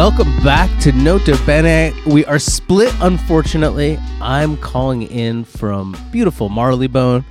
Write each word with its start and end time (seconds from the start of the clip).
Welcome 0.00 0.34
back 0.42 0.70
to 0.80 0.92
Nota 0.92 1.38
Bene. 1.44 1.92
We 2.06 2.24
are 2.24 2.38
split, 2.38 2.90
unfortunately. 3.02 3.98
I'm 4.22 4.56
calling 4.56 5.02
in 5.02 5.44
from 5.44 5.94
beautiful 6.10 6.48
Marylebone, 6.48 7.22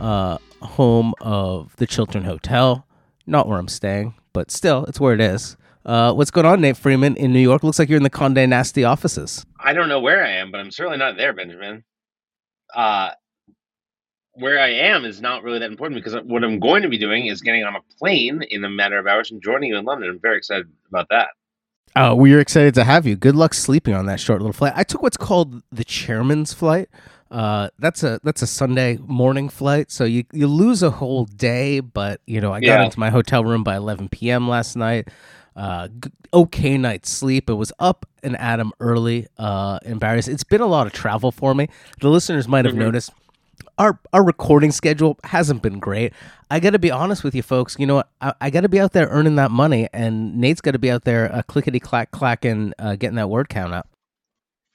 uh, 0.00 0.38
home 0.60 1.14
of 1.20 1.76
the 1.76 1.86
Chiltern 1.86 2.24
Hotel. 2.24 2.84
Not 3.28 3.46
where 3.46 3.60
I'm 3.60 3.68
staying, 3.68 4.16
but 4.32 4.50
still, 4.50 4.86
it's 4.86 4.98
where 4.98 5.14
it 5.14 5.20
is. 5.20 5.56
Uh, 5.84 6.14
what's 6.14 6.32
going 6.32 6.46
on, 6.46 6.60
Nate 6.60 6.76
Freeman, 6.76 7.14
in 7.14 7.32
New 7.32 7.38
York? 7.38 7.62
Looks 7.62 7.78
like 7.78 7.88
you're 7.88 7.96
in 7.96 8.02
the 8.02 8.10
Conde 8.10 8.50
Nasty 8.50 8.82
offices. 8.82 9.46
I 9.60 9.72
don't 9.72 9.88
know 9.88 10.00
where 10.00 10.24
I 10.24 10.30
am, 10.30 10.50
but 10.50 10.58
I'm 10.58 10.72
certainly 10.72 10.98
not 10.98 11.16
there, 11.16 11.32
Benjamin. 11.32 11.84
Uh, 12.74 13.10
where 14.32 14.58
I 14.58 14.70
am 14.70 15.04
is 15.04 15.20
not 15.20 15.44
really 15.44 15.60
that 15.60 15.70
important 15.70 16.02
because 16.02 16.20
what 16.24 16.42
I'm 16.42 16.58
going 16.58 16.82
to 16.82 16.88
be 16.88 16.98
doing 16.98 17.26
is 17.26 17.40
getting 17.40 17.62
on 17.62 17.76
a 17.76 17.82
plane 18.00 18.42
in 18.50 18.64
a 18.64 18.68
matter 18.68 18.98
of 18.98 19.06
hours 19.06 19.30
and 19.30 19.40
joining 19.40 19.68
you 19.70 19.76
in 19.76 19.84
London. 19.84 20.10
I'm 20.10 20.18
very 20.18 20.38
excited 20.38 20.66
about 20.90 21.06
that. 21.10 21.28
Oh, 21.98 22.14
we 22.14 22.34
are 22.34 22.40
excited 22.40 22.74
to 22.74 22.84
have 22.84 23.06
you. 23.06 23.16
Good 23.16 23.34
luck 23.36 23.54
sleeping 23.54 23.94
on 23.94 24.04
that 24.06 24.20
short 24.20 24.40
little 24.42 24.52
flight. 24.52 24.74
I 24.76 24.82
took 24.82 25.02
what's 25.02 25.16
called 25.16 25.62
the 25.72 25.82
chairman's 25.84 26.52
flight. 26.52 26.90
Uh, 27.30 27.70
that's 27.78 28.02
a 28.02 28.20
that's 28.22 28.42
a 28.42 28.46
Sunday 28.46 28.98
morning 29.06 29.48
flight, 29.48 29.90
so 29.90 30.04
you 30.04 30.24
you 30.32 30.46
lose 30.46 30.82
a 30.82 30.90
whole 30.90 31.24
day. 31.24 31.80
But 31.80 32.20
you 32.26 32.40
know, 32.40 32.52
I 32.52 32.60
got 32.60 32.66
Yeah. 32.66 32.84
into 32.84 33.00
my 33.00 33.10
hotel 33.10 33.44
room 33.44 33.64
by 33.64 33.76
11 33.76 34.10
p.m. 34.10 34.46
last 34.48 34.76
night. 34.76 35.08
Uh, 35.56 35.88
okay 36.34 36.76
night's 36.76 37.08
sleep. 37.10 37.48
It 37.48 37.54
was 37.54 37.72
up 37.78 38.04
and 38.22 38.36
Adam 38.38 38.72
early. 38.78 39.26
Uh, 39.38 39.78
embarrassed. 39.86 40.28
It's 40.28 40.44
been 40.44 40.60
a 40.60 40.66
lot 40.66 40.86
of 40.86 40.92
travel 40.92 41.32
for 41.32 41.54
me. 41.54 41.68
The 42.02 42.10
listeners 42.10 42.46
might 42.46 42.66
have 42.66 42.74
Mhm. 42.74 42.78
noticed 42.78 43.10
our 43.78 43.98
our 44.12 44.24
recording 44.24 44.72
schedule 44.72 45.18
hasn't 45.24 45.62
been 45.62 45.78
great. 45.78 46.12
I 46.50 46.60
got 46.60 46.70
to 46.70 46.78
be 46.78 46.90
honest 46.90 47.24
with 47.24 47.34
you, 47.34 47.42
folks. 47.42 47.76
You 47.78 47.86
know? 47.86 48.04
I, 48.20 48.34
I 48.40 48.50
got 48.50 48.62
to 48.62 48.68
be 48.68 48.80
out 48.80 48.92
there 48.92 49.08
earning 49.08 49.36
that 49.36 49.50
money, 49.50 49.88
and 49.92 50.36
Nate's 50.36 50.60
got 50.60 50.72
to 50.72 50.78
be 50.78 50.90
out 50.90 51.04
there 51.04 51.32
uh, 51.34 51.42
clickety 51.42 51.80
clack 51.80 52.10
clacking, 52.10 52.72
uh, 52.78 52.96
getting 52.96 53.16
that 53.16 53.30
word 53.30 53.48
count 53.48 53.74
up. 53.74 53.88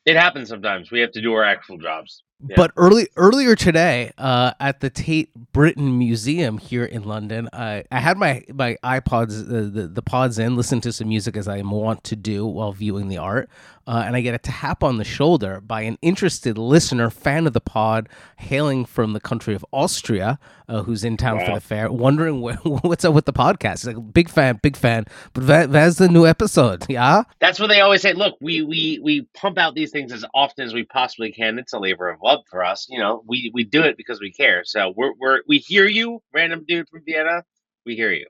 It 0.06 0.16
happens 0.16 0.50
sometimes. 0.50 0.92
We 0.92 1.00
have 1.02 1.12
to 1.12 1.22
do 1.22 1.34
our 1.34 1.44
actual 1.44 1.78
jobs. 1.78 2.24
Yeah. 2.48 2.56
But 2.56 2.72
early 2.76 3.08
earlier 3.18 3.56
today, 3.56 4.12
uh, 4.18 4.54
at 4.60 4.80
the 4.80 4.90
Tate 4.90 5.30
Britain 5.54 5.98
Museum 5.98 6.58
here 6.58 6.86
in 6.86 7.04
London, 7.04 7.50
I, 7.54 7.84
I 7.92 8.00
had 8.00 8.18
my 8.18 8.44
my 8.52 8.78
iPods 8.84 9.42
uh, 9.48 9.70
the 9.72 9.88
the 9.88 10.02
pods 10.02 10.40
in, 10.40 10.56
listen 10.56 10.82
to 10.82 10.92
some 10.92 11.10
music 11.10 11.38
as 11.38 11.48
I 11.48 11.62
want 11.62 12.04
to 12.06 12.16
do 12.16 12.46
while 12.46 12.72
viewing 12.72 13.10
the 13.10 13.18
art, 13.18 13.50
uh, 13.86 14.04
and 14.06 14.16
I 14.16 14.22
get 14.22 14.34
a 14.34 14.40
tap 14.40 14.84
on 14.84 14.98
the 14.98 15.04
shoulder 15.04 15.62
by 15.62 15.82
an 15.82 15.98
interested 16.02 16.58
listener, 16.58 17.10
fan 17.10 17.46
of 17.46 17.54
the 17.54 17.62
pod, 17.62 18.10
hailing 18.38 18.86
from 18.86 19.14
the 19.14 19.20
country 19.20 19.54
of 19.54 19.66
Austria, 19.72 20.40
uh, 20.68 20.82
who's 20.84 21.04
in 21.04 21.18
town 21.18 21.46
for 21.46 21.54
the 21.54 21.60
fair, 21.62 21.92
wondering 21.92 22.42
wh- 22.42 22.66
what's 22.84 23.06
up 23.06 23.14
with 23.14 23.26
the 23.26 23.34
podcast. 23.34 23.86
He's 23.86 23.88
like, 23.88 24.14
big 24.14 24.30
fan, 24.30 24.60
big 24.64 24.76
fan, 24.76 25.06
but 25.34 25.46
that, 25.48 25.72
that's 25.72 25.98
the 25.98 26.08
new 26.08 26.26
episode, 26.26 26.86
yeah. 26.90 27.24
That's 27.40 27.60
what 27.60 27.68
they 27.68 27.82
always 27.82 28.02
say. 28.02 28.14
Look, 28.14 28.38
we 28.42 28.62
we 28.62 29.00
we 29.04 29.28
pump 29.36 29.58
out 29.58 29.76
these 29.76 29.92
things 29.92 30.12
as 30.12 30.24
often 30.34 30.66
as 30.66 30.74
we 30.74 30.84
possibly 30.86 31.32
can. 31.32 31.60
It's 31.60 31.74
a 31.74 31.80
labor 31.80 32.10
of 32.10 32.22
love 32.24 32.31
for 32.50 32.64
us. 32.64 32.88
You 32.90 33.00
know, 33.00 33.24
we 33.28 33.52
we 33.54 33.64
do 33.64 33.84
it 33.84 33.98
because 33.98 34.20
we 34.20 34.32
care. 34.32 34.64
So 34.66 34.94
we're 34.96 35.14
we're 35.20 35.42
we 35.48 35.58
hear 35.60 35.86
you, 35.88 36.22
random 36.34 36.64
dude 36.68 36.88
from 36.90 37.02
Vienna. 37.06 37.44
We 37.86 37.96
hear 37.96 38.12
you. 38.12 38.28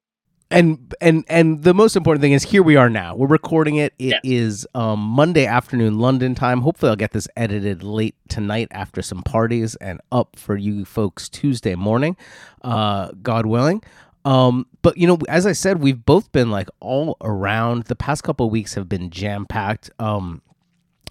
and 0.50 0.94
and 1.02 1.24
and 1.30 1.64
the 1.64 1.74
most 1.74 1.96
important 1.96 2.22
thing 2.22 2.34
is 2.34 2.44
here 2.44 2.64
we 2.64 2.76
are 2.76 2.90
now. 2.90 3.16
We're 3.16 3.28
recording 3.28 3.78
it. 3.78 3.94
It 4.00 4.20
is 4.24 4.68
Yes. 4.76 4.82
um, 4.84 5.00
Monday 5.00 5.46
afternoon 5.46 6.00
London 6.00 6.36
time. 6.36 6.62
Hopefully, 6.62 6.90
I'll 6.90 6.96
get 6.96 7.12
this 7.12 7.28
edited 7.38 7.84
late 7.84 8.16
tonight 8.30 8.68
after 8.72 9.02
some 9.02 9.24
parties 9.24 9.76
and 9.76 10.02
up 10.12 10.36
for 10.38 10.58
you 10.58 10.86
folks 10.86 11.30
Tuesday 11.30 11.76
morning, 11.76 12.18
uh, 12.64 13.12
God 13.22 13.46
willing. 13.46 13.82
Um, 14.26 14.68
but 14.84 14.98
you 14.98 15.08
know, 15.08 15.18
as 15.30 15.46
I 15.46 15.54
said, 15.54 15.82
we've 15.82 16.06
both 16.06 16.32
been 16.32 16.52
like 16.52 16.70
all 16.80 17.18
around. 17.22 17.86
The 17.86 17.96
past 17.96 18.24
couple 18.24 18.46
of 18.46 18.52
weeks 18.52 18.74
have 18.75 18.90
been 18.90 19.09
jam 19.09 19.46
packed. 19.46 19.90
Um, 20.00 20.42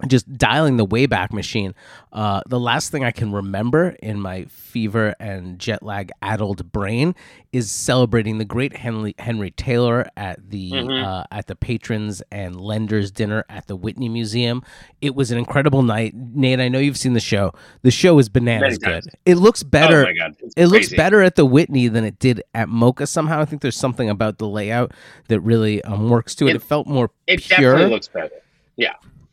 just 0.06 0.32
dialing 0.36 0.76
the 0.76 0.86
Wayback 0.86 1.32
Machine. 1.32 1.74
Uh, 2.12 2.40
the 2.48 2.58
last 2.58 2.90
thing 2.90 3.04
I 3.04 3.10
can 3.10 3.32
remember 3.32 3.90
in 4.02 4.20
my 4.20 4.44
fever 4.46 5.14
and 5.20 5.58
jet 5.58 5.82
lag 5.82 6.10
addled 6.22 6.72
brain 6.72 7.14
is 7.52 7.70
celebrating 7.70 8.38
the 8.38 8.44
great 8.44 8.76
Henry 8.76 9.14
Henry 9.18 9.50
Taylor 9.50 10.06
at 10.16 10.50
the 10.50 10.70
Mhm. 10.72 11.04
uh, 11.04 11.24
at 11.30 11.46
the 11.48 11.54
patrons 11.56 12.22
and 12.30 12.60
lenders 12.60 13.10
dinner 13.10 13.44
at 13.48 13.66
the 13.66 13.76
Whitney 13.76 14.08
Museum. 14.08 14.62
It 15.00 15.14
was 15.14 15.30
an 15.30 15.38
incredible 15.38 15.82
night. 15.82 16.14
Nate, 16.14 16.60
I 16.60 16.68
know 16.68 16.78
you've 16.78 16.96
seen 16.96 17.12
the 17.14 17.20
show. 17.20 17.52
The 17.82 17.90
show 17.90 18.18
is 18.18 18.28
bananas 18.28 18.78
good. 18.78 19.04
It 19.24 19.36
looks 19.36 19.62
better. 19.62 20.02
Oh 20.02 20.04
my 20.06 20.12
god, 20.14 20.36
it's 20.40 20.54
It 20.56 20.66
looks 20.66 20.88
better 20.94 21.22
at 21.22 21.34
the 21.36 21.44
Whitney 21.46 21.88
than 21.88 22.04
it 22.04 22.18
did 22.18 22.42
at 22.54 22.68
MOCA 22.68 23.06
somehow. 23.08 23.40
I 23.40 23.44
think 23.44 23.62
there's 23.62 23.76
something 23.76 24.08
about 24.08 24.38
the 24.38 24.46
layout 24.48 24.92
that 25.28 25.40
really 25.40 25.82
um, 25.82 26.08
works 26.08 26.34
to 26.36 26.46
it. 26.46 26.50
It, 26.50 26.56
It- 26.56 26.62
felt 26.62 26.86
more 26.86 27.10
It 27.26 27.42
pure. 27.42 27.72
definitely 27.72 27.94
looks 27.94 28.08
better. 28.08 28.30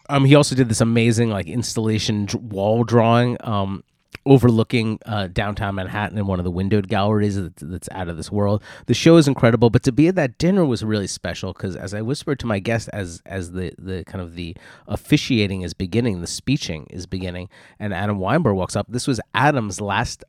Um, 0.09 0.25
he 0.25 0.35
also 0.35 0.55
did 0.55 0.69
this 0.69 0.81
amazing 0.81 1.29
like 1.29 1.47
installation 1.47 2.27
wall 2.33 2.83
drawing, 2.83 3.37
um, 3.41 3.83
overlooking 4.25 4.99
uh, 5.05 5.27
downtown 5.27 5.75
Manhattan 5.75 6.17
in 6.17 6.27
one 6.27 6.39
of 6.39 6.43
the 6.43 6.51
windowed 6.51 6.87
galleries 6.87 7.41
that's, 7.41 7.63
that's 7.63 7.89
out 7.91 8.09
of 8.09 8.17
this 8.17 8.31
world. 8.31 8.61
The 8.85 8.93
show 8.93 9.17
is 9.17 9.27
incredible, 9.27 9.69
but 9.69 9.83
to 9.83 9.91
be 9.91 10.07
at 10.07 10.15
that 10.15 10.37
dinner 10.37 10.65
was 10.65 10.83
really 10.83 11.07
special 11.07 11.53
because, 11.53 11.75
as 11.75 11.93
I 11.93 12.01
whispered 12.01 12.39
to 12.39 12.45
my 12.45 12.59
guest, 12.59 12.89
as 12.93 13.21
as 13.25 13.51
the 13.51 13.73
the 13.77 14.03
kind 14.05 14.21
of 14.21 14.35
the 14.35 14.55
officiating 14.87 15.61
is 15.61 15.73
beginning, 15.73 16.21
the 16.21 16.27
speeching 16.27 16.87
is 16.89 17.05
beginning, 17.05 17.49
and 17.79 17.93
Adam 17.93 18.19
Weinberg 18.19 18.55
walks 18.55 18.75
up. 18.75 18.87
This 18.89 19.07
was 19.07 19.19
Adam's 19.33 19.81
last 19.81 20.23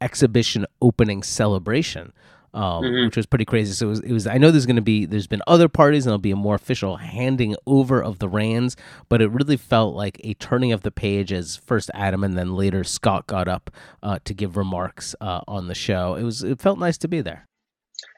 exhibition 0.00 0.66
opening 0.80 1.22
celebration. 1.22 2.12
Um, 2.52 2.82
Mhm. 2.82 3.04
which 3.06 3.16
was 3.16 3.26
pretty 3.26 3.44
crazy. 3.44 3.72
So 3.74 3.86
it 3.86 3.90
was, 3.90 4.00
it 4.00 4.12
was. 4.12 4.26
I 4.26 4.36
know 4.38 4.50
there's 4.50 4.66
going 4.66 4.74
to 4.76 4.82
be. 4.82 5.06
There's 5.06 5.26
been 5.28 5.42
other 5.46 5.68
parties, 5.68 6.04
and 6.04 6.10
there'll 6.10 6.18
be 6.18 6.32
a 6.32 6.36
more 6.36 6.56
official 6.56 6.96
handing 6.96 7.54
over 7.66 8.02
of 8.02 8.18
the 8.18 8.28
reins. 8.28 8.76
But 9.08 9.22
it 9.22 9.30
really 9.30 9.56
felt 9.56 9.94
like 9.94 10.20
a 10.24 10.34
turning 10.34 10.72
of 10.72 10.82
the 10.82 10.90
page 10.90 11.32
as 11.32 11.56
first 11.56 11.90
Adam 11.94 12.24
and 12.24 12.36
then 12.36 12.54
later 12.56 12.82
Scott 12.82 13.26
got 13.28 13.46
up 13.46 13.70
uh, 14.02 14.18
to 14.24 14.34
give 14.34 14.56
remarks 14.56 15.14
uh, 15.20 15.42
on 15.46 15.68
the 15.68 15.74
show. 15.76 16.14
It 16.16 16.24
was. 16.24 16.42
It 16.42 16.60
felt 16.60 16.78
nice 16.78 16.98
to 16.98 17.08
be 17.08 17.20
there. 17.20 17.46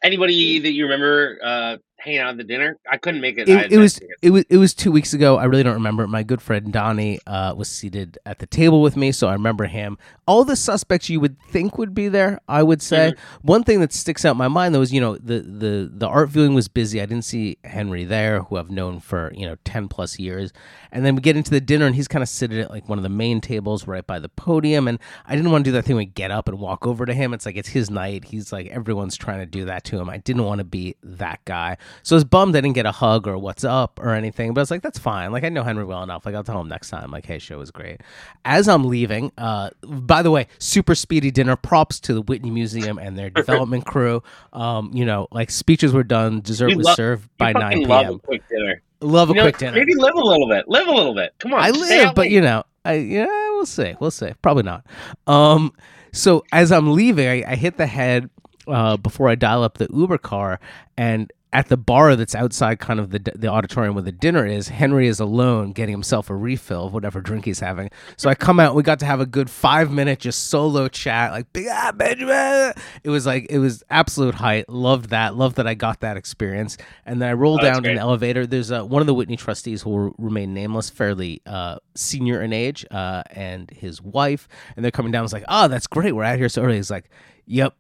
Anybody 0.03 0.59
that 0.61 0.73
you 0.73 0.85
remember 0.85 1.39
uh, 1.43 1.77
hanging 2.03 2.21
out 2.21 2.31
at 2.31 2.37
the 2.37 2.45
dinner? 2.45 2.79
I 2.91 2.97
couldn't 2.97 3.21
make 3.21 3.39
it. 3.39 3.49
It, 3.49 3.73
it 3.73 3.79
was. 3.79 3.95
tickets. 3.95 4.13
It 4.23 4.31
was. 4.31 4.45
It 4.49 4.57
was 4.57 4.75
two 4.75 4.93
weeks 4.93 5.13
ago. 5.13 5.37
I 5.37 5.45
really 5.45 5.63
don't 5.63 5.75
remember. 5.75 6.07
My 6.07 6.23
good 6.23 6.43
friend 6.43 6.73
Donnie 6.73 7.19
uh, 7.27 7.55
was 7.57 7.69
seated 7.69 8.19
at 8.27 8.39
the 8.39 8.47
table 8.47 8.83
with 8.83 8.97
me, 8.97 9.13
so 9.13 9.29
I 9.29 9.33
remember 9.33 9.67
him. 9.67 9.99
All 10.27 10.45
the 10.45 10.57
suspects 10.57 11.09
you 11.09 11.21
would 11.21 11.41
think 11.49 11.79
would 11.79 11.95
be 11.95 12.09
there. 12.09 12.41
I 12.49 12.63
would 12.63 12.83
say 12.83 13.15
one 13.43 13.65
thing 13.65 13.81
that 13.81 13.93
sticks 13.93 14.25
out 14.25 14.33
in 14.33 14.39
my 14.39 14.49
mind 14.49 14.75
though 14.75 14.81
is 14.81 14.93
you 14.93 15.01
know 15.01 15.17
the 15.17 15.41
the 15.41 15.91
the 15.93 16.09
art 16.09 16.29
viewing 16.29 16.55
was 16.55 16.69
busy. 16.69 17.01
I 17.01 17.07
didn't 17.07 17.25
see 17.25 17.59
Henry 17.65 18.05
there, 18.05 18.43
who 18.43 18.57
I've 18.57 18.71
known 18.71 19.01
for 19.01 19.33
you 19.35 19.47
know 19.47 19.57
ten 19.65 19.89
plus 19.89 20.19
years. 20.19 20.53
And 20.91 21.07
then 21.07 21.15
we 21.15 21.23
get 21.23 21.37
into 21.37 21.51
the 21.51 21.61
dinner, 21.61 21.87
and 21.87 21.95
he's 21.95 22.09
kind 22.09 22.23
of 22.23 22.29
sitting 22.29 22.61
at 22.61 22.71
like 22.71 22.89
one 22.89 22.99
of 22.99 23.03
the 23.03 23.09
main 23.09 23.41
tables 23.41 23.87
right 23.87 24.07
by 24.07 24.19
the 24.19 24.29
podium. 24.29 24.89
And 24.89 24.99
I 25.27 25.35
didn't 25.35 25.51
want 25.51 25.65
to 25.65 25.69
do 25.71 25.73
that 25.73 25.85
thing 25.85 25.97
where 25.97 26.03
we 26.03 26.07
get 26.07 26.31
up 26.31 26.49
and 26.49 26.59
walk 26.59 26.87
over 26.87 27.07
to 27.07 27.15
him. 27.15 27.33
It's 27.33 27.47
like 27.47 27.57
it's 27.57 27.71
his 27.71 27.91
night. 27.91 28.25
He's 28.25 28.53
like 28.53 28.67
everyone's 28.69 29.17
trying 29.17 29.41
to 29.41 29.47
do 29.47 29.65
that 29.65 29.85
to 29.85 29.99
him. 29.99 30.11
I 30.11 30.19
didn't 30.19 30.45
want 30.45 30.59
to 30.59 30.65
be 30.65 30.97
that 31.03 31.45
guy. 31.45 31.79
So 32.03 32.15
I 32.15 32.19
was 32.19 32.25
bummed 32.25 32.57
I 32.57 32.61
didn't 32.61 32.75
get 32.75 32.87
a 32.87 32.93
hug 32.93 33.27
or 33.29 33.37
what's 33.39 33.65
up 33.65 33.99
or 34.03 34.15
anything. 34.15 34.55
But 34.55 34.61
I 34.61 34.63
was 34.63 34.71
like, 34.71 34.83
that's 34.83 34.99
fine. 34.99 35.33
Like 35.33 35.45
I 35.45 35.49
know 35.49 35.63
Henry 35.63 35.85
well 35.85 36.03
enough. 36.03 36.25
Like 36.27 36.35
I'll 36.35 36.45
tell 36.45 36.61
him 36.61 36.69
next 36.69 36.91
time. 36.91 37.11
Like, 37.11 37.27
hey, 37.27 37.39
show 37.39 37.59
was 37.59 37.71
great. 37.71 38.01
As 38.45 38.69
I'm 38.69 38.85
leaving, 38.85 39.33
uh, 39.39 39.71
by 39.87 40.23
the 40.23 40.31
way, 40.31 40.47
super 40.59 40.95
speedy 40.95 41.31
dinner. 41.31 41.57
Props 41.57 42.01
to 42.01 42.15
the 42.15 42.23
Whitney 42.23 42.51
Museum 42.51 42.99
and 42.99 43.17
their 43.19 43.31
development 43.43 43.87
crew. 43.87 44.23
Um, 44.53 44.91
you 44.95 45.05
know, 45.05 45.29
like 45.31 45.51
speeches 45.51 45.93
were 45.93 46.05
done, 46.05 46.41
dessert 46.41 46.71
You 46.71 46.77
was 46.79 46.87
love- 46.87 46.97
served 46.97 47.25
You 47.25 47.29
by 47.39 47.53
fucking 47.53 47.81
9 47.83 47.89
love 47.89 48.05
p.m. 48.07 48.15
a 48.15 48.19
quick 48.19 48.49
dinner. 48.49 48.83
Love 49.01 49.31
a 49.31 49.35
know, 49.35 49.43
quick 49.43 49.59
dinner. 49.59 49.77
Maybe 49.77 49.95
live 49.97 50.15
a 50.15 50.21
little 50.21 50.49
bit. 50.49 50.69
Live 50.69 50.87
a 50.87 50.93
little 50.93 51.15
bit. 51.15 51.35
Come 51.41 51.55
on. 51.55 51.61
I 51.61 51.71
live, 51.71 52.15
but 52.15 52.23
late. 52.23 52.31
you 52.33 52.41
know, 52.41 52.63
I 52.85 52.95
yeah, 52.95 53.27
we'll 53.27 53.67
see, 53.67 53.95
we'll 53.99 54.11
see. 54.13 54.33
Probably 54.43 54.63
not. 54.63 54.87
Um, 55.27 55.73
so 56.13 56.45
as 56.53 56.71
I'm 56.71 56.93
leaving, 56.93 57.27
I, 57.27 57.53
I 57.53 57.57
hit 57.57 57.79
the 57.79 57.87
head 57.87 58.31
uh, 58.69 58.97
before 58.97 59.29
I 59.29 59.35
dial 59.35 59.65
up 59.65 59.79
the 59.79 59.89
Uber 59.93 60.19
car, 60.19 60.61
and 60.97 61.33
at 61.55 61.69
the 61.69 61.77
bar 61.77 62.17
that's 62.17 62.35
outside, 62.35 62.79
kind 62.79 62.99
of 62.99 63.11
the 63.11 63.19
the 63.35 63.49
auditorium 63.49 63.95
where 63.95 64.03
the 64.03 64.11
dinner 64.13 64.47
is, 64.47 64.69
Henry 64.69 65.07
is 65.07 65.21
alone 65.21 65.73
getting 65.73 65.93
himself 65.93 66.31
a 66.31 66.35
refill 66.35 66.87
of 66.87 66.95
whatever 66.95 67.21
drink 67.21 67.45
he's 67.45 67.61
having. 67.61 67.91
So 68.17 68.31
I 68.31 68.35
come 68.35 68.59
out, 68.59 68.75
we 68.75 68.83
got 68.83 68.99
to 69.01 69.07
have 69.07 69.21
a 69.21 69.27
good 69.27 69.51
five 69.51 69.91
minute 69.93 70.21
just 70.21 70.49
solo 70.49 70.89
chat, 70.89 71.33
like 71.33 71.53
big 71.53 71.67
ah 71.71 71.93
Benjamin. 71.95 72.73
It 73.05 73.11
was 73.11 73.27
like 73.27 73.47
it 73.51 73.59
was 73.59 73.83
absolute 73.91 74.35
height. 74.37 74.69
Loved 74.69 75.11
that. 75.11 75.37
Loved 75.37 75.57
that 75.57 75.67
I 75.67 75.75
got 75.75 76.01
that 76.01 76.17
experience. 76.17 76.79
And 77.05 77.21
then 77.21 77.29
I 77.29 77.33
roll 77.35 77.59
Oh, 77.61 77.63
down 77.63 77.85
an 77.85 77.99
elevator. 77.99 78.47
There's 78.47 78.73
uh, 78.73 78.83
one 78.85 79.03
of 79.03 79.07
the 79.07 79.15
Whitney 79.15 79.37
trustees 79.37 79.83
who 79.83 79.91
will 79.91 80.15
remain 80.17 80.55
nameless, 80.55 80.89
fairly 80.89 81.43
uh, 81.45 81.77
senior 81.95 82.41
in 82.41 82.53
age, 82.55 82.87
uh, 82.91 83.25
and 83.31 83.71
his 83.71 84.01
wife, 84.01 84.49
and 84.75 84.83
they're 84.85 84.91
coming 84.91 85.13
down. 85.13 85.25
It's 85.25 85.33
like, 85.35 85.45
oh, 85.49 85.69
that's 85.69 85.87
great. 85.87 86.13
We're 86.13 86.25
out 86.25 86.39
here 86.39 86.49
so 86.49 86.63
early. 86.63 86.77
He's 86.77 86.91
like, 86.91 87.11
yep, 87.45 87.75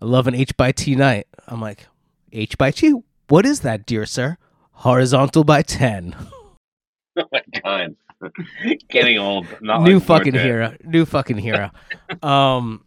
I 0.00 0.06
love 0.06 0.26
an 0.26 0.34
H 0.34 0.56
by 0.56 0.72
T 0.72 0.94
night. 0.96 1.26
I'm 1.46 1.60
like, 1.60 1.86
H 2.32 2.56
by 2.56 2.70
T. 2.70 2.94
What 3.30 3.46
is 3.46 3.60
that, 3.60 3.86
dear 3.86 4.06
sir? 4.06 4.38
Horizontal 4.72 5.44
by 5.44 5.62
ten. 5.62 6.16
Oh 7.16 7.24
my 7.32 7.42
god. 7.64 7.96
Getting 8.88 9.18
old. 9.18 9.44
New 9.60 9.98
forward 9.98 10.00
fucking 10.02 10.34
it. 10.36 10.42
hero. 10.42 10.76
New 10.84 11.04
fucking 11.04 11.38
hero. 11.38 11.70
um, 12.22 12.84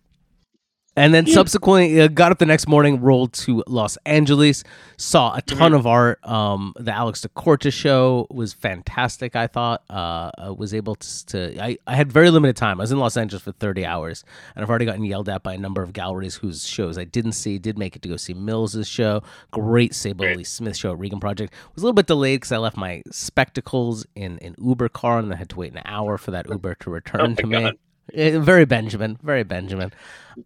And 0.96 1.12
then 1.12 1.26
subsequently, 1.26 2.00
uh, 2.00 2.08
got 2.08 2.32
up 2.32 2.38
the 2.38 2.46
next 2.46 2.68
morning, 2.68 3.02
rolled 3.02 3.34
to 3.34 3.64
Los 3.66 3.98
Angeles, 4.06 4.64
saw 4.98 5.34
a 5.36 5.42
ton 5.42 5.72
Mm-hmm. 5.72 5.80
of 5.80 5.88
art. 5.88 6.20
Um, 6.28 6.74
the 6.78 6.92
Alex 6.94 7.22
Da 7.22 7.30
Corte 7.30 7.72
show 7.74 8.28
was 8.30 8.54
fantastic. 8.54 9.36
I 9.36 9.48
thought 9.48 9.82
uh, 9.90 10.30
I 10.38 10.52
was 10.52 10.72
able 10.72 10.94
to. 10.94 11.26
to 11.28 11.64
I, 11.64 11.78
I 11.88 11.96
had 11.96 12.12
very 12.12 12.30
limited 12.30 12.56
time. 12.56 12.80
I 12.80 12.84
was 12.84 12.92
in 12.92 13.00
Los 13.00 13.18
Angeles 13.18 13.42
for 13.42 13.54
thirty 13.54 13.84
hours, 13.88 14.24
and 14.56 14.62
I've 14.64 14.70
already 14.70 14.86
gotten 14.86 15.04
yelled 15.04 15.30
at 15.30 15.42
by 15.42 15.54
a 15.54 15.58
number 15.58 15.82
of 15.82 15.94
galleries 15.94 16.36
whose 16.36 16.68
shows 16.68 17.00
I 17.00 17.06
didn't 17.06 17.32
see. 17.32 17.58
Did 17.58 17.76
make 17.80 17.96
it 17.96 18.04
to 18.04 18.10
go 18.10 18.16
see 18.16 18.36
Mills's 18.36 18.88
show. 18.88 19.24
Great 19.50 19.96
Sable 19.96 20.26
Elyse 20.26 20.46
Smith 20.46 20.78
show 20.78 20.92
at 20.92 21.00
Regen 21.00 21.20
Project. 21.20 21.54
Was 21.74 21.82
a 21.82 21.86
little 21.88 21.94
bit 21.96 22.06
delayed 22.06 22.42
because 22.42 22.52
I 22.52 22.58
left 22.58 22.78
my 22.78 23.02
spectacles 23.10 24.06
in 24.16 24.38
an 24.44 24.54
Uber 24.64 24.90
car, 24.90 25.18
and 25.18 25.34
I 25.34 25.38
had 25.38 25.50
to 25.50 25.56
wait 25.56 25.74
an 25.74 25.82
hour 25.86 26.20
for 26.20 26.30
that 26.30 26.48
Uber 26.50 26.76
to 26.76 26.90
return 26.92 27.32
Oh 27.32 27.34
to 27.34 27.48
me. 27.48 27.52
God. 27.62 27.74
Eh, 27.74 27.78
very 28.14 28.66
Benjamin, 28.66 29.18
very 29.22 29.44
Benjamin. 29.44 29.92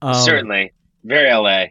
Um, 0.01 0.13
Certainly, 0.15 0.73
very 1.03 1.29
LA. 1.31 1.65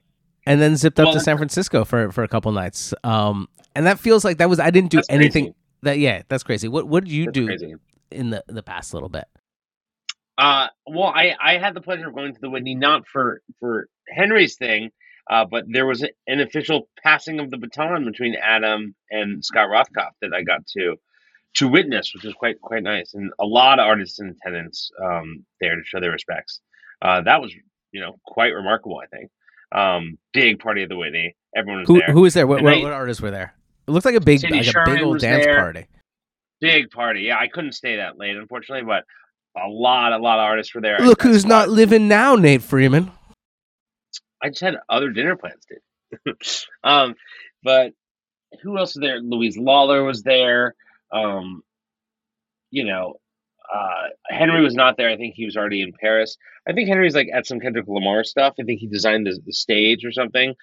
and 0.47 0.61
then 0.61 0.77
zipped 0.77 0.99
up 0.99 1.07
Well, 1.07 1.15
to 1.15 1.21
San 1.21 1.37
Francisco 1.37 1.85
for 1.85 2.11
for 2.13 2.25
a 2.25 2.29
couple 2.29 2.51
nights. 2.53 2.93
Um, 3.05 3.49
and 3.75 3.87
that 3.87 3.99
feels 3.99 4.25
like 4.25 4.39
that 4.39 4.49
was 4.49 4.59
I 4.61 4.71
didn't 4.71 4.91
do 4.91 5.03
anything. 5.09 5.45
crazy. 5.45 5.57
That 5.83 5.99
yeah, 5.99 6.23
that's 6.29 6.43
crazy. 6.43 6.69
What 6.69 6.89
what 6.89 7.05
did 7.05 7.13
you 7.13 7.27
That's 7.27 7.35
do 7.35 7.47
crazy. 7.47 7.75
in 8.11 8.31
the 8.31 8.43
the 8.49 8.63
past 8.63 8.95
little 8.95 9.09
bit? 9.11 9.25
Uh, 10.39 10.67
well, 10.87 11.13
I, 11.15 11.35
I 11.41 11.59
had 11.59 11.75
the 11.75 11.81
pleasure 11.81 12.09
of 12.09 12.15
going 12.15 12.35
to 12.35 12.41
the 12.41 12.51
Whitney 12.51 12.75
not 12.75 13.07
for 13.07 13.41
for 13.61 13.89
Henry's 14.09 14.57
thing, 14.57 14.91
uh, 15.31 15.45
but 15.51 15.65
there 15.69 15.87
was 15.87 16.03
an 16.27 16.41
official 16.41 16.89
passing 17.03 17.41
of 17.41 17.51
the 17.51 17.57
baton 17.57 18.05
between 18.05 18.35
Adam 18.35 18.95
and 19.11 19.45
Scott 19.45 19.69
Rothkopf 19.69 20.11
that 20.21 20.33
I 20.35 20.43
got 20.43 20.67
to 20.77 20.97
to 21.57 21.69
witness, 21.69 22.13
which 22.15 22.25
was 22.25 22.35
quite 22.35 22.61
quite 22.61 22.83
nice, 22.83 23.15
and 23.15 23.33
a 23.39 23.45
lot 23.47 23.79
of 23.79 23.87
artists 23.87 24.21
in 24.21 24.29
attendance 24.29 24.91
um, 25.03 25.45
there 25.61 25.77
to 25.77 25.83
show 25.85 26.01
their 26.01 26.13
respects. 26.13 26.61
Uh, 27.03 27.21
that 27.23 27.41
was 27.41 27.53
you 27.93 28.01
know 28.01 28.17
quite 28.27 28.49
remarkable. 28.55 29.01
I 29.03 29.07
think 29.07 29.31
um, 29.73 30.19
big 30.33 30.59
party 30.59 30.83
at 30.83 30.89
the 30.89 30.97
Whitney. 30.97 31.37
Everyone 31.55 31.81
was 31.81 31.89
Who 31.89 31.99
there. 31.99 32.13
who 32.13 32.21
was 32.23 32.35
there? 32.35 32.47
What, 32.47 32.63
what, 32.63 32.71
they- 32.71 32.83
what 32.83 32.93
artists 32.93 33.23
were 33.23 33.31
there? 33.31 33.55
It 33.89 33.93
looked 33.93 34.05
like 34.07 34.17
a 34.17 34.21
big 34.21 34.41
Cindy 34.41 34.59
like 34.65 34.75
a 34.75 34.83
big 34.85 35.03
old 35.03 35.21
dance 35.21 35.45
there. 35.45 35.61
party. 35.61 35.87
Big 36.61 36.91
party. 36.91 37.21
Yeah, 37.21 37.39
I 37.39 37.47
couldn't 37.47 37.73
stay 37.73 37.97
that 37.97 38.19
late, 38.19 38.37
unfortunately, 38.37 38.85
but 38.85 39.05
a 39.57 39.69
lot, 39.69 40.13
a 40.13 40.19
lot 40.19 40.41
of 40.41 40.45
artists 40.45 40.75
were 40.75 40.81
there. 40.81 40.99
Look 40.99 41.25
I- 41.25 41.29
I 41.29 41.33
who's 41.33 41.47
not 41.47 41.69
living 41.69 42.09
now, 42.09 42.35
Nate 42.35 42.63
Freeman. 42.63 43.13
I 44.43 44.49
just 44.49 44.61
had 44.61 44.75
other 44.89 45.11
dinner 45.11 45.37
plans, 45.37 45.65
dude. 46.25 46.37
um, 46.85 47.15
but 47.63 47.93
who 48.63 48.77
else 48.77 48.97
was 48.97 49.01
there? 49.03 49.21
Louise 49.21 49.57
Lawler 49.57 50.03
was 50.03 50.23
there. 50.23 50.75
Um, 51.13 51.63
you 52.71 52.85
know, 52.85 53.15
uh, 53.73 54.09
Henry 54.29 54.63
was 54.63 54.75
not 54.75 54.97
there. 54.97 55.09
I 55.11 55.17
think 55.17 55.35
he 55.35 55.45
was 55.45 55.57
already 55.57 55.83
in 55.83 55.93
Paris. 56.01 56.37
I 56.69 56.73
think 56.73 56.89
Henry's 56.89 57.15
like 57.15 57.29
at 57.33 57.47
some 57.47 57.61
Kendrick 57.61 57.87
Lamar 57.89 58.25
stuff. 58.25 58.55
I 58.61 58.65
think 58.65 58.81
he 58.81 58.87
designed 58.87 59.27
the, 59.27 59.39
the 59.45 59.53
stage 59.53 60.05
or 60.05 60.13
something. 60.13 60.55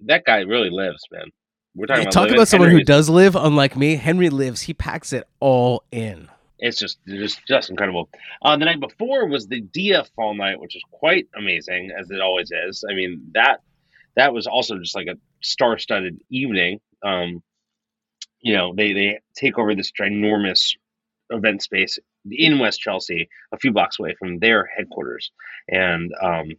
That 0.00 0.24
guy 0.24 0.40
really 0.40 0.70
lives, 0.70 1.02
man. 1.10 1.30
We're 1.74 1.86
talking 1.86 2.02
about 2.04 2.12
talk 2.12 2.30
about 2.30 2.48
someone 2.48 2.68
Henry 2.68 2.80
who 2.80 2.82
is- 2.82 2.86
does 2.86 3.08
live, 3.10 3.36
unlike 3.36 3.76
me. 3.76 3.96
Henry 3.96 4.30
lives. 4.30 4.62
He 4.62 4.74
packs 4.74 5.12
it 5.12 5.28
all 5.40 5.84
in. 5.92 6.28
It's 6.58 6.78
just 6.78 6.98
just 7.06 7.46
just 7.46 7.68
incredible. 7.68 8.08
Uh, 8.40 8.56
the 8.56 8.64
night 8.64 8.80
before 8.80 9.26
was 9.28 9.46
the 9.46 9.60
Dia 9.60 10.04
Fall 10.16 10.34
night, 10.34 10.58
which 10.58 10.74
is 10.74 10.82
quite 10.90 11.26
amazing, 11.36 11.90
as 11.98 12.10
it 12.10 12.20
always 12.22 12.50
is. 12.50 12.82
I 12.90 12.94
mean 12.94 13.20
that 13.34 13.60
that 14.16 14.32
was 14.32 14.46
also 14.46 14.78
just 14.78 14.96
like 14.96 15.06
a 15.06 15.18
star-studded 15.42 16.18
evening. 16.30 16.80
Um, 17.02 17.42
you 18.40 18.54
know, 18.54 18.74
they 18.76 18.92
they 18.92 19.18
take 19.36 19.58
over 19.58 19.74
this 19.74 19.92
ginormous 19.92 20.72
event 21.30 21.62
space 21.62 21.98
in 22.30 22.58
West 22.58 22.80
Chelsea, 22.80 23.28
a 23.52 23.58
few 23.58 23.72
blocks 23.72 23.98
away 23.98 24.14
from 24.18 24.38
their 24.38 24.68
headquarters, 24.76 25.30
and 25.68 26.12
um, 26.22 26.50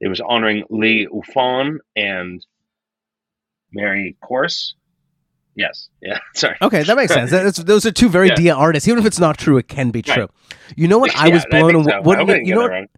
it 0.00 0.08
was 0.08 0.20
honoring 0.20 0.64
Lee 0.70 1.06
Ufan 1.12 1.78
and 1.96 2.44
Mary 3.72 4.16
Corse. 4.22 4.74
Yes, 5.54 5.88
yeah, 6.00 6.18
sorry. 6.34 6.56
Okay, 6.62 6.82
that 6.84 6.96
makes 6.96 7.12
sense. 7.12 7.30
That's, 7.30 7.58
those 7.58 7.84
are 7.84 7.90
two 7.92 8.08
very 8.08 8.28
Yeah. 8.28 8.34
Dia 8.36 8.54
artists. 8.54 8.88
Even 8.88 9.00
if 9.00 9.06
it's 9.06 9.18
not 9.18 9.36
true, 9.36 9.58
it 9.58 9.68
can 9.68 9.90
be 9.90 10.02
Right. 10.06 10.14
true. 10.14 10.28
You 10.76 10.88
know 10.88 10.98
what? 10.98 11.10
I 11.16 11.26
Yeah, 11.26 11.34
was 11.34 11.46
blown. 11.46 11.74
away. 11.74 11.84
so. 11.84 12.02
What, 12.02 12.46
you 12.46 12.54
know 12.54 12.62
what? 12.68 12.88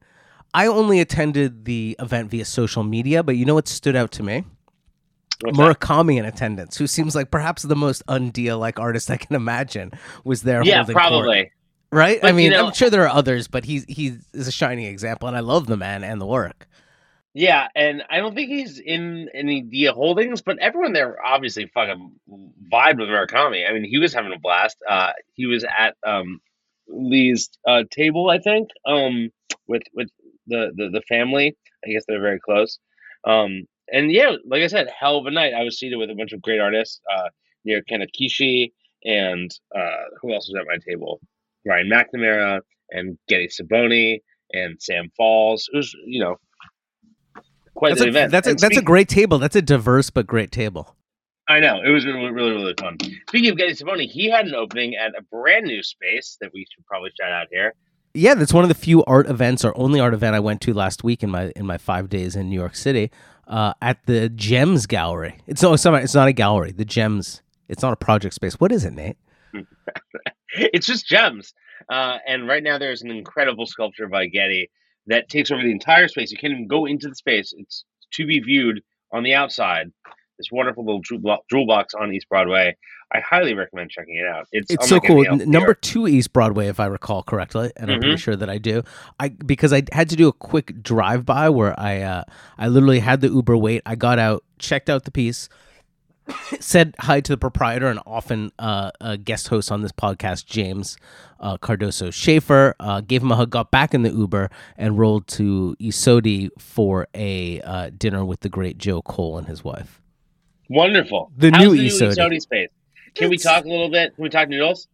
I 0.55 0.67
only 0.67 1.01
attended 1.01 1.65
the 1.65 1.97
event 1.99 2.31
via 2.31 2.45
social 2.45 2.83
media, 2.85 3.23
but 3.23 3.37
you 3.37 3.47
know 3.47 3.55
what 3.55 3.69
stood 3.69 3.97
out 3.97 4.11
to 4.13 4.23
me? 4.23 4.45
What's 5.43 5.59
that? 5.59 5.81
Murakami 5.81 6.19
in 6.19 6.25
attendance, 6.25 6.77
who 6.77 6.87
seems 6.87 7.15
like 7.15 7.31
perhaps 7.31 7.63
the 7.63 7.77
most 7.77 8.05
undia 8.07 8.59
like 8.59 8.79
artist 8.79 9.11
I 9.11 9.17
can 9.17 9.35
imagine, 9.43 9.93
was 10.25 10.43
there. 10.43 10.63
Yeah, 10.65 10.79
holding 10.79 10.95
court. 10.95 11.03
probably. 11.09 11.53
right. 11.91 12.21
But, 12.21 12.27
I 12.29 12.31
you 12.31 12.37
mean, 12.37 12.51
know- 12.53 12.67
I'm 12.69 12.73
sure 12.73 12.91
there 12.91 13.03
are 13.05 13.09
others, 13.15 13.49
but 13.49 13.65
he's 13.65 13.85
he 13.89 14.19
is 14.33 14.49
a 14.49 14.53
shining 14.53 14.87
example, 14.87 15.29
and 15.29 15.37
I 15.37 15.41
love 15.41 15.67
the 15.67 15.77
man 15.77 16.05
and 16.05 16.21
the 16.21 16.27
work. 16.27 16.67
Yeah, 17.35 17.69
and 17.75 18.03
I 18.11 18.19
don't 18.19 18.35
think 18.35 18.51
he's 18.51 18.79
in 18.79 19.31
any 19.33 19.63
Dia 19.63 19.93
Holdings, 19.95 20.43
but 20.43 20.59
everyone 20.59 20.93
there 20.93 21.17
obviously 21.25 21.65
fucking 21.73 22.13
vibed 22.71 22.99
with 22.99 23.09
Murakami. 23.09 23.67
I 23.67 23.73
mean, 23.73 23.85
he 23.85 23.99
was 23.99 24.13
having 24.13 24.35
a 24.35 24.39
blast. 24.39 24.77
Uh, 24.87 25.13
he 25.33 25.47
was 25.47 25.65
at 25.65 25.97
um, 26.07 26.43
Lee's 26.89 27.49
uh, 27.67 27.85
table, 27.91 28.29
I 28.29 28.39
think, 28.39 28.69
um, 28.85 29.31
with 29.67 29.83
with 29.95 30.09
the, 30.47 30.73
the 30.77 30.91
the 30.91 31.03
family. 31.09 31.57
I 31.87 31.91
guess 31.91 32.05
they're 32.07 32.21
very 32.21 32.39
close. 32.39 32.79
Um, 33.25 33.63
and 33.93 34.11
yeah, 34.11 34.33
like 34.47 34.63
I 34.63 34.67
said, 34.67 34.89
hell 34.99 35.19
of 35.19 35.27
a 35.27 35.31
night. 35.31 35.53
I 35.55 35.63
was 35.63 35.79
seated 35.79 35.97
with 35.97 36.11
a 36.11 36.15
bunch 36.15 36.33
of 36.33 36.41
great 36.43 36.61
artists 36.61 37.01
uh, 37.15 37.29
near 37.65 37.83
Kanakishi, 37.83 38.73
and 39.05 39.51
uh, 39.77 40.05
who 40.21 40.33
else 40.33 40.49
was 40.49 40.59
at 40.59 40.67
my 40.67 40.79
table? 40.87 41.21
Ryan 41.67 41.91
McNamara 41.91 42.61
and 42.91 43.19
Gedi 43.29 43.49
Sibony 43.49 44.21
and 44.53 44.81
Sam 44.81 45.11
Falls. 45.17 45.69
It 45.73 45.77
was, 45.77 45.95
you 46.07 46.21
know, 46.21 46.37
quite 47.75 47.91
That's 47.91 48.01
the 48.01 48.07
a, 48.07 48.11
event. 48.11 48.33
that's 48.33 48.47
a 48.47 48.51
And 48.51 48.59
that's 48.59 48.77
a 48.77 48.83
great 48.83 49.09
table. 49.09 49.39
That's 49.39 49.57
a 49.57 49.63
diverse 49.63 50.11
but 50.11 50.27
great 50.27 50.51
table. 50.51 50.97
I 51.49 51.61
know 51.61 51.81
it 51.85 51.91
was 51.91 52.07
really, 52.07 52.31
really, 52.31 52.53
really 52.53 52.75
fun. 52.79 52.97
Speaking 53.29 53.51
of 53.51 53.59
Gedi 53.59 53.75
Sibony, 53.75 54.09
he 54.09 54.31
had 54.31 54.47
an 54.47 54.55
opening 54.55 54.95
at 54.95 55.13
a 55.19 55.23
brand 55.23 55.67
new 55.67 55.83
space 55.83 56.39
that 56.41 56.51
we 56.55 56.67
should 56.73 56.87
probably 56.87 57.11
shout 57.21 57.33
out 57.33 57.49
here. 57.51 57.75
Yeah, 58.15 58.35
that's 58.35 58.53
one 58.53 58.63
of 58.63 58.69
the 58.69 58.75
few 58.75 59.05
art 59.05 59.27
events 59.29 59.65
or 59.65 59.77
only 59.77 59.99
art 59.99 60.15
event 60.15 60.37
I 60.37 60.41
went 60.41 60.61
to 60.63 60.75
last 60.75 61.03
week 61.03 61.23
in 61.23 61.31
my 61.31 61.51
in 61.57 61.67
my 61.67 61.79
five 61.79 62.09
days 62.09 62.37
in 62.37 62.49
New 62.51 62.59
York 62.59 62.75
City 62.77 63.11
uh, 63.53 63.75
at 63.83 64.05
the 64.07 64.31
Gems 64.31 64.87
Gallery. 64.87 65.39
It's 65.47 65.63
no, 65.63 65.75
it's 65.75 65.85
not, 65.85 66.03
it's 66.03 66.15
not 66.15 66.27
a 66.27 66.33
gallery. 66.33 66.73
The 66.73 66.87
Gems. 66.87 67.43
It's 67.69 67.83
not 67.83 67.93
a 67.93 67.97
project 67.97 68.35
space. 68.35 68.55
What 68.55 68.73
is 68.73 68.85
it, 68.85 68.93
Nate? 68.95 69.17
It's 70.55 70.87
just 70.87 71.07
gems. 71.07 71.55
Uh, 71.91 72.19
and 72.29 72.47
right 72.47 72.63
now 72.63 72.77
there's 72.77 73.01
an 73.01 73.11
incredible 73.11 73.65
sculpture 73.65 74.07
by 74.07 74.27
Gedi 74.27 74.71
that 75.07 75.31
takes 75.31 75.51
over 75.51 75.63
the 75.63 75.71
entire 75.71 76.09
space. 76.09 76.31
You 76.31 76.37
can't 76.37 76.53
even 76.53 76.67
go 76.67 76.85
into 76.85 77.09
the 77.09 77.15
space. 77.15 77.55
It's 77.57 77.87
to 78.13 78.27
be 78.27 78.39
viewed 78.39 78.83
on 79.15 79.23
the 79.23 79.33
outside. 79.33 79.87
This 80.37 80.49
wonderful 80.53 80.85
little 80.85 81.01
jewel, 81.01 81.39
jewel 81.51 81.67
box 81.67 81.95
on 81.95 82.13
East 82.13 82.29
Broadway. 82.29 82.77
I 83.15 83.21
highly 83.21 83.53
recommend 83.55 83.91
checking 83.91 84.17
it 84.17 84.27
out. 84.27 84.47
It's, 84.53 84.71
It's 84.73 84.89
so 84.89 84.99
cool. 85.01 85.27
N- 85.29 85.51
Number 85.51 85.75
two 85.75 86.09
East 86.09 86.33
Broadway, 86.33 86.69
if 86.69 86.81
I 86.81 86.87
recall 86.87 87.23
correctly, 87.23 87.71
and 87.77 87.91
I'm 87.91 88.01
pretty 88.01 88.15
Mhm. 88.15 88.19
sure 88.19 88.37
that 88.37 88.49
I 88.49 88.57
do. 88.59 88.83
I 89.21 89.29
because 89.29 89.73
I 89.73 89.83
had 89.93 90.09
to 90.11 90.17
do 90.17 90.29
a 90.29 90.33
quick 90.33 90.83
drive 90.83 91.27
by 91.27 91.49
where 91.51 91.79
I 91.79 92.01
uh, 92.01 92.25
I 92.59 92.69
literally 92.69 93.01
had 93.01 93.21
the 93.21 93.29
Uber 93.29 93.57
wait. 93.57 93.83
I 93.85 93.97
got 93.97 94.19
out, 94.19 94.45
checked 94.59 94.89
out 94.89 95.05
the 95.05 95.11
piece, 95.11 95.49
said 96.61 96.95
hi 97.01 97.21
to 97.21 97.33
the 97.33 97.37
proprietor 97.37 97.87
and 97.89 98.01
often 98.07 98.51
uh, 98.59 98.91
a 99.01 99.19
guest 99.19 99.49
host 99.49 99.71
on 99.71 99.83
this 99.83 99.93
podcast, 99.93 100.47
James 100.47 100.97
uh, 101.41 101.59
Cardoso 101.59 102.13
Schaefer. 102.13 102.75
Uh, 102.81 103.01
gave 103.03 103.23
him 103.23 103.31
a 103.33 103.37
hug, 103.37 103.51
got 103.51 103.71
back 103.71 103.93
in 103.93 104.03
the 104.05 104.11
Uber, 104.11 104.49
and 104.79 104.99
rolled 104.99 105.27
to 105.29 105.77
I 105.81 105.87
Sodi 105.87 106.49
for 106.59 107.09
a 107.15 107.61
uh, 107.63 107.91
dinner 107.97 108.25
with 108.25 108.41
the 108.41 108.49
great 108.49 108.79
Joe 108.79 109.03
Cole 109.03 109.37
and 109.37 109.49
his 109.49 109.63
wife. 109.65 110.01
Wonderful. 110.71 111.31
The 111.37 111.51
How's 111.51 111.63
new 111.65 111.71
the 111.73 111.77
new 111.83 111.85
I 111.85 111.89
Sodi. 111.91 112.17
Isodi 112.17 112.41
space. 112.41 112.69
Can 113.15 113.31
we 113.31 113.39
talk 113.39 113.65
a 113.65 113.69
little 113.69 113.91
bit? 113.91 114.15
Can 114.15 114.23
we 114.23 114.29
talk 114.31 114.49
noodles? 114.49 114.89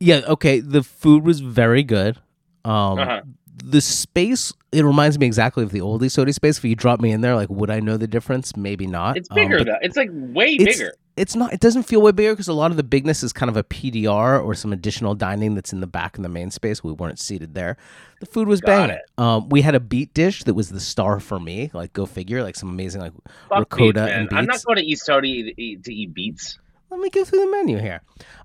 Yeah, 0.00 0.20
okay. 0.28 0.60
The 0.60 0.82
food 0.82 1.24
was 1.24 1.40
very 1.40 1.82
good. 1.82 2.16
Um, 2.64 2.98
Uh-huh. 2.98 3.20
The 3.64 3.80
space, 3.80 4.52
it 4.70 4.84
reminds 4.84 5.18
me 5.18 5.26
exactly 5.26 5.64
of 5.64 5.72
the 5.72 5.80
oldie 5.80 6.04
I 6.04 6.06
Sodi 6.06 6.32
space. 6.32 6.58
If 6.58 6.64
you 6.64 6.76
drop 6.76 7.00
me 7.00 7.10
in 7.10 7.22
there, 7.22 7.34
like, 7.34 7.50
would 7.50 7.70
I 7.70 7.80
know 7.80 7.96
the 7.96 8.06
difference? 8.06 8.56
Maybe 8.56 8.86
not. 8.86 9.16
It's 9.16 9.28
Um, 9.30 9.34
bigger 9.34 9.58
but 9.58 9.66
though. 9.66 9.78
It's 9.82 9.96
like 9.96 10.10
way 10.12 10.52
it's, 10.52 10.64
bigger. 10.78 10.92
It's 11.16 11.34
not. 11.34 11.52
It 11.52 11.58
doesn't 11.58 11.82
feel 11.82 12.00
way 12.00 12.12
bigger 12.12 12.32
because 12.34 12.46
a 12.46 12.52
lot 12.52 12.70
of 12.70 12.76
the 12.76 12.84
bigness 12.84 13.24
is 13.24 13.32
kind 13.32 13.50
of 13.50 13.56
a 13.56 13.64
PDR 13.64 14.40
or 14.44 14.54
some 14.54 14.72
additional 14.72 15.16
dining 15.16 15.56
that's 15.56 15.72
in 15.72 15.80
the 15.80 15.88
back 15.88 16.16
in 16.16 16.22
the 16.22 16.28
main 16.28 16.52
space. 16.52 16.84
We 16.84 16.92
weren't 16.92 17.18
seated 17.18 17.54
there. 17.56 17.76
The 18.20 18.26
food 18.26 18.46
was 18.46 18.60
Got 18.60 18.90
banging. 18.90 19.02
Um, 19.18 19.48
we 19.48 19.62
had 19.62 19.74
a 19.74 19.80
beet 19.80 20.14
dish 20.14 20.44
that 20.44 20.54
was 20.54 20.68
the 20.68 20.78
star 20.78 21.18
for 21.18 21.40
me. 21.40 21.72
Like, 21.74 21.92
go 21.92 22.06
figure. 22.06 22.44
Like 22.44 22.54
some 22.54 22.68
amazing 22.68 23.00
like 23.00 23.12
Fuck 23.48 23.58
ricotta 23.58 23.82
beets, 23.86 23.96
man. 23.96 24.20
and 24.20 24.38
I'm 24.38 24.44
not 24.46 24.62
going 24.62 24.76
to 24.78 24.84
eat 24.84 24.98
Sodi 24.98 25.46
to 25.52 25.60
eat, 25.60 25.82
to 25.82 25.92
eat 25.92 26.14
beets. 26.14 26.60
Let 26.90 27.00
me 27.00 27.10
go 27.10 27.24
through 27.24 27.40
the 27.40 27.50
menu 27.50 27.78
here. 27.78 28.00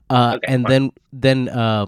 Uh, 0.09 0.33
Okay, 0.37 0.53
and 0.53 0.63
fine. 0.63 0.69
then 0.71 0.91
then 1.11 1.49
uh, 1.49 1.85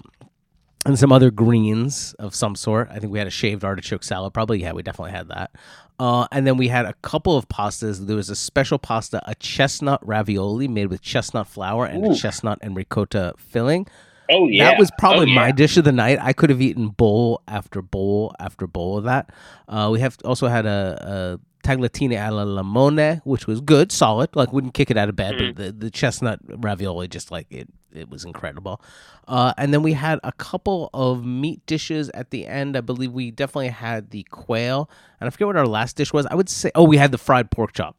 and 0.85 0.97
some 0.99 1.11
other 1.11 1.31
greens 1.31 2.13
of 2.19 2.35
some 2.35 2.55
sort. 2.55 2.89
I 2.91 2.99
think 2.99 3.11
we 3.11 3.17
had 3.19 3.27
a 3.27 3.31
shaved 3.31 3.63
artichoke 3.63 4.03
salad. 4.03 4.33
Probably 4.33 4.61
yeah, 4.61 4.71
we 4.73 4.83
definitely 4.83 5.11
had 5.11 5.27
that. 5.29 5.51
Uh, 5.97 6.27
and 6.31 6.45
then 6.45 6.57
we 6.57 6.67
had 6.67 6.85
a 6.85 6.93
couple 7.01 7.37
of 7.37 7.47
pastas. 7.47 8.05
There 8.05 8.17
was 8.17 8.29
a 8.29 8.35
special 8.35 8.77
pasta, 8.77 9.21
a 9.25 9.33
chestnut 9.35 10.05
ravioli 10.05 10.67
made 10.67 10.87
with 10.87 11.01
chestnut 11.01 11.47
flour 11.47 11.85
and 11.85 12.05
a 12.05 12.13
chestnut 12.15 12.59
and 12.61 12.75
ricotta 12.75 13.33
filling. 13.37 13.87
Oh 14.29 14.47
yeah, 14.47 14.71
That 14.71 14.79
was 14.79 14.91
probably 14.99 15.27
Oh, 15.31 15.35
my 15.35 15.51
dish 15.51 15.77
of 15.77 15.85
the 15.85 15.91
night. 15.91 16.17
I 16.21 16.33
could 16.33 16.49
have 16.49 16.61
eaten 16.61 16.89
bowl 16.89 17.41
after 17.47 17.81
bowl 17.81 18.33
after 18.39 18.67
bowl 18.67 18.97
of 18.97 19.03
that. 19.05 19.29
Uh, 19.69 19.89
we 19.91 19.99
have 20.01 20.17
also 20.25 20.47
had 20.47 20.65
a, 20.65 21.39
a 21.65 21.77
tagliatelle 21.77 22.19
alla 22.19 22.45
limone, 22.45 23.21
which 23.25 23.47
was 23.47 23.61
good, 23.61 23.91
solid. 23.91 24.35
Like 24.35 24.53
wouldn't 24.53 24.73
kick 24.73 24.91
it 24.91 24.97
out 24.97 25.09
of 25.09 25.15
bed, 25.15 25.35
but 25.37 25.55
the, 25.55 25.71
the 25.71 25.89
chestnut 25.91 26.39
ravioli 26.47 27.07
just 27.07 27.31
like 27.31 27.47
it 27.51 27.67
it 27.93 28.09
was 28.09 28.25
incredible. 28.25 28.81
Uh, 29.27 29.53
and 29.57 29.73
then 29.73 29.81
we 29.81 29.93
had 29.93 30.19
a 30.23 30.31
couple 30.33 30.89
of 30.93 31.25
meat 31.25 31.65
dishes 31.65 32.09
at 32.13 32.29
the 32.31 32.45
end. 32.45 32.75
I 32.75 32.81
believe 32.81 33.11
we 33.13 33.31
definitely 33.31 33.69
had 33.69 34.11
the 34.11 34.23
quail, 34.23 34.89
and 35.19 35.27
I 35.27 35.29
forget 35.31 35.47
what 35.47 35.55
our 35.57 35.65
last 35.67 35.95
dish 35.95 36.11
was. 36.13 36.25
I 36.25 36.35
would 36.35 36.49
say, 36.49 36.71
oh, 36.75 36.83
we 36.83 36.97
had 36.97 37.11
the 37.11 37.17
fried 37.17 37.49
pork 37.51 37.71
chop, 37.73 37.95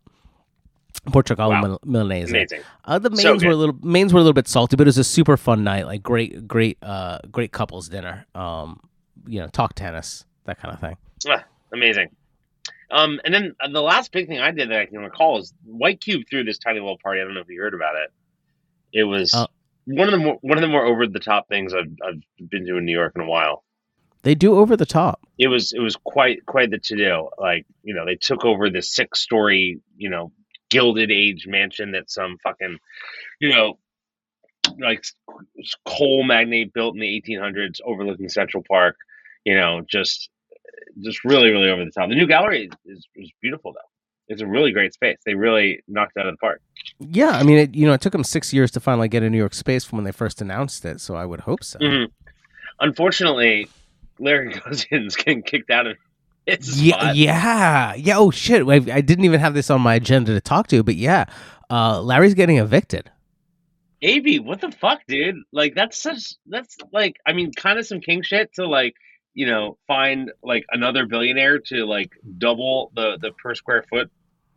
pork 1.07 1.27
chop 1.27 1.41
alla 1.41 1.55
Wow. 1.55 1.61
mil- 1.63 1.81
milanese. 1.85 2.31
Amazing. 2.31 2.61
Uh, 2.85 2.99
the 2.99 3.11
mains 3.11 3.23
So 3.23 3.47
were 3.47 3.53
a 3.53 3.57
little 3.57 3.77
mains 3.83 4.13
were 4.13 4.19
a 4.19 4.23
little 4.23 4.35
bit 4.35 4.49
salty, 4.49 4.77
but 4.77 4.83
it 4.87 4.89
was 4.89 4.99
a 4.99 5.05
super 5.05 5.37
fun 5.37 5.65
night. 5.65 5.87
Like 5.87 6.03
great, 6.03 6.47
great, 6.47 6.79
uh, 6.83 7.19
great 7.31 7.53
couples 7.53 7.89
dinner. 7.89 8.27
Um, 8.35 8.81
you 9.27 9.41
know, 9.41 9.49
talk 9.49 9.75
tennis, 9.75 10.25
that 10.45 10.59
kind 10.61 10.75
of 10.75 10.81
thing. 10.81 10.97
Ah, 11.29 11.43
amazing. 11.73 12.11
Um, 12.91 13.21
and 13.25 13.35
then 13.35 13.55
uh, 13.61 13.69
the 13.69 13.83
last 13.83 14.13
big 14.13 14.29
thing 14.29 14.39
I 14.41 14.51
did 14.53 14.71
that 14.71 14.81
I 14.81 14.87
can 14.87 14.99
recall 14.99 15.39
is 15.39 15.53
White 15.65 16.01
Cube 16.01 16.23
threw 16.29 16.45
this 16.45 16.59
tiny 16.59 16.81
little 16.81 16.99
party. 16.99 17.21
I 17.21 17.25
don't 17.25 17.35
know 17.35 17.41
if 17.41 17.49
you 17.49 17.61
heard 17.61 17.75
about 17.75 17.97
it. 17.97 18.13
It 18.93 19.05
was 19.05 19.35
Uh, 19.35 19.47
one 19.87 20.09
of 20.09 20.13
the 20.13 20.19
more 20.19 20.39
one 20.41 20.59
of 20.59 20.63
the 20.63 20.69
more 20.69 20.85
over 20.85 21.07
the 21.07 21.21
top 21.21 21.49
things 21.49 21.73
I've 21.75 21.93
I've 22.05 22.49
been 22.51 22.67
to 22.67 22.77
in 22.77 22.85
New 22.85 22.93
York 22.93 23.13
in 23.17 23.23
a 23.23 23.27
while. 23.27 23.65
They 24.23 24.35
do 24.35 24.59
over 24.59 24.77
the 24.77 24.87
top. 24.87 25.21
It 25.39 25.49
was 25.49 25.73
it 25.73 25.81
was 25.81 25.97
quite 25.97 26.45
quite 26.47 26.71
the 26.71 26.79
to 26.79 26.97
do. 26.97 27.29
Like 27.39 27.67
you 27.83 27.95
know 27.95 28.05
they 28.05 28.17
took 28.17 28.45
over 28.45 28.71
this 28.71 28.95
six 28.95 29.21
story 29.21 29.81
you 29.97 30.11
know 30.11 30.33
gilded 30.71 31.11
age 31.13 31.47
mansion 31.47 31.93
that 31.93 32.11
some 32.11 32.37
fucking 32.43 32.79
you 33.41 33.51
know 33.51 33.79
like 34.81 35.05
coal 35.87 36.25
magnate 36.25 36.73
built 36.73 36.95
in 36.97 37.01
the 37.01 37.23
1800s 37.23 37.81
overlooking 37.85 38.29
Central 38.29 38.65
Park. 38.69 38.97
You 39.45 39.55
know 39.55 39.83
just 39.89 40.31
just 41.03 41.25
really 41.25 41.51
really 41.51 41.69
over 41.71 41.85
the 41.85 41.91
top. 41.91 42.09
The 42.09 42.15
new 42.15 42.27
gallery 42.27 42.71
is 42.85 43.07
is 43.17 43.31
beautiful 43.41 43.73
though. 43.73 43.89
It's 44.29 44.43
a 44.43 44.47
really 44.47 44.73
great 44.73 44.93
space. 44.93 45.19
They 45.25 45.35
really 45.35 45.81
knocked 45.87 46.13
it 46.17 46.21
out 46.21 46.27
of 46.27 46.35
the 46.35 46.39
park. 46.39 46.61
Yeah, 46.99 47.31
I 47.31 47.45
mean, 47.45 47.59
it, 47.59 47.75
you 47.77 47.87
know, 47.87 47.93
it 47.93 48.01
took 48.01 48.11
them 48.13 48.25
six 48.25 48.53
years 48.53 48.73
to 48.73 48.81
finally 48.81 49.07
get 49.07 49.23
a 49.23 49.31
New 49.31 49.39
York 49.39 49.55
space 49.55 49.85
from 49.85 49.99
when 49.99 50.05
they 50.05 50.11
first 50.11 50.41
announced 50.41 50.85
it. 50.85 51.01
So 51.01 51.15
I 51.15 51.25
would 51.25 51.41
hope 51.41 51.63
so. 51.63 51.79
Mhm. 51.79 52.11
Unfortunately, 52.81 53.69
Larry 54.19 54.53
Cousins 54.61 55.17
getting 55.17 55.43
kicked 55.43 55.71
out 55.71 55.87
of 55.87 55.97
Yeah, 56.47 57.13
yeah, 57.13 57.95
yeah. 57.95 58.19
Oh 58.19 58.31
shit! 58.31 58.67
I, 58.67 58.75
I 58.75 59.01
didn't 59.01 59.25
even 59.25 59.41
have 59.41 59.55
this 59.55 59.71
on 59.71 59.81
my 59.81 59.95
agenda 59.95 60.33
to 60.35 60.41
talk 60.41 60.67
to, 60.69 60.83
but 60.83 60.97
yeah, 60.97 61.27
uh, 61.71 62.01
Larry's 62.01 62.35
getting 62.35 62.59
evicted. 62.59 63.11
AB, 64.03 64.41
what 64.41 64.61
the 64.61 64.71
fuck, 64.71 65.01
dude? 65.09 65.37
Like 65.53 65.75
that's 65.75 66.01
such 66.01 66.35
that's 66.47 66.77
like 66.93 67.17
I 67.27 67.33
mean 67.33 67.53
kind 67.53 67.79
of 67.79 67.87
some 67.87 68.01
king 68.01 68.23
shit 68.23 68.53
to 68.55 68.67
like, 68.67 68.95
you 69.37 69.47
know, 69.47 69.77
find 69.87 70.33
like 70.43 70.65
another 70.73 71.07
billionaire 71.07 71.61
to 71.61 71.85
like 71.87 72.11
double 72.39 72.91
the 72.97 73.19
the 73.21 73.31
per 73.33 73.55
square 73.55 73.85
foot 73.89 74.11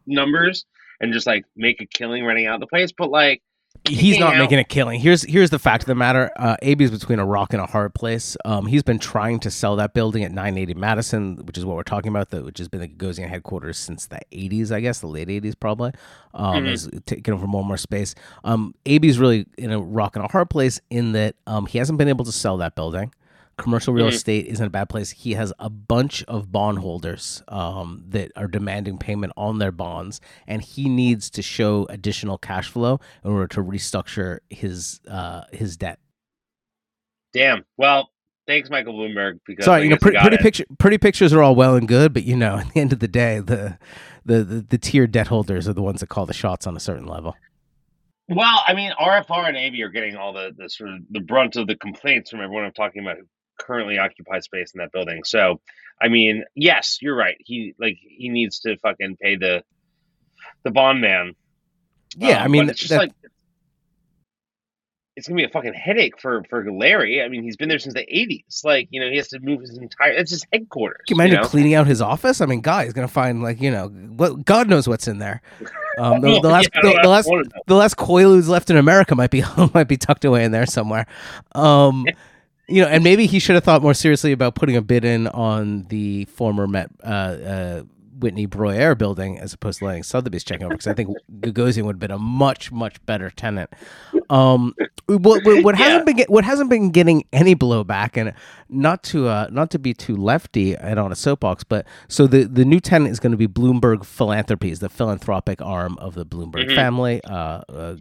numbers 0.07 0.65
and 1.01 1.13
just 1.13 1.27
like 1.27 1.45
make 1.55 1.81
a 1.81 1.85
killing 1.85 2.25
renting 2.25 2.47
out 2.47 2.59
the 2.59 2.67
place, 2.67 2.91
but 2.91 3.11
like 3.11 3.41
He's 3.87 4.19
not 4.19 4.33
out- 4.33 4.39
making 4.39 4.59
a 4.59 4.63
killing. 4.63 4.99
Here's 4.99 5.21
here's 5.21 5.51
the 5.51 5.59
fact 5.59 5.83
of 5.83 5.87
the 5.87 5.95
matter. 5.95 6.31
Uh, 6.35 6.57
AB's 6.61 6.91
between 6.91 7.19
a 7.19 7.25
rock 7.25 7.53
and 7.53 7.61
a 7.61 7.65
hard 7.65 7.93
place. 7.93 8.35
Um, 8.43 8.65
he's 8.65 8.83
been 8.83 8.99
trying 8.99 9.39
to 9.41 9.51
sell 9.51 9.75
that 9.77 9.93
building 9.93 10.23
at 10.23 10.31
980 10.31 10.73
Madison, 10.73 11.37
which 11.45 11.57
is 11.57 11.65
what 11.65 11.77
we're 11.77 11.83
talking 11.83 12.09
about, 12.09 12.29
the, 12.29 12.43
which 12.43 12.57
has 12.57 12.67
been 12.67 12.81
the 12.81 12.87
Gagosian 12.89 13.29
headquarters 13.29 13.77
since 13.77 14.07
the 14.07 14.19
80s, 14.33 14.71
I 14.71 14.81
guess, 14.81 14.99
the 14.99 15.07
late 15.07 15.29
80s 15.29 15.53
probably. 15.57 15.91
Um, 16.33 16.65
Mhm. 16.65 16.71
is 16.73 16.89
taking 17.05 17.33
over 17.33 17.47
more 17.47 17.61
and 17.61 17.67
more 17.67 17.77
space. 17.77 18.15
Um, 18.43 18.73
AB's 18.85 19.17
really 19.19 19.45
in 19.57 19.71
a 19.71 19.79
rock 19.79 20.15
and 20.15 20.25
a 20.25 20.27
hard 20.27 20.49
place 20.49 20.81
in 20.89 21.13
that 21.13 21.35
um, 21.47 21.65
he 21.67 21.77
hasn't 21.77 21.97
been 21.99 22.09
able 22.09 22.25
to 22.25 22.31
sell 22.33 22.57
that 22.57 22.75
building. 22.75 23.13
Commercial 23.59 23.93
real 23.93 24.07
Mhm. 24.07 24.13
estate 24.13 24.47
is 24.47 24.59
in 24.59 24.65
a 24.67 24.69
bad 24.69 24.89
place. 24.89 25.11
He 25.11 25.33
has 25.33 25.53
a 25.59 25.69
bunch 25.69 26.23
of 26.23 26.51
bondholders 26.51 27.43
um, 27.47 28.03
that 28.07 28.31
are 28.35 28.47
demanding 28.47 28.97
payment 28.97 29.33
on 29.37 29.59
their 29.59 29.71
bonds, 29.71 30.19
and 30.47 30.61
he 30.61 30.89
needs 30.89 31.29
to 31.31 31.41
show 31.41 31.85
additional 31.89 32.37
cash 32.37 32.69
flow 32.69 32.99
in 33.23 33.31
order 33.31 33.47
to 33.47 33.61
restructure 33.61 34.39
his 34.49 35.01
uh, 35.07 35.43
his 35.51 35.77
debt. 35.77 35.99
damn. 37.33 37.63
Well, 37.77 38.09
thanks 38.47 38.69
Michael 38.69 38.93
Bloomberg 38.93 39.39
because 39.45 39.65
Sorry, 39.65 39.81
I 39.81 39.83
you 39.83 39.89
know, 39.91 39.97
pretty, 40.01 40.17
it. 40.17 40.39
picture, 40.39 40.65
pretty 40.79 40.97
pictures 40.97 41.31
are 41.33 41.43
all 41.43 41.55
well 41.55 41.75
and 41.75 41.87
good, 41.87 42.13
but 42.13 42.23
you 42.23 42.35
know, 42.35 42.57
at 42.59 42.73
the 42.73 42.79
end 42.79 42.93
of 42.93 42.99
the 42.99 43.07
day, 43.07 43.39
the 43.39 43.77
the 44.25 44.43
the, 44.43 44.61
the 44.61 44.77
tier 44.77 45.05
debt 45.07 45.27
holders 45.27 45.67
are 45.67 45.73
the 45.73 45.81
ones 45.81 45.99
that 45.99 46.07
call 46.09 46.25
the 46.25 46.33
shots 46.33 46.65
on 46.65 46.75
a 46.75 46.79
certain 46.79 47.05
level. 47.05 47.35
Well, 48.31 48.61
I 48.67 48.73
mean, 48.75 48.91
RFR 48.99 49.47
and 49.47 49.57
AB 49.57 49.81
are 49.81 49.89
getting 49.89 50.15
all 50.15 50.33
the, 50.33 50.51
the 50.55 50.69
sort 50.69 50.91
of 50.91 50.99
the 51.09 51.19
brunt 51.19 51.55
of 51.55 51.65
the 51.65 51.75
complaints 51.75 52.29
from 52.29 52.41
everyone 52.41 52.63
I'm 52.63 52.71
talking 52.73 53.01
about 53.01 53.17
who 53.17 53.23
currently 53.59 53.97
occupy 53.99 54.39
space 54.39 54.71
in 54.73 54.79
that 54.79 54.91
building. 54.91 55.23
So, 55.23 55.59
I 56.01 56.07
mean, 56.07 56.43
yes, 56.55 56.97
you're 57.01 57.15
right. 57.15 57.35
He 57.39 57.75
like 57.79 57.97
he 58.01 58.29
needs 58.29 58.59
to 58.61 58.77
fucking 58.77 59.17
pay 59.21 59.35
the 59.35 59.63
the 60.63 60.71
bond 60.71 61.01
man. 61.01 61.33
Yeah, 62.17 62.39
Um, 62.39 62.43
I 62.43 62.47
mean, 62.47 62.69
it's 62.69 62.79
just 62.79 62.89
that- 62.89 62.99
like 62.99 63.11
it's 65.15 65.27
gonna 65.27 65.35
be 65.37 65.43
a 65.43 65.49
fucking 65.49 65.73
headache 65.73 66.19
for 66.21 66.43
for 66.49 66.71
Larry. 66.71 67.21
I 67.21 67.27
mean, 67.27 67.43
he's 67.43 67.57
been 67.57 67.67
there 67.67 67.79
since 67.79 67.93
the 67.93 68.05
'80s. 68.05 68.63
Like, 68.63 68.87
you 68.89 69.01
know, 69.01 69.09
he 69.09 69.17
has 69.17 69.27
to 69.29 69.39
move 69.41 69.59
his 69.59 69.77
entire. 69.77 70.11
It's 70.13 70.31
his 70.31 70.45
headquarters. 70.53 71.01
Can 71.07 71.17
you 71.17 71.21
imagine 71.21 71.35
you 71.37 71.41
know? 71.41 71.47
cleaning 71.47 71.73
out 71.73 71.87
his 71.87 72.01
office? 72.01 72.39
I 72.39 72.45
mean, 72.45 72.61
God, 72.61 72.85
he's 72.85 72.93
gonna 72.93 73.09
find 73.09 73.43
like 73.43 73.59
you 73.59 73.69
know, 73.69 73.87
what 73.89 74.45
God 74.45 74.69
knows 74.69 74.87
what's 74.87 75.09
in 75.09 75.17
there. 75.17 75.41
Um, 75.97 76.21
the, 76.21 76.39
the 76.41 76.47
last, 76.47 76.69
Yeah, 76.73 76.81
the, 76.83 76.99
the 77.03 77.09
last, 77.09 77.29
the 77.67 77.75
last 77.75 77.97
Quaaludes 77.97 78.47
left 78.47 78.69
in 78.69 78.77
America 78.77 79.13
might 79.13 79.31
be 79.31 79.43
might 79.73 79.89
be 79.89 79.97
tucked 79.97 80.23
away 80.23 80.45
in 80.45 80.51
there 80.53 80.65
somewhere. 80.65 81.05
Um, 81.53 82.05
you 82.69 82.81
know, 82.81 82.87
and 82.87 83.03
maybe 83.03 83.25
he 83.25 83.39
should 83.39 83.55
have 83.55 83.63
thought 83.63 83.81
more 83.81 83.93
seriously 83.93 84.31
about 84.31 84.55
putting 84.55 84.75
a 84.75 84.81
bid 84.81 85.03
in 85.03 85.27
on 85.27 85.83
the 85.89 86.25
former 86.25 86.67
Met 86.67 86.91
uh, 87.03 87.07
uh, 87.07 87.83
Whitney 88.19 88.45
Breuer 88.45 88.95
building 88.95 89.39
as 89.39 89.53
opposed 89.53 89.79
to 89.79 89.85
letting 89.85 90.03
Sotheby's 90.03 90.43
check 90.43 90.61
over 90.61 90.69
because 90.71 90.87
I 90.87 90.93
think 90.93 91.09
Gagosian 91.39 91.83
would 91.85 91.95
have 91.95 91.99
been 91.99 92.11
a 92.11 92.17
much 92.19 92.71
much 92.71 93.03
better 93.05 93.29
tenant. 93.29 93.69
Um, 94.29 94.75
what, 95.07 95.43
what, 95.43 95.63
what 95.63 95.77
Yeah. 95.79 95.85
hasn't 95.85 96.05
been 96.05 96.15
get, 96.17 96.29
what 96.29 96.43
hasn't 96.43 96.69
been 96.69 96.91
getting 96.91 97.23
any 97.33 97.55
blowback, 97.55 98.15
and 98.17 98.33
not 98.69 99.01
to 99.03 99.27
uh, 99.27 99.47
not 99.51 99.71
to 99.71 99.79
be 99.79 99.93
too 99.93 100.15
lefty 100.15 100.75
and 100.75 100.99
on 100.99 101.11
a 101.11 101.15
soapbox, 101.15 101.63
but 101.63 101.85
so 102.07 102.27
the 102.27 102.43
the 102.43 102.65
new 102.65 102.79
tenant 102.79 103.11
is 103.11 103.19
going 103.19 103.31
to 103.31 103.37
be 103.37 103.47
Bloomberg 103.47 104.05
Philanthropies, 104.05 104.79
the 104.79 104.89
philanthropic 104.89 105.61
arm 105.61 105.97
of 105.99 106.13
the 106.15 106.25
Bloomberg 106.25 106.67
Mhm. 106.69 106.75
family. 106.75 107.21
Uh, 107.23 107.61
uh, 107.69 107.95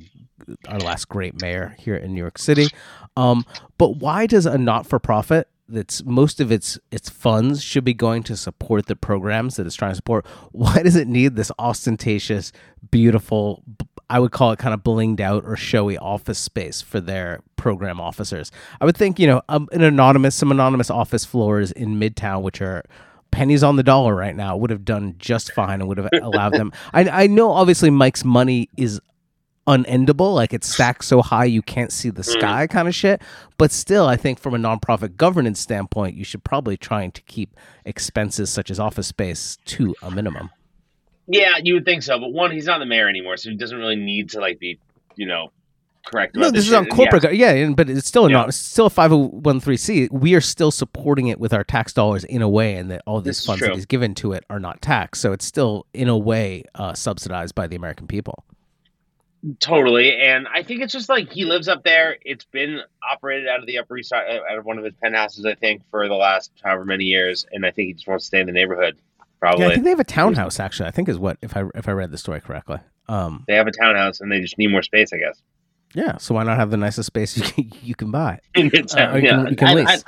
our 0.69 0.79
last 0.81 1.09
great 1.09 1.41
mayor 1.43 1.75
here 1.79 1.97
in 1.97 2.15
New 2.15 2.21
York 2.21 2.39
City. 2.39 2.69
Um, 3.17 3.45
but 3.77 3.97
why 3.97 4.27
does 4.27 4.47
a 4.47 4.57
not 4.57 4.87
for 4.87 4.99
profit 4.99 5.49
that's 5.69 6.05
most 6.05 6.41
of 6.41 6.51
its 6.51 6.79
its 6.91 7.09
funds 7.09 7.63
should 7.63 7.85
be 7.85 7.95
going 7.95 8.23
to 8.25 8.37
support 8.37 8.87
the 8.87 8.97
programs 8.97 9.57
that 9.57 9.67
it's 9.67 9.77
trying 9.77 9.93
to 9.93 9.97
support? 9.97 10.27
Why 10.53 10.83
does 10.83 10.97
it 10.97 11.09
need 11.09 11.37
this 11.37 11.53
ostentatious, 11.59 12.53
beautiful? 12.91 13.63
I 14.11 14.21
would 14.21 14.33
call 14.33 14.53
it 14.53 14.59
kind 14.59 14.73
of 14.73 14.83
blinged 14.83 15.21
out 15.21 15.45
or 15.45 15.55
showy 15.57 15.99
office 15.99 16.39
space 16.39 16.81
for 16.81 16.99
their 16.99 17.41
program 17.57 18.01
officers. 18.01 18.51
I 18.81 18.87
would 18.87 18.97
think, 18.97 19.19
you 19.19 19.27
know, 19.27 19.43
um, 19.51 19.69
an 19.73 19.83
anonymous, 19.83 20.35
some 20.35 20.51
anonymous 20.51 20.89
office 20.89 21.27
floors 21.27 21.73
in 21.73 22.01
Midtown, 22.01 22.41
which 22.41 22.63
are 22.63 22.85
pennies 23.31 23.63
on 23.63 23.77
the 23.77 23.83
dollar 23.83 24.15
right 24.15 24.35
now, 24.35 24.57
would 24.57 24.71
have 24.71 24.87
done 24.87 25.15
just 25.19 25.53
fine 25.53 25.81
and 25.81 25.89
would 25.89 25.99
have 25.99 26.09
allowed 26.23 26.55
them. 26.55 26.73
I, 26.95 27.25
I 27.25 27.27
know, 27.27 27.51
obviously, 27.51 27.91
Mike's 27.91 28.25
money 28.25 28.71
is 28.79 28.99
unendable 29.69 30.35
like 30.35 30.53
it's 30.55 30.67
stacked 30.67 31.05
so 31.05 31.21
high 31.23 31.45
you 31.45 31.61
can't 31.63 31.93
see 31.93 32.09
the 32.11 32.25
sky 32.25 32.67
kind 32.67 32.89
of 32.89 32.95
shit. 32.95 33.21
But 33.59 33.71
still 33.71 34.07
i 34.07 34.17
think 34.17 34.39
from 34.41 34.55
a 34.55 34.59
nonprofit 34.59 35.17
governance 35.17 35.61
standpoint 35.61 36.17
you 36.17 36.25
should 36.25 36.43
probably 36.43 36.77
trying 36.77 37.13
to 37.13 37.23
keep 37.23 37.55
expenses 37.85 38.51
such 38.51 38.71
as 38.71 38.81
office 38.81 39.07
space 39.09 39.59
to 39.67 39.95
a 40.03 40.11
minimum. 40.11 40.51
Yeah, 41.31 41.57
you 41.63 41.75
would 41.75 41.85
think 41.85 42.03
so. 42.03 42.19
But 42.19 42.33
one, 42.33 42.51
he's 42.51 42.65
not 42.65 42.79
the 42.79 42.87
mayor 42.87 43.07
anymore, 43.07 43.37
so 43.37 43.51
he 43.51 43.57
doesn't 43.57 43.77
really 43.79 43.97
need 43.97 44.31
to 44.31 44.41
like 44.41 44.59
be, 44.59 44.79
you 45.15 45.27
know, 45.27 45.53
correct. 46.07 46.35
no 46.35 46.41
about 46.45 46.55
this 46.55 46.67
is 46.67 46.73
on 46.73 46.87
corporate 46.87 47.23
go- 47.23 47.29
yeah, 47.29 47.69
but 47.77 47.91
it's 47.91 48.09
still 48.09 48.25
a 48.25 48.31
Yeah. 48.31 48.37
not 48.39 48.49
it's 48.49 48.57
still 48.57 48.87
a 48.87 48.91
5013c 48.91 50.11
we 50.11 50.35
are 50.35 50.41
still 50.41 50.71
supporting 50.71 51.27
it 51.29 51.39
with 51.39 51.53
our 51.53 51.65
tax 51.65 51.93
dollars 51.93 52.25
in 52.25 52.41
a 52.41 52.49
way 52.49 52.77
and 52.77 52.91
that 52.91 53.03
all 53.07 53.21
these 53.21 53.27
This 53.37 53.39
is 53.41 53.45
funds 53.47 53.61
that 53.61 53.75
he's 53.75 53.85
given 53.85 54.15
to 54.17 54.33
it 54.33 54.45
are 54.49 54.59
not 54.61 54.81
taxed. 54.81 55.21
So 55.21 55.33
it's 55.33 55.45
still 55.45 55.85
in 55.93 56.09
a 56.09 56.17
way 56.17 56.65
uh, 56.75 56.95
subsidized 56.95 57.55
by 57.55 57.67
the 57.67 57.77
american 57.77 58.07
people 58.07 58.45
Totally, 59.61 60.17
and 60.17 60.49
I 60.53 60.63
think 60.63 60.83
it's 60.83 60.93
just 60.93 61.09
like 61.09 61.31
he 61.33 61.45
lives 61.45 61.69
up 61.69 61.85
there. 61.85 62.17
It's 62.25 62.45
been 62.47 62.81
operated 63.09 63.49
out 63.49 63.61
of 63.61 63.67
the 63.67 63.79
Upper 63.79 63.97
East 63.97 64.09
Side, 64.11 64.27
uh, 64.29 64.53
out 64.53 64.59
of 64.59 64.65
one 64.65 64.79
of 64.79 64.85
his 64.85 64.95
penthouses, 65.01 65.45
I 65.47 65.55
think, 65.55 65.83
for 65.91 66.09
the 66.09 66.15
last 66.15 66.51
however 66.65 66.85
many 66.85 67.05
years. 67.05 67.47
And 67.53 67.65
I 67.65 67.71
think 67.71 67.87
he 67.89 67.93
just 67.95 68.09
wants 68.09 68.25
to 68.25 68.27
stay 68.27 68.41
in 68.41 68.47
the 68.47 68.53
neighborhood. 68.53 68.97
Probably 69.41 69.65
yeah 69.67 69.71
i 69.71 69.75
think 69.75 69.85
they 69.85 69.91
have 69.91 70.01
a 70.01 70.05
townhouse 70.05 70.59
actually 70.59 70.89
i 70.89 70.91
think 70.91 71.09
is 71.09 71.17
what 71.17 71.39
if 71.43 71.57
i 71.57 71.63
if 71.77 71.87
i 71.87 71.93
read 71.93 72.11
the 72.11 72.19
story 72.19 72.41
correctly 72.41 72.79
um 73.09 73.45
they 73.47 73.55
have 73.55 73.69
a 73.69 73.71
townhouse, 73.71 74.21
and 74.21 74.33
they 74.33 74.41
just 74.41 74.59
need 74.59 74.67
more 74.67 74.83
space, 74.83 75.13
I 75.13 75.19
guess. 75.19 75.41
Yeah, 75.95 76.17
so 76.19 76.35
why 76.35 76.43
not 76.43 76.57
have 76.59 76.73
the 76.73 76.77
nicest 76.77 77.07
space 77.07 77.37
you 77.37 77.45
can, 77.45 77.73
you 77.81 77.95
can 77.95 78.11
buy? 78.11 78.41
In 78.57 78.69
Midtown, 78.71 79.13
Uh, 79.13 79.17
you 79.17 79.29
can- 79.29 79.47
you 79.47 79.57
can 79.57 79.69
I, 79.69 79.75
lease. 79.75 80.05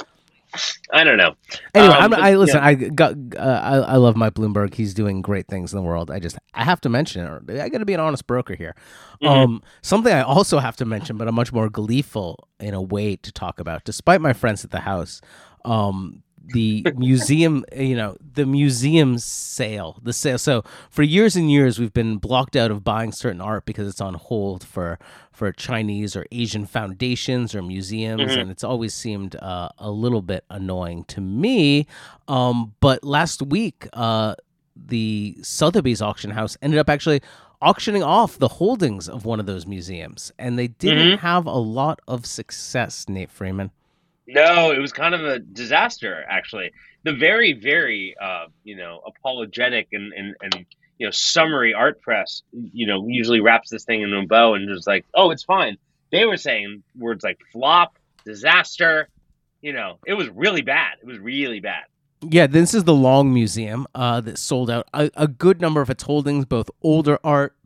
I, 0.92 1.04
don't 1.04 1.16
know. 1.16 1.34
Anyway, 1.74 1.94
Um, 1.94 2.02
I'm, 2.02 2.10
but, 2.10 2.20
I 2.20 2.36
listen. 2.36 2.60
I 2.60 2.74
got. 2.74 3.14
Uh, 3.36 3.40
I, 3.40 3.76
I 3.76 3.96
love 3.96 4.16
Mike 4.16 4.34
Bloomberg. 4.34 4.74
He's 4.74 4.94
doing 4.94 5.22
great 5.22 5.46
things 5.46 5.72
in 5.72 5.76
the 5.76 5.82
world. 5.82 6.10
I 6.10 6.18
just 6.18 6.38
I 6.54 6.64
have 6.64 6.80
to 6.82 6.88
mention 6.88 7.24
it. 7.48 7.60
I 7.60 7.68
got 7.68 7.78
to 7.78 7.84
be 7.84 7.94
an 7.94 8.00
honest 8.00 8.26
broker 8.26 8.54
here. 8.54 8.74
Mhm. 9.22 9.28
Um, 9.28 9.62
something 9.82 10.12
I 10.12 10.22
also 10.22 10.58
have 10.58 10.76
to 10.76 10.84
mention, 10.84 11.16
but 11.16 11.28
I'm 11.28 11.34
much 11.34 11.52
more 11.52 11.68
gleeful 11.68 12.48
in 12.58 12.74
a 12.74 12.82
way 12.82 13.16
to 13.16 13.32
talk 13.32 13.60
about. 13.60 13.84
Despite 13.84 14.20
my 14.20 14.32
friends 14.32 14.64
at 14.64 14.70
the 14.70 14.80
house, 14.80 15.20
um, 15.64 16.22
the 16.52 16.84
museum, 16.96 17.64
you 17.76 17.94
know, 17.94 18.16
the 18.34 18.46
museum 18.46 19.18
sale, 19.18 19.98
the 20.02 20.12
sale. 20.12 20.38
So 20.38 20.64
for 20.90 21.02
years 21.02 21.36
and 21.36 21.50
years, 21.50 21.78
we've 21.78 21.92
been 21.92 22.16
blocked 22.16 22.56
out 22.56 22.70
of 22.70 22.82
buying 22.82 23.12
certain 23.12 23.40
art 23.40 23.64
because 23.66 23.86
it's 23.86 24.00
on 24.00 24.14
hold 24.14 24.64
for 24.64 24.98
for 25.32 25.52
Chinese 25.52 26.14
or 26.16 26.26
Asian 26.32 26.66
foundations 26.66 27.54
or 27.54 27.62
museums, 27.62 28.32
Mhm. 28.32 28.40
and 28.42 28.50
it's 28.50 28.64
always 28.64 28.92
seemed 28.92 29.36
uh, 29.36 29.70
a 29.78 29.90
little 29.90 30.20
bit 30.22 30.44
annoying 30.50 31.04
to 31.04 31.20
me. 31.20 31.86
Um, 32.28 32.74
but 32.80 33.04
last 33.04 33.40
week, 33.42 33.86
uh, 33.94 34.34
the 34.76 35.36
Sotheby's 35.42 36.02
auction 36.02 36.30
house 36.32 36.56
ended 36.60 36.78
up 36.78 36.90
actually 36.90 37.22
auctioning 37.62 38.02
off 38.02 38.38
the 38.38 38.48
holdings 38.48 39.08
of 39.08 39.24
one 39.24 39.40
of 39.40 39.46
those 39.46 39.66
museums, 39.66 40.32
and 40.38 40.58
they 40.58 40.68
didn't 40.68 41.18
have 41.18 41.46
a 41.46 41.56
lot 41.58 42.00
of 42.08 42.26
success. 42.26 43.06
Nate 43.08 43.30
Freeman. 43.30 43.70
No, 44.32 44.70
it 44.70 44.78
was 44.78 44.92
kind 44.92 45.14
of 45.14 45.24
a 45.24 45.38
disaster, 45.38 46.24
actually. 46.28 46.70
The 47.02 47.14
very, 47.14 47.52
very, 47.52 48.14
uh, 48.20 48.46
you 48.64 48.76
know, 48.76 49.00
apologetic 49.06 49.88
and, 49.92 50.12
and, 50.12 50.36
and, 50.42 50.66
you 50.98 51.06
know, 51.06 51.10
summary 51.10 51.74
art 51.74 52.00
press, 52.02 52.42
you 52.52 52.86
know, 52.86 53.06
usually 53.08 53.40
wraps 53.40 53.70
this 53.70 53.84
thing 53.84 54.02
in 54.02 54.12
a 54.12 54.26
bow 54.26 54.54
and 54.54 54.68
just 54.68 54.86
like, 54.86 55.04
oh, 55.14 55.30
it's 55.30 55.44
fine. 55.44 55.78
They 56.12 56.26
were 56.26 56.36
saying 56.36 56.82
words 56.96 57.24
like 57.24 57.38
flop, 57.52 57.98
disaster. 58.24 59.08
You 59.62 59.72
know, 59.72 59.98
it 60.06 60.14
was 60.14 60.28
really 60.28 60.62
bad. 60.62 60.98
It 61.02 61.06
was 61.06 61.18
really 61.18 61.60
bad. 61.60 61.84
Yeah, 62.22 62.46
this 62.46 62.74
is 62.74 62.84
the 62.84 62.94
Long 62.94 63.32
Museum 63.32 63.86
uh, 63.94 64.20
that 64.20 64.36
sold 64.36 64.70
out 64.70 64.86
a, 64.92 65.10
a 65.16 65.26
good 65.26 65.60
number 65.60 65.80
of 65.80 65.88
its 65.88 66.02
holdings, 66.02 66.44
both 66.44 66.70
older 66.82 67.18
art 67.24 67.56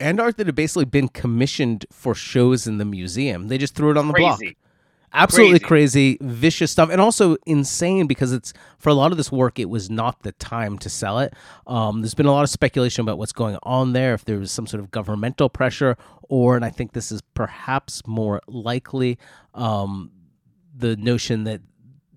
and 0.00 0.20
art 0.20 0.36
that 0.38 0.46
had 0.46 0.54
basically 0.54 0.84
been 0.86 1.08
commissioned 1.08 1.84
for 1.92 2.14
shows 2.14 2.66
in 2.66 2.78
the 2.78 2.84
museum. 2.84 3.48
They 3.48 3.58
just 3.58 3.74
threw 3.74 3.90
it 3.90 3.96
on 3.96 4.08
the 4.08 4.14
block. 4.14 4.40
Absolutely 5.12 5.58
Crazy. 5.58 6.16
crazy, 6.16 6.18
vicious 6.20 6.70
stuff, 6.70 6.90
and 6.90 7.00
also 7.00 7.36
insane 7.46 8.06
because 8.06 8.32
it's 8.32 8.52
for 8.78 8.90
a 8.90 8.94
lot 8.94 9.10
of 9.10 9.16
this 9.16 9.32
work, 9.32 9.58
it 9.58 9.70
was 9.70 9.88
not 9.88 10.22
the 10.22 10.32
time 10.32 10.78
to 10.78 10.90
sell 10.90 11.18
it. 11.18 11.34
Um, 11.66 12.02
there's 12.02 12.14
been 12.14 12.26
a 12.26 12.32
lot 12.32 12.44
of 12.44 12.50
speculation 12.50 13.02
about 13.02 13.18
what's 13.18 13.32
going 13.32 13.56
on 13.62 13.92
there, 13.92 14.14
if 14.14 14.24
there 14.24 14.38
was 14.38 14.52
some 14.52 14.66
sort 14.66 14.82
of 14.82 14.90
governmental 14.90 15.48
pressure, 15.48 15.96
or, 16.28 16.56
and 16.56 16.64
I 16.64 16.70
think 16.70 16.92
this 16.92 17.10
is 17.10 17.22
perhaps 17.34 18.02
more 18.06 18.40
likely, 18.46 19.18
um, 19.54 20.10
the 20.76 20.96
notion 20.96 21.44
that 21.44 21.60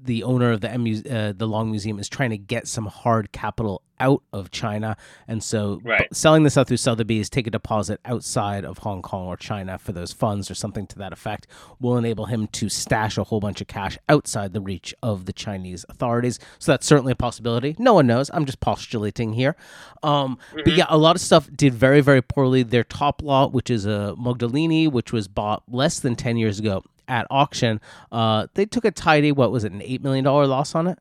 the 0.03 0.23
owner 0.23 0.51
of 0.51 0.61
the 0.61 0.69
uh, 0.69 1.33
the 1.35 1.47
Long 1.47 1.69
Museum 1.69 1.99
is 1.99 2.09
trying 2.09 2.31
to 2.31 2.37
get 2.37 2.67
some 2.67 2.85
hard 2.87 3.31
capital 3.31 3.81
out 3.99 4.23
of 4.33 4.49
China, 4.49 4.97
and 5.27 5.43
so 5.43 5.79
Right. 5.83 6.07
selling 6.11 6.41
this 6.41 6.57
out 6.57 6.67
through 6.67 6.77
Sotheby's, 6.77 7.29
take 7.29 7.45
a 7.45 7.51
deposit 7.51 7.99
outside 8.03 8.65
of 8.65 8.79
Hong 8.79 9.03
Kong 9.03 9.27
or 9.27 9.37
China 9.37 9.77
for 9.77 9.91
those 9.91 10.11
funds 10.11 10.49
or 10.49 10.55
something 10.55 10.87
to 10.87 10.97
that 10.97 11.13
effect, 11.13 11.45
will 11.79 11.97
enable 11.97 12.25
him 12.25 12.47
to 12.47 12.67
stash 12.67 13.19
a 13.19 13.23
whole 13.25 13.39
bunch 13.39 13.61
of 13.61 13.67
cash 13.67 13.99
outside 14.09 14.53
the 14.53 14.61
reach 14.61 14.95
of 15.03 15.25
the 15.25 15.33
Chinese 15.33 15.85
authorities. 15.87 16.39
So 16.57 16.71
that's 16.71 16.87
certainly 16.87 17.11
a 17.11 17.15
possibility. 17.15 17.75
No 17.77 17.93
one 17.93 18.07
knows. 18.07 18.31
I'm 18.33 18.45
just 18.45 18.59
postulating 18.59 19.33
here. 19.33 19.55
Um, 20.01 20.39
But 20.65 20.73
yeah, 20.75 20.87
a 20.89 20.97
lot 20.97 21.15
of 21.15 21.21
stuff 21.21 21.47
did 21.55 21.75
very, 21.75 22.01
very 22.01 22.23
poorly. 22.23 22.63
Their 22.63 22.83
top 22.83 23.21
lot, 23.21 23.53
which 23.53 23.69
is 23.69 23.85
a 23.85 24.15
Modigliani, 24.17 24.91
which 24.91 25.13
was 25.13 25.27
bought 25.27 25.61
less 25.67 25.99
than 25.99 26.15
10 26.15 26.37
years 26.37 26.57
ago 26.57 26.83
at 27.07 27.27
auction, 27.29 27.81
uh, 28.11 28.47
they 28.53 28.65
took 28.65 28.85
a 28.85 28.91
tidy, 28.91 29.31
what 29.31 29.51
was 29.51 29.63
it, 29.63 29.71
an 29.71 29.79
$8 29.79 30.01
million 30.01 30.25
loss 30.25 30.75
on 30.75 30.87
it? 30.87 30.99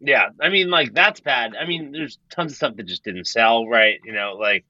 Yeah, 0.00 0.30
I 0.40 0.48
mean, 0.48 0.68
like 0.68 0.94
that's 0.94 1.20
bad. 1.20 1.54
I 1.54 1.64
mean, 1.64 1.92
there's 1.92 2.18
tons 2.28 2.50
of 2.50 2.56
stuff 2.56 2.76
that 2.76 2.86
just 2.86 3.04
didn't 3.04 3.26
sell, 3.26 3.68
right? 3.68 4.00
You 4.04 4.12
know, 4.12 4.36
like, 4.38 4.64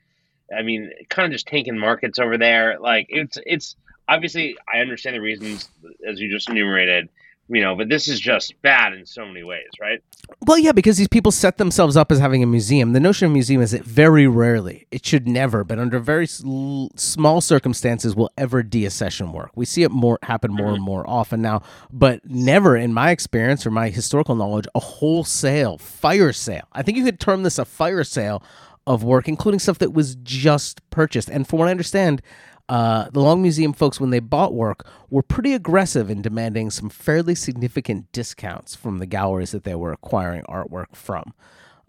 I 0.55 0.61
mean, 0.61 0.91
kind 1.09 1.25
of 1.27 1.33
just 1.33 1.47
tanking 1.47 1.79
markets 1.79 2.19
over 2.19 2.37
there. 2.37 2.79
Like, 2.79 3.07
it's 3.09 3.39
it's 3.47 3.77
obviously 4.07 4.59
I 4.73 4.81
understand 4.81 5.17
the 5.17 5.21
reasons 5.23 5.71
as 6.07 6.21
you 6.21 6.31
just 6.31 6.51
enumerated, 6.51 7.09
you 7.53 7.61
know, 7.61 7.75
but 7.75 7.89
this 7.89 8.09
is 8.09 8.19
just 8.19 8.61
bad 8.63 8.95
in 8.95 9.05
so 9.05 9.27
many 9.27 9.43
ways, 9.43 9.69
right? 9.81 10.03
Well, 10.47 10.59
yeah, 10.59 10.73
because 10.73 10.97
these 10.97 11.09
people 11.09 11.31
set 11.31 11.59
themselves 11.59 11.97
up 11.97 12.11
as 12.11 12.19
having 12.19 12.43
a 12.43 12.47
museum. 12.47 12.95
The 12.95 13.01
notion 13.01 13.27
of 13.27 13.33
museum 13.33 13.61
is 13.61 13.73
that 13.73 13.85
very 13.85 14.27
rarely, 14.27 14.87
it 14.91 15.05
should 15.05 15.29
never, 15.29 15.63
but 15.63 15.79
under 15.79 15.99
very 15.99 16.27
sl- 16.27 16.87
small 16.97 17.43
circumstances, 17.43 18.17
will 18.17 18.31
ever 18.39 18.63
deaccession 18.63 19.33
work. 19.33 19.51
We 19.55 19.67
see 19.67 19.83
it 19.83 19.91
more 19.91 20.19
happen 20.23 20.51
more 20.51 20.69
and 20.69 20.77
mm-hmm. 20.77 20.85
more 20.85 21.09
often 21.09 21.43
now, 21.43 21.63
but 21.93 22.25
never, 22.25 22.77
in 22.77 22.95
my 22.95 23.11
experience 23.11 23.67
or 23.67 23.71
my 23.71 23.91
historical 23.91 24.35
knowledge, 24.35 24.67
a 24.75 24.81
wholesale 24.81 25.77
fire 25.77 26.33
sale. 26.33 26.67
I 26.73 26.83
think 26.83 26.97
you 26.97 27.05
could 27.05 27.21
term 27.21 27.43
this 27.43 27.59
a 27.59 27.67
fire 27.67 28.05
sale 28.05 28.43
of 28.87 29.05
work, 29.05 29.29
including 29.29 29.61
stuff 29.61 29.79
that 29.79 29.93
was 29.93 30.17
just 30.17 30.89
purchased. 30.91 31.29
And 31.29 31.47
from 31.47 31.59
what 31.59 31.69
I 31.69 31.71
understand, 31.71 32.23
uh, 32.69 33.11
the 33.11 33.21
Long 33.21 33.43
Museum 33.43 33.73
folks, 33.73 34.01
when 34.01 34.11
they 34.11 34.21
bought 34.21 34.55
work, 34.55 34.87
were 35.11 35.23
pretty 35.23 35.53
aggressive 35.53 36.11
in 36.11 36.23
demanding 36.23 36.71
some 36.71 36.89
fairly 36.89 37.35
significant 37.35 38.11
discounts 38.13 38.75
from 38.75 38.99
the 38.99 39.07
galleries 39.07 39.51
that 39.51 39.65
they 39.65 39.75
were 39.75 39.93
acquiring 39.93 40.43
artwork 40.45 40.95
from. 40.95 41.35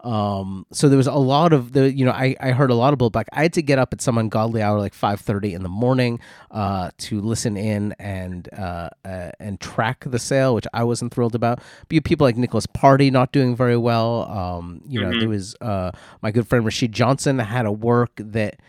Um, 0.00 0.66
so 0.70 0.90
there 0.90 0.98
was 0.98 1.06
a 1.06 1.14
lot 1.14 1.54
of 1.54 1.72
the, 1.72 1.90
you 1.90 2.04
know, 2.04 2.10
I, 2.10 2.36
I 2.38 2.50
heard 2.50 2.70
a 2.70 2.74
lot 2.74 2.92
of 2.92 2.98
blowback. 2.98 3.24
I 3.32 3.40
had 3.40 3.54
to 3.54 3.62
get 3.62 3.78
up 3.78 3.94
at 3.94 4.02
some 4.02 4.18
ungodly 4.18 4.60
hour, 4.60 4.78
like 4.78 4.92
five 4.92 5.18
thirty 5.18 5.54
in 5.54 5.62
the 5.62 5.70
morning, 5.70 6.20
uh, 6.50 6.90
to 6.98 7.22
listen 7.22 7.56
in 7.56 7.94
and 7.98 8.46
uh, 8.52 8.90
uh, 9.06 9.30
and 9.40 9.58
track 9.58 10.04
the 10.06 10.18
sale, 10.18 10.54
which 10.54 10.66
I 10.74 10.84
wasn't 10.84 11.14
thrilled 11.14 11.34
about. 11.34 11.62
But 11.88 12.04
people 12.04 12.26
like 12.26 12.36
Nicholas 12.36 12.66
Party 12.66 13.10
not 13.10 13.32
doing 13.32 13.56
very 13.56 13.78
well. 13.78 14.30
Um, 14.30 14.82
you 14.86 15.00
know, 15.00 15.18
there 15.18 15.28
was 15.30 15.56
uh, 15.62 15.92
my 16.20 16.30
good 16.30 16.46
friend 16.46 16.66
Rashid 16.66 16.92
Johnson 16.92 17.38
had 17.38 17.64
a 17.64 17.72
work 17.72 18.10
that 18.16 18.60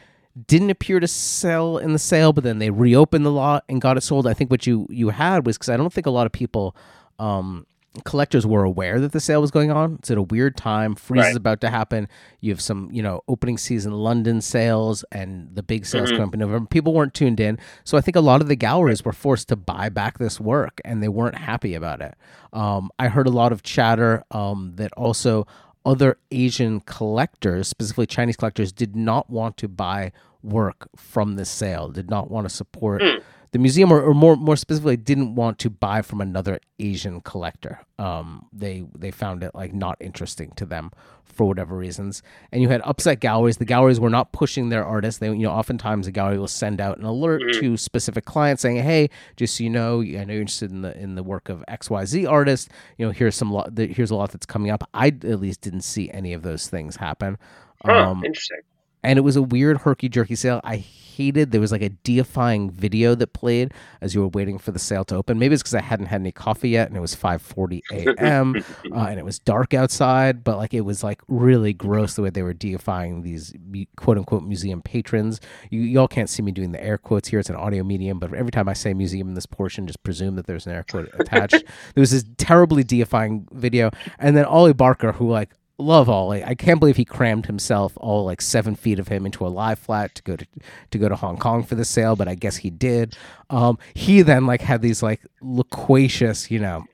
didn't 0.48 0.70
appear 0.70 1.00
to 1.00 1.08
sell 1.08 1.78
in 1.78 1.94
the 1.94 2.00
sale, 2.00 2.34
but 2.34 2.44
then 2.44 2.60
they 2.60 2.70
reopened 2.70 3.26
the 3.26 3.32
lot 3.32 3.64
and 3.70 3.82
got 3.82 3.98
it 3.98 4.02
sold. 4.02 4.28
I 4.28 4.34
think 4.34 4.52
what 4.52 4.68
you 4.68 4.88
you 4.90 5.10
had 5.10 5.46
was 5.46 5.58
because 5.58 5.70
I 5.70 5.78
don't 5.78 5.94
think 5.94 6.08
a 6.08 6.12
lot 6.12 6.26
of 6.26 6.34
people, 6.34 6.76
um, 7.20 7.66
collectors 8.04 8.46
were 8.46 8.66
aware 8.66 9.00
that 9.00 9.14
the 9.14 9.22
sale 9.22 9.40
was 9.40 9.52
going 9.52 9.72
on. 9.72 9.96
It's 10.00 10.12
at 10.12 10.18
a 10.18 10.22
weird 10.22 10.58
time. 10.58 10.96
Frieze 10.96 11.28
is 11.28 11.36
about 11.38 11.62
to 11.62 11.70
happen. 11.70 12.10
You 12.42 12.52
have 12.52 12.60
some 12.60 12.90
you 12.92 13.02
know 13.02 13.22
opening 13.30 13.58
season 13.58 13.94
London 13.94 14.42
sales 14.42 15.06
and 15.12 15.56
the 15.56 15.64
big 15.64 15.86
sales 15.86 16.12
coming 16.12 16.28
up 16.28 16.34
in 16.34 16.42
November. 16.42 16.68
People 16.68 16.94
weren't 16.94 17.14
tuned 17.14 17.40
in, 17.40 17.58
so 17.86 17.98
I 17.98 18.02
think 18.02 18.18
a 18.18 18.22
lot 18.22 18.42
of 18.42 18.50
the 18.50 18.58
galleries 18.58 19.06
were 19.06 19.14
forced 19.14 19.48
to 19.50 19.56
buy 19.56 19.88
back 19.88 20.18
this 20.18 20.42
work, 20.42 20.82
and 20.84 21.02
they 21.02 21.08
weren't 21.08 21.38
happy 21.38 21.76
about 21.76 22.02
it. 22.02 22.16
Um, 22.52 22.90
I 23.00 23.08
heard 23.08 23.28
a 23.28 23.32
lot 23.32 23.54
of 23.54 23.64
chatter 23.64 24.26
um, 24.32 24.74
that 24.76 24.92
also 24.94 25.48
other 25.86 26.18
Asian 26.32 26.82
collectors, 26.82 27.68
specifically 27.68 28.08
Chinese 28.08 28.36
collectors, 28.36 28.72
did 28.72 28.96
not 28.96 29.30
want 29.30 29.58
to 29.58 29.68
buy 29.68 30.12
work 30.42 30.88
from 30.96 31.36
the 31.36 31.46
sale, 31.46 31.90
did 31.90 32.10
not 32.10 32.30
want 32.30 32.48
to 32.48 32.54
support 32.54 33.02
hmm. 33.04 33.20
The 33.56 33.60
museum, 33.60 33.90
or, 33.90 34.02
or 34.02 34.14
more 34.14 34.36
more 34.36 34.58
specifically, 34.58 34.98
didn't 34.98 35.34
want 35.34 35.60
to 35.60 35.70
buy 35.70 36.02
from 36.02 36.20
another 36.20 36.60
Asian 36.78 37.22
collector. 37.22 37.80
Um, 37.98 38.48
they 38.52 38.84
they 38.94 39.12
found 39.12 39.44
it 39.44 39.56
like 39.56 39.74
not 39.74 39.96
interesting 40.02 40.52
to 40.58 40.66
them 40.66 40.92
for 41.24 41.48
whatever 41.48 41.78
reasons. 41.78 42.22
And 42.52 42.62
you 42.62 42.68
had 42.68 42.82
upset 42.84 43.22
galleries. 43.22 43.56
The 43.56 43.64
galleries 43.64 43.98
were 43.98 44.10
not 44.10 44.34
pushing 44.34 44.68
their 44.68 44.84
artists. 44.86 45.20
They 45.20 45.28
you 45.28 45.44
know 45.48 45.52
oftentimes 45.52 46.06
a 46.06 46.12
gallery 46.12 46.38
will 46.38 46.50
send 46.50 46.82
out 46.82 46.98
an 46.98 47.06
alert 47.06 47.44
to 47.62 47.78
specific 47.78 48.26
clients 48.26 48.62
saying, 48.62 48.84
"Hey, 48.84 49.10
just 49.38 49.56
so 49.56 49.64
you 49.64 49.70
know, 49.70 50.02
I 50.02 50.26
know 50.26 50.34
you're 50.34 50.42
interested 50.42 50.72
in 50.72 50.82
the 50.82 50.98
in 51.00 51.16
the 51.16 51.24
work 51.24 51.48
of 51.48 51.64
X 51.70 51.90
Y 51.90 52.04
Z 52.04 52.26
artist. 52.26 52.70
You 52.98 53.06
know, 53.06 53.14
here's 53.14 53.36
some 53.36 53.52
lot. 53.54 53.78
Here's 53.78 54.12
a 54.12 54.16
lot 54.18 54.32
that's 54.34 54.46
coming 54.46 54.70
up." 54.70 54.84
I 54.94 55.08
at 55.08 55.40
least 55.40 55.62
didn't 55.62 55.86
see 55.86 56.12
any 56.12 56.34
of 56.34 56.42
those 56.42 56.68
things 56.68 56.98
happen. 56.98 57.38
Huh, 57.86 58.10
Um, 58.10 58.26
interesting. 58.26 58.60
And 59.06 59.20
it 59.20 59.22
was 59.22 59.36
a 59.36 59.42
weird 59.42 59.78
herky 59.80 60.10
jerky 60.10 60.36
sale. 60.36 60.60
I 60.64 60.78
hated 61.16 61.52
there 61.52 61.62
was 61.62 61.72
like 61.72 61.82
a 61.82 61.90
deifying 61.90 62.70
video 62.70 63.16
that 63.16 63.32
played 63.32 63.74
as 64.02 64.14
you 64.14 64.20
were 64.20 64.28
waiting 64.28 64.58
for 64.58 64.72
the 64.72 64.80
sale 64.80 65.06
to 65.06 65.16
open. 65.16 65.40
Maybe 65.40 65.54
it's 65.54 65.64
because 65.64 65.76
I 65.76 65.82
hadn't 65.82 66.08
had 66.08 66.20
any 66.20 66.32
coffee 66.32 66.70
yet, 66.70 66.88
and 66.88 66.98
it 66.98 67.00
was 67.00 67.16
five 67.16 67.42
forty 67.42 67.84
a.m. 67.92 68.56
uh, 68.92 69.06
and 69.06 69.20
it 69.20 69.24
was 69.24 69.40
dark 69.40 69.74
outside. 69.74 70.44
But 70.44 70.58
like 70.58 70.74
it 70.74 70.82
was 70.82 71.04
like 71.04 71.22
really 71.28 71.72
gross 71.72 72.16
the 72.16 72.24
way 72.24 72.32
they 72.32 72.42
were 72.42 72.54
deifying 72.54 73.22
these 73.22 73.54
quote 73.96 74.18
unquote 74.18 74.44
museum 74.44 74.82
patrons. 74.82 75.40
You 75.70 75.82
y'all 75.82 76.08
can't 76.08 76.30
see 76.30 76.42
me 76.42 76.52
doing 76.52 76.72
the 76.72 76.84
air 76.84 76.98
quotes 76.98 77.30
here. 77.30 77.40
It's 77.40 77.50
an 77.50 77.56
audio 77.56 77.84
medium, 77.84 78.20
but 78.20 78.34
every 78.34 78.52
time 78.52 78.68
I 78.68 78.74
say 78.74 78.94
museum 78.94 79.30
in 79.30 79.36
this 79.36 79.46
portion, 79.46 79.88
just 79.88 80.04
presume 80.04 80.36
that 80.36 80.48
there's 80.48 80.66
an 80.66 80.74
air 80.74 80.86
quote 80.90 81.10
attached. 81.20 81.64
there 81.94 82.02
was 82.02 82.12
this 82.12 82.26
terribly 82.38 82.84
deifying 82.84 83.48
video, 83.52 83.92
and 84.20 84.36
then 84.36 84.46
Ollie 84.46 84.74
Barker, 84.74 85.14
who 85.14 85.30
like 85.30 85.52
love 85.78 86.10
Ollie. 86.10 86.44
I 86.44 86.56
can't 86.56 86.80
believe 86.80 86.98
he 86.98 87.06
crammed 87.06 87.46
himself 87.48 87.94
all 87.98 88.26
like 88.26 88.42
seven 88.42 88.76
feet 88.76 89.00
of 89.00 89.08
him 89.10 89.26
into 89.26 89.46
a 89.46 89.50
live 89.50 89.80
flat 89.80 90.16
to 90.16 90.24
go 90.24 90.36
to 90.36 90.46
to 90.92 90.98
go 90.98 91.10
to 91.10 91.16
Hong 91.16 91.38
Kong 91.38 91.64
for 91.64 91.76
the 91.76 91.86
sale, 91.86 92.16
but 92.16 92.28
I 92.28 92.36
guess 92.36 92.58
he 92.58 92.70
did. 92.70 93.16
Um, 93.50 93.78
he 93.94 94.22
then 94.22 94.46
like 94.46 94.62
had 94.62 94.82
these 94.82 95.04
like 95.04 95.22
loquacious, 95.42 96.50
you 96.50 96.60
know, 96.60 96.86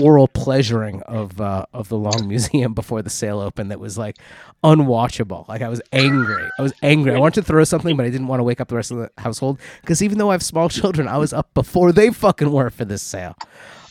oral 0.00 0.28
pleasuring 0.28 1.02
of 1.02 1.40
uh, 1.40 1.66
of 1.74 1.88
the 1.88 1.98
Long 1.98 2.26
Museum 2.28 2.72
before 2.74 3.02
the 3.02 3.10
sale 3.10 3.40
opened 3.40 3.70
that 3.70 3.80
was 3.80 3.98
like 3.98 4.16
unwatchable. 4.64 5.46
Like 5.48 5.62
I 5.62 5.68
was 5.68 5.80
angry. 5.92 6.48
I 6.58 6.62
was 6.62 6.72
angry. 6.82 7.14
I 7.14 7.18
wanted 7.18 7.42
to 7.42 7.46
throw 7.46 7.64
something, 7.64 7.96
but 7.96 8.06
I 8.06 8.10
didn't 8.10 8.26
want 8.28 8.40
to 8.40 8.44
wake 8.44 8.60
up 8.60 8.68
the 8.68 8.76
rest 8.76 8.90
of 8.90 8.98
the 8.98 9.10
household 9.18 9.58
because 9.80 10.02
even 10.02 10.18
though 10.18 10.30
I 10.30 10.34
have 10.34 10.42
small 10.42 10.68
children, 10.68 11.08
I 11.08 11.18
was 11.18 11.32
up 11.32 11.52
before 11.54 11.92
they 11.92 12.10
fucking 12.10 12.50
were 12.50 12.70
for 12.70 12.84
this 12.84 13.02
sale. 13.02 13.36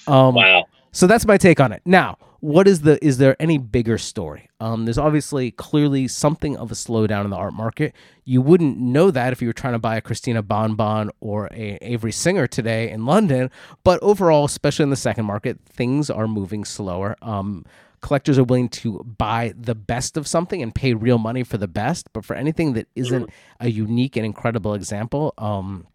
Um, 0.07 0.35
Wow. 0.35 0.65
so 0.91 1.07
that's 1.07 1.25
my 1.25 1.37
take 1.37 1.59
on 1.59 1.71
it. 1.71 1.81
Now, 1.85 2.17
what 2.39 2.67
is 2.67 2.81
the 2.81 3.03
is 3.03 3.17
there 3.17 3.35
any 3.39 3.57
bigger 3.57 3.97
story? 3.97 4.49
Um, 4.59 4.85
there's 4.85 4.97
obviously 4.97 5.51
clearly 5.51 6.07
something 6.07 6.57
of 6.57 6.71
a 6.71 6.75
slowdown 6.75 7.23
in 7.23 7.29
the 7.29 7.35
art 7.35 7.53
market. 7.53 7.95
You 8.25 8.41
wouldn't 8.41 8.77
know 8.77 9.11
that 9.11 9.33
if 9.33 9.41
you 9.41 9.47
were 9.47 9.53
trying 9.53 9.73
to 9.73 9.79
buy 9.79 9.95
a 9.97 10.01
Christina 10.01 10.43
Banban 10.43 11.09
or 11.19 11.47
a 11.51 11.77
Avery 11.81 12.11
Singer 12.11 12.47
today 12.47 12.89
in 12.89 13.05
London. 13.05 13.49
But 13.83 14.01
overall, 14.01 14.45
especially 14.45 14.83
in 14.83 14.89
the 14.89 14.95
second 14.95 15.25
market, 15.25 15.59
things 15.65 16.09
are 16.09 16.27
moving 16.27 16.65
slower. 16.65 17.15
Um, 17.21 17.65
collectors 18.01 18.37
are 18.37 18.43
willing 18.43 18.69
to 18.69 19.03
buy 19.17 19.53
the 19.57 19.75
best 19.75 20.17
of 20.17 20.27
something 20.27 20.61
and 20.61 20.73
pay 20.73 20.93
real 20.93 21.17
money 21.17 21.43
for 21.43 21.57
the 21.57 21.67
best. 21.67 22.07
But 22.13 22.25
for 22.25 22.35
anything 22.35 22.73
that 22.73 22.87
isn't 22.95 23.29
a 23.59 23.69
unique 23.69 24.15
and 24.15 24.25
incredible 24.25 24.75
example, 24.75 25.33
um, 25.37 25.87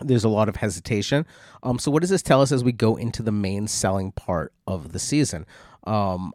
there's 0.00 0.24
a 0.24 0.28
lot 0.28 0.48
of 0.48 0.56
hesitation. 0.56 1.26
Um, 1.62 1.78
so 1.78 1.90
what 1.90 2.02
does 2.02 2.10
this 2.10 2.22
tell 2.22 2.42
us 2.42 2.52
as 2.52 2.62
we 2.62 2.72
go 2.72 2.96
into 2.96 3.22
the 3.22 3.32
main 3.32 3.66
selling 3.66 4.12
part 4.12 4.52
of 4.66 4.92
the 4.92 4.98
season? 4.98 5.46
Um, 5.88 6.32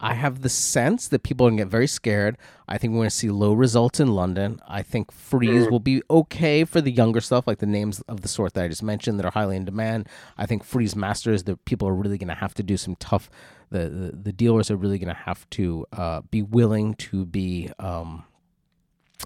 I 0.00 0.14
have 0.14 0.42
the 0.42 0.48
sense 0.48 1.08
that 1.08 1.22
people 1.22 1.46
are 1.46 1.50
going 1.50 1.58
to 1.58 1.64
get 1.64 1.70
very 1.70 1.86
scared. 1.86 2.36
I 2.68 2.78
think 2.78 2.92
we're 2.92 2.98
going 2.98 3.10
to 3.10 3.16
see 3.16 3.30
low 3.30 3.54
results 3.54 4.00
in 4.00 4.08
London. 4.08 4.60
I 4.68 4.82
think 4.82 5.10
Frieze 5.10 5.70
will 5.70 5.80
be 5.80 6.02
okay 6.10 6.64
for 6.64 6.80
the 6.80 6.90
younger 6.90 7.20
stuff, 7.20 7.46
like 7.46 7.58
the 7.58 7.66
names 7.66 8.02
of 8.02 8.20
the 8.20 8.28
sort 8.28 8.54
that 8.54 8.64
I 8.64 8.68
just 8.68 8.82
mentioned 8.82 9.18
that 9.18 9.24
are 9.24 9.30
highly 9.30 9.56
in 9.56 9.64
demand. 9.64 10.08
I 10.36 10.46
think 10.46 10.62
Frieze 10.64 10.94
Masters, 10.94 11.44
that 11.44 11.64
people 11.64 11.88
are 11.88 11.94
really 11.94 12.18
going 12.18 12.28
to 12.28 12.34
have 12.34 12.54
to 12.54 12.62
do 12.62 12.76
some 12.76 12.96
tough. 12.96 13.30
The 13.70 13.88
the, 13.88 14.16
the 14.24 14.32
dealers 14.32 14.70
are 14.70 14.76
really 14.76 14.98
going 14.98 15.14
to 15.14 15.22
have 15.22 15.48
to 15.50 15.86
uh, 15.92 16.20
be 16.30 16.42
willing 16.42 16.94
to 16.94 17.24
be. 17.24 17.70
Um, 17.78 18.24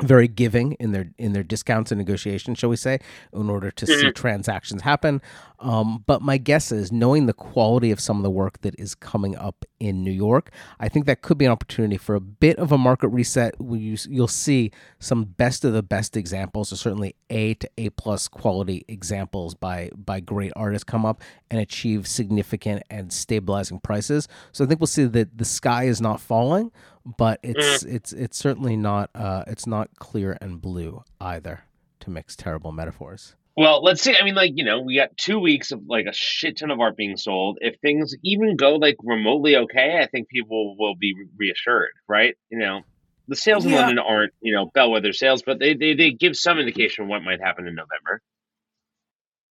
very 0.03 0.29
giving 0.29 0.73
in 0.75 0.93
their 0.93 1.11
in 1.19 1.33
their 1.33 1.43
discounts 1.43 1.91
and 1.91 1.99
negotiations, 1.99 2.59
shall 2.59 2.71
we 2.71 2.77
say, 2.77 2.99
in 3.33 3.51
order 3.51 3.71
to 3.71 3.87
see 3.87 4.11
transactions 4.13 4.83
happen. 4.83 5.21
Um, 5.61 6.05
but 6.07 6.23
my 6.23 6.39
guess 6.39 6.71
is, 6.71 6.93
knowing 6.93 7.27
the 7.27 7.33
quality 7.33 7.91
of 7.91 7.99
some 7.99 8.17
of 8.17 8.23
the 8.23 8.31
work 8.31 8.61
that 8.61 8.79
is 8.79 8.95
coming 8.95 9.37
up 9.37 9.65
in 9.81 10.05
New 10.05 10.13
York, 10.13 10.51
I 10.79 10.89
think 10.89 11.07
that 11.07 11.21
could 11.21 11.37
be 11.37 11.47
an 11.47 11.51
opportunity 11.51 11.97
for 11.97 12.15
a 12.15 12.21
bit 12.21 12.57
of 12.59 12.71
a 12.71 12.79
market 12.79 13.09
reset. 13.09 13.55
You, 13.61 13.97
you'll 14.09 14.29
see 14.29 14.71
some 15.01 15.25
best 15.25 15.65
of 15.65 15.73
the 15.73 15.83
best 15.83 16.17
examples, 16.17 16.73
or 16.73 16.77
certainly 16.77 17.17
A 17.31 17.55
to 17.55 17.69
A 17.77 17.91
plus 17.91 18.29
quality 18.29 18.85
examples 18.87 19.55
by 19.55 19.91
by 19.97 20.21
great 20.21 20.53
artists 20.55 20.85
come 20.85 21.05
up 21.05 21.23
and 21.51 21.61
achieve 21.61 22.07
significant 22.07 22.85
and 22.89 23.13
stabilizing 23.13 23.81
prices. 23.81 24.29
So 24.53 24.65
I 24.65 24.69
think 24.69 24.79
we'll 24.81 24.87
see 24.87 25.07
that 25.07 25.39
the 25.39 25.45
sky 25.45 25.85
is 25.85 26.01
not 26.01 26.21
falling 26.21 26.71
but 27.05 27.41
it's 27.43 27.85
mm. 27.85 27.95
it's 27.95 28.13
it's 28.13 28.37
certainly 28.37 28.77
not 28.77 29.11
uh, 29.15 29.45
it's 29.47 29.67
not 29.67 29.91
clear 29.99 30.37
and 30.41 30.61
blue 30.61 31.03
either 31.21 31.65
to 32.01 32.11
mix 32.11 32.37
terrible 32.37 32.73
metaphors. 32.73 33.35
Well, 33.57 33.83
let's 33.83 34.03
see. 34.03 34.15
I 34.17 34.25
mean, 34.25 34.37
like 34.37 34.53
you 34.55 34.65
know, 34.65 34.81
we 34.81 34.97
got 34.97 35.17
two 35.17 35.41
weeks 35.41 35.73
of 35.73 35.83
like 35.89 36.07
a 36.07 36.13
shit 36.13 36.59
ton 36.59 36.71
of 36.71 36.81
art 36.81 36.97
being 36.97 37.17
sold. 37.17 37.59
If 37.61 37.81
things 37.81 38.15
even 38.23 38.57
go 38.57 38.77
like 38.77 38.97
remotely 39.03 39.57
okay, 39.57 39.99
I 40.01 40.07
think 40.07 40.29
people 40.29 40.77
will 40.79 40.95
be 40.95 41.15
reassured, 41.37 41.91
right? 42.09 42.37
You 42.51 42.59
know, 42.59 42.83
the 43.27 43.37
sales 43.37 43.67
in 43.67 43.73
London 43.73 43.99
aren't 43.99 44.33
you 44.41 44.53
know 44.55 44.67
bellwether 44.67 45.13
sales, 45.13 45.43
but 45.43 45.59
they, 45.59 45.75
they 45.75 45.95
they 45.95 46.13
give 46.13 46.37
some 46.37 46.59
indication 46.59 47.05
of 47.05 47.11
what 47.11 47.23
might 47.23 47.41
happen 47.41 47.67
in 47.67 47.75
November 47.75 48.23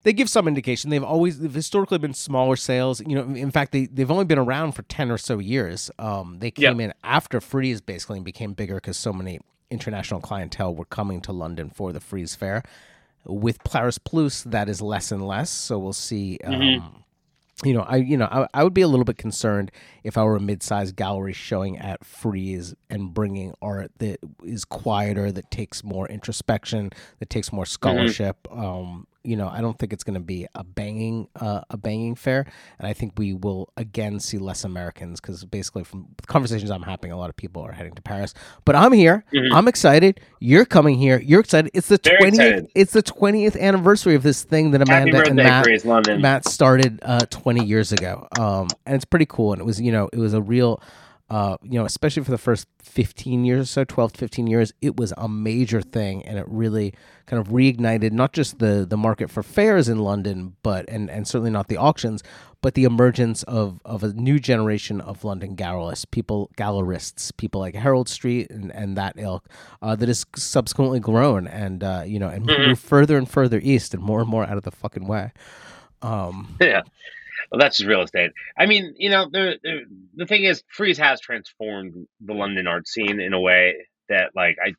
they 0.03 0.13
give 0.13 0.29
some 0.29 0.47
indication. 0.47 0.89
They've 0.89 1.03
always 1.03 1.39
they've 1.39 1.53
historically 1.53 1.97
been 1.97 2.13
smaller 2.13 2.55
sales. 2.55 3.01
You 3.05 3.15
know, 3.15 3.35
in 3.35 3.51
fact, 3.51 3.71
they 3.71 3.87
they've 3.87 4.09
only 4.09 4.25
been 4.25 4.37
around 4.37 4.73
for 4.73 4.83
ten 4.83 5.11
or 5.11 5.17
so 5.17 5.39
years. 5.39 5.91
Um, 5.99 6.37
they 6.39 6.51
came 6.51 6.79
yep. 6.79 6.91
in 6.91 6.93
after 7.03 7.41
Frieze 7.41 7.81
basically 7.81 8.17
and 8.17 8.25
became 8.25 8.53
bigger 8.53 8.75
because 8.75 8.97
so 8.97 9.11
many 9.11 9.39
international 9.69 10.21
clientele 10.21 10.73
were 10.73 10.85
coming 10.85 11.21
to 11.21 11.31
London 11.31 11.69
for 11.69 11.91
the 11.91 11.99
Frieze 11.99 12.35
Fair. 12.35 12.63
With 13.25 13.61
Plaris 13.63 13.99
Plus, 14.01 14.43
that 14.43 14.69
is 14.69 14.81
less 14.81 15.11
and 15.11 15.27
less. 15.27 15.49
So 15.49 15.77
we'll 15.77 15.93
see. 15.93 16.39
Um, 16.43 16.53
mm-hmm. 16.53 16.97
You 17.65 17.73
know, 17.73 17.81
I 17.81 17.95
you 17.97 18.17
know 18.17 18.27
I, 18.31 18.47
I 18.53 18.63
would 18.63 18.75
be 18.75 18.83
a 18.83 18.87
little 18.87 19.03
bit 19.03 19.17
concerned 19.17 19.71
if 20.03 20.15
I 20.15 20.23
were 20.23 20.35
a 20.35 20.39
mid-sized 20.39 20.95
gallery 20.95 21.33
showing 21.33 21.79
at 21.79 22.05
Frieze 22.05 22.75
and 22.89 23.13
bringing 23.13 23.55
art 23.63 23.91
that 23.97 24.19
is 24.43 24.63
quieter, 24.63 25.31
that 25.31 25.49
takes 25.49 25.83
more 25.83 26.07
introspection, 26.07 26.91
that 27.17 27.31
takes 27.31 27.51
more 27.51 27.65
mm-hmm. 27.65 27.71
scholarship. 27.71 28.37
Mm-hmm. 28.43 28.63
Um, 28.63 29.07
you 29.27 29.35
know, 29.35 29.49
I 29.49 29.59
don't 29.59 29.77
think 29.77 29.91
it's 29.91 30.05
going 30.05 30.13
to 30.13 30.21
be 30.21 30.47
a 30.55 30.63
banging 30.63 31.27
uh, 31.35 31.59
a 31.69 31.75
banging 31.75 32.15
fair, 32.15 32.45
and 32.79 32.87
I 32.87 32.93
think 32.93 33.13
we 33.17 33.33
will 33.33 33.73
again 33.75 34.21
see 34.21 34.37
less 34.37 34.63
Americans 34.63 35.19
because 35.19 35.43
basically 35.43 35.83
from 35.83 36.07
conversations 36.27 36.71
I'm 36.71 36.81
having, 36.81 37.11
a 37.11 37.17
lot 37.17 37.29
of 37.29 37.35
people 37.35 37.61
are 37.61 37.73
heading 37.73 37.93
to 37.95 38.01
Paris. 38.01 38.33
But 38.63 38.77
I'm 38.77 38.93
here. 38.93 39.25
Mm-hmm. 39.33 39.53
I'm 39.53 39.67
excited. 39.67 40.21
You're 40.39 40.63
coming 40.63 40.97
here. 40.97 41.19
You're 41.19 41.41
excited. 41.41 41.71
It's 41.73 41.89
the 41.89 41.97
twentieth. 41.97 42.71
It's 42.73 42.93
the 42.93 43.01
twentieth 43.01 43.57
anniversary 43.57 44.15
of 44.15 44.23
this 44.23 44.43
thing 44.43 44.71
that 44.71 44.81
Amanda 44.81 45.21
and 45.25 45.35
Matt, 45.35 45.67
Matt 46.21 46.47
started 46.47 46.99
uh, 47.01 47.25
20 47.29 47.65
years 47.65 47.91
ago, 47.91 48.29
um, 48.39 48.69
and 48.85 48.95
it's 48.95 49.05
pretty 49.05 49.25
cool. 49.25 49.51
And 49.51 49.61
it 49.61 49.65
was 49.65 49.81
you 49.81 49.91
know 49.91 50.09
it 50.13 50.19
was 50.19 50.33
a 50.33 50.41
real 50.41 50.81
uh, 51.29 51.57
you 51.61 51.77
know, 51.77 51.83
especially 51.83 52.23
for 52.23 52.31
the 52.31 52.37
first 52.37 52.67
15 52.81 53.43
years 53.43 53.63
or 53.63 53.65
so, 53.65 53.83
12 53.83 54.13
to 54.13 54.17
15 54.19 54.47
years, 54.47 54.73
it 54.81 54.95
was 54.95 55.13
a 55.17 55.27
major 55.27 55.81
thing 55.81 56.25
and 56.25 56.39
it 56.39 56.45
really 56.47 56.93
kind 57.25 57.39
of 57.39 57.49
reignited 57.49 58.13
not 58.13 58.31
just 58.31 58.59
the 58.59 58.85
the 58.87 58.95
market 58.95 59.29
for 59.29 59.43
fairs 59.43 59.89
in 59.89 59.99
London, 59.99 60.55
but 60.63 60.89
and 60.89 61.09
and 61.09 61.27
certainly 61.27 61.51
not 61.51 61.67
the 61.67 61.75
auctions, 61.75 62.23
but 62.61 62.75
the 62.75 62.85
emergence 62.85 63.43
of 63.43 63.81
of 63.83 64.03
a 64.03 64.13
new 64.13 64.39
generation 64.39 65.01
of 65.01 65.25
London 65.25 65.53
gallerists, 65.57 66.09
people 66.09 66.49
gallerists, 66.57 67.35
people 67.35 67.59
like 67.59 67.75
Herald 67.75 68.07
Street 68.07 68.49
and, 68.49 68.73
and 68.73 68.95
that 68.95 69.15
ilk, 69.17 69.49
uh, 69.81 69.97
that 69.97 70.07
has 70.07 70.25
subsequently 70.33 71.01
grown 71.01 71.45
and 71.45 71.83
uh, 71.83 72.03
you 72.05 72.19
know 72.19 72.29
and 72.29 72.47
mm-hmm. 72.47 72.69
moved 72.69 72.81
further 72.81 73.17
and 73.17 73.29
further 73.29 73.59
east 73.61 73.93
and 73.93 74.01
more 74.01 74.21
and 74.21 74.29
more 74.29 74.45
out 74.45 74.55
of 74.55 74.63
the 74.63 74.71
fucking 74.71 75.07
way. 75.07 75.33
Um, 76.01 76.55
yeah 76.61 76.83
well, 77.51 77.59
that's 77.59 77.77
just 77.77 77.87
real 77.87 78.01
estate. 78.01 78.31
I 78.57 78.65
mean, 78.65 78.93
you 78.97 79.09
know, 79.09 79.27
the, 79.31 79.57
the 79.63 79.79
the 80.15 80.25
thing 80.25 80.43
is, 80.43 80.63
Frieze 80.69 80.97
has 80.97 81.21
transformed 81.21 82.07
the 82.21 82.33
London 82.33 82.67
art 82.67 82.87
scene 82.87 83.19
in 83.19 83.33
a 83.33 83.39
way 83.39 83.75
that, 84.09 84.31
like, 84.35 84.57
I 84.63 84.73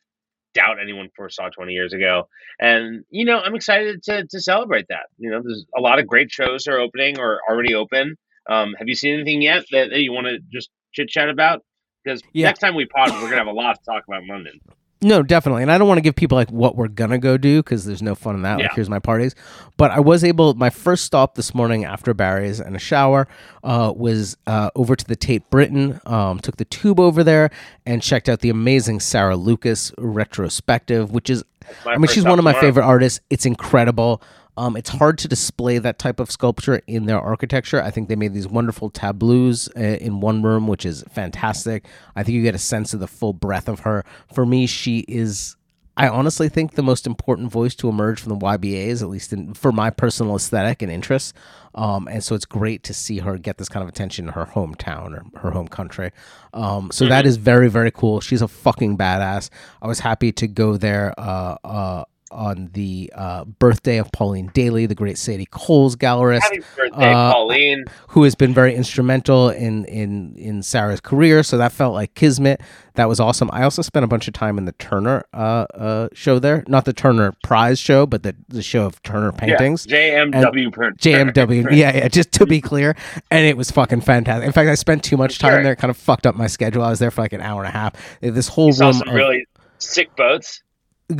doubt 0.54 0.78
anyone 0.80 1.08
foresaw 1.14 1.48
20 1.50 1.72
years 1.72 1.92
ago. 1.92 2.28
And 2.58 3.04
you 3.10 3.24
know, 3.24 3.38
I'm 3.38 3.54
excited 3.54 4.02
to 4.04 4.26
to 4.26 4.40
celebrate 4.40 4.86
that. 4.88 5.06
You 5.18 5.30
know, 5.30 5.40
there's 5.42 5.64
a 5.76 5.80
lot 5.80 5.98
of 5.98 6.06
great 6.06 6.30
shows 6.30 6.66
are 6.66 6.78
opening 6.78 7.18
or 7.18 7.40
already 7.48 7.74
open. 7.74 8.16
Um, 8.48 8.74
have 8.78 8.88
you 8.88 8.94
seen 8.94 9.14
anything 9.14 9.42
yet 9.42 9.64
that, 9.72 9.90
that 9.90 10.00
you 10.00 10.12
want 10.12 10.26
to 10.26 10.38
just 10.52 10.70
chit 10.92 11.08
chat 11.08 11.28
about? 11.28 11.62
Because 12.02 12.22
yeah. 12.32 12.46
next 12.46 12.60
time 12.60 12.74
we 12.74 12.86
pod, 12.86 13.10
we're 13.10 13.28
gonna 13.28 13.36
have 13.36 13.46
a 13.46 13.52
lot 13.52 13.78
to 13.78 13.84
talk 13.84 14.04
about 14.08 14.22
in 14.22 14.28
London. 14.28 14.60
No, 15.00 15.22
definitely. 15.22 15.62
And 15.62 15.70
I 15.70 15.78
don't 15.78 15.86
want 15.86 15.98
to 15.98 16.02
give 16.02 16.16
people 16.16 16.36
like 16.36 16.50
what 16.50 16.74
we're 16.74 16.88
going 16.88 17.10
to 17.10 17.18
go 17.18 17.36
do 17.36 17.62
because 17.62 17.84
there's 17.84 18.02
no 18.02 18.16
fun 18.16 18.34
in 18.34 18.42
that. 18.42 18.58
Yeah. 18.58 18.64
Like, 18.64 18.74
here's 18.74 18.90
my 18.90 18.98
parties. 18.98 19.36
But 19.76 19.92
I 19.92 20.00
was 20.00 20.24
able, 20.24 20.54
my 20.54 20.70
first 20.70 21.04
stop 21.04 21.36
this 21.36 21.54
morning 21.54 21.84
after 21.84 22.12
Barry's 22.14 22.58
and 22.58 22.74
a 22.74 22.80
shower 22.80 23.28
uh, 23.62 23.92
was 23.94 24.36
uh, 24.48 24.70
over 24.74 24.96
to 24.96 25.04
the 25.04 25.14
Tate 25.14 25.48
Britain. 25.50 26.00
Um, 26.04 26.40
took 26.40 26.56
the 26.56 26.64
tube 26.64 26.98
over 26.98 27.22
there 27.22 27.50
and 27.86 28.02
checked 28.02 28.28
out 28.28 28.40
the 28.40 28.50
amazing 28.50 28.98
Sarah 28.98 29.36
Lucas 29.36 29.92
retrospective, 29.98 31.12
which 31.12 31.30
is, 31.30 31.44
I 31.86 31.96
mean, 31.96 32.08
she's 32.08 32.24
one 32.24 32.40
of 32.40 32.44
my 32.44 32.52
tomorrow. 32.52 32.66
favorite 32.66 32.84
artists. 32.84 33.20
It's 33.30 33.46
incredible. 33.46 34.20
Um, 34.58 34.76
it's 34.76 34.90
hard 34.90 35.18
to 35.18 35.28
display 35.28 35.78
that 35.78 36.00
type 36.00 36.18
of 36.18 36.32
sculpture 36.32 36.82
in 36.88 37.06
their 37.06 37.20
architecture. 37.20 37.80
I 37.80 37.92
think 37.92 38.08
they 38.08 38.16
made 38.16 38.34
these 38.34 38.48
wonderful 38.48 38.90
tableaus 38.90 39.68
uh, 39.76 39.80
in 39.80 40.20
one 40.20 40.42
room, 40.42 40.66
which 40.66 40.84
is 40.84 41.04
fantastic. 41.10 41.86
I 42.16 42.24
think 42.24 42.34
you 42.34 42.42
get 42.42 42.56
a 42.56 42.58
sense 42.58 42.92
of 42.92 42.98
the 42.98 43.06
full 43.06 43.32
breadth 43.32 43.68
of 43.68 43.80
her. 43.80 44.04
For 44.34 44.44
me, 44.44 44.66
she 44.66 45.04
is. 45.06 45.54
I 45.96 46.08
honestly 46.08 46.48
think 46.48 46.72
the 46.72 46.82
most 46.82 47.06
important 47.06 47.50
voice 47.50 47.74
to 47.76 47.88
emerge 47.88 48.20
from 48.20 48.30
the 48.30 48.44
YBAs, 48.44 49.00
at 49.00 49.08
least 49.08 49.32
in, 49.32 49.54
for 49.54 49.72
my 49.72 49.90
personal 49.90 50.36
aesthetic 50.36 50.82
and 50.82 50.92
interests. 50.92 51.32
Um, 51.74 52.08
and 52.08 52.22
so 52.22 52.34
it's 52.34 52.44
great 52.44 52.82
to 52.84 52.94
see 52.94 53.18
her 53.18 53.36
get 53.36 53.58
this 53.58 53.68
kind 53.68 53.82
of 53.82 53.88
attention 53.88 54.26
in 54.26 54.34
her 54.34 54.46
hometown 54.46 55.12
or 55.12 55.40
her 55.40 55.50
home 55.50 55.66
country. 55.66 56.12
Um, 56.52 56.90
so 56.92 57.04
mm-hmm. 57.04 57.10
that 57.10 57.26
is 57.26 57.36
very, 57.36 57.68
very 57.68 57.90
cool. 57.90 58.20
She's 58.20 58.42
a 58.42 58.48
fucking 58.48 58.96
badass. 58.96 59.50
I 59.82 59.88
was 59.88 60.00
happy 60.00 60.30
to 60.32 60.46
go 60.46 60.76
there 60.76 61.14
uh, 61.18 61.56
uh, 61.64 62.04
on 62.30 62.70
the 62.72 63.12
uh, 63.14 63.44
birthday 63.44 63.98
of 63.98 64.10
Pauline 64.12 64.50
Daly, 64.54 64.86
the 64.86 64.94
great 64.94 65.18
Sadie 65.18 65.46
Coles 65.46 65.96
gallerist. 65.96 66.40
Happy 66.40 66.60
birthday, 66.76 67.12
uh, 67.12 67.32
Pauline! 67.32 67.84
Who 68.08 68.24
has 68.24 68.34
been 68.34 68.54
very 68.54 68.74
instrumental 68.74 69.50
in 69.50 69.84
in 69.86 70.34
in 70.36 70.62
Sarah's 70.62 71.00
career. 71.00 71.42
So 71.42 71.58
that 71.58 71.72
felt 71.72 71.94
like 71.94 72.14
kismet. 72.14 72.60
That 72.94 73.08
was 73.08 73.20
awesome. 73.20 73.48
I 73.52 73.62
also 73.62 73.82
spent 73.82 74.04
a 74.04 74.08
bunch 74.08 74.26
of 74.26 74.34
time 74.34 74.58
in 74.58 74.64
the 74.64 74.72
Turner 74.72 75.24
uh, 75.32 75.66
uh 75.74 76.08
show 76.12 76.38
there, 76.38 76.64
not 76.66 76.84
the 76.84 76.92
Turner 76.92 77.32
Prize 77.42 77.78
show, 77.78 78.06
but 78.06 78.22
the 78.22 78.34
the 78.48 78.62
show 78.62 78.84
of 78.86 79.02
Turner 79.02 79.32
paintings. 79.32 79.86
Yeah, 79.88 80.24
JMW. 80.24 80.72
JMW. 80.72 81.64
yeah, 81.70 81.96
yeah. 81.96 82.08
Just 82.08 82.32
to 82.32 82.46
be 82.46 82.60
clear, 82.60 82.96
and 83.30 83.46
it 83.46 83.56
was 83.56 83.70
fucking 83.70 84.00
fantastic. 84.00 84.46
In 84.46 84.52
fact, 84.52 84.68
I 84.68 84.74
spent 84.74 85.04
too 85.04 85.16
much 85.16 85.38
time 85.38 85.54
sure. 85.54 85.62
there. 85.62 85.76
Kind 85.76 85.90
of 85.90 85.96
fucked 85.96 86.26
up 86.26 86.34
my 86.34 86.46
schedule. 86.46 86.82
I 86.82 86.90
was 86.90 86.98
there 86.98 87.10
for 87.10 87.22
like 87.22 87.32
an 87.32 87.40
hour 87.40 87.62
and 87.62 87.68
a 87.68 87.72
half. 87.72 87.94
This 88.20 88.48
whole 88.48 88.72
you 88.72 88.80
room. 88.80 88.92
some 88.92 89.08
of, 89.08 89.14
really 89.14 89.46
sick 89.78 90.14
boats 90.16 90.62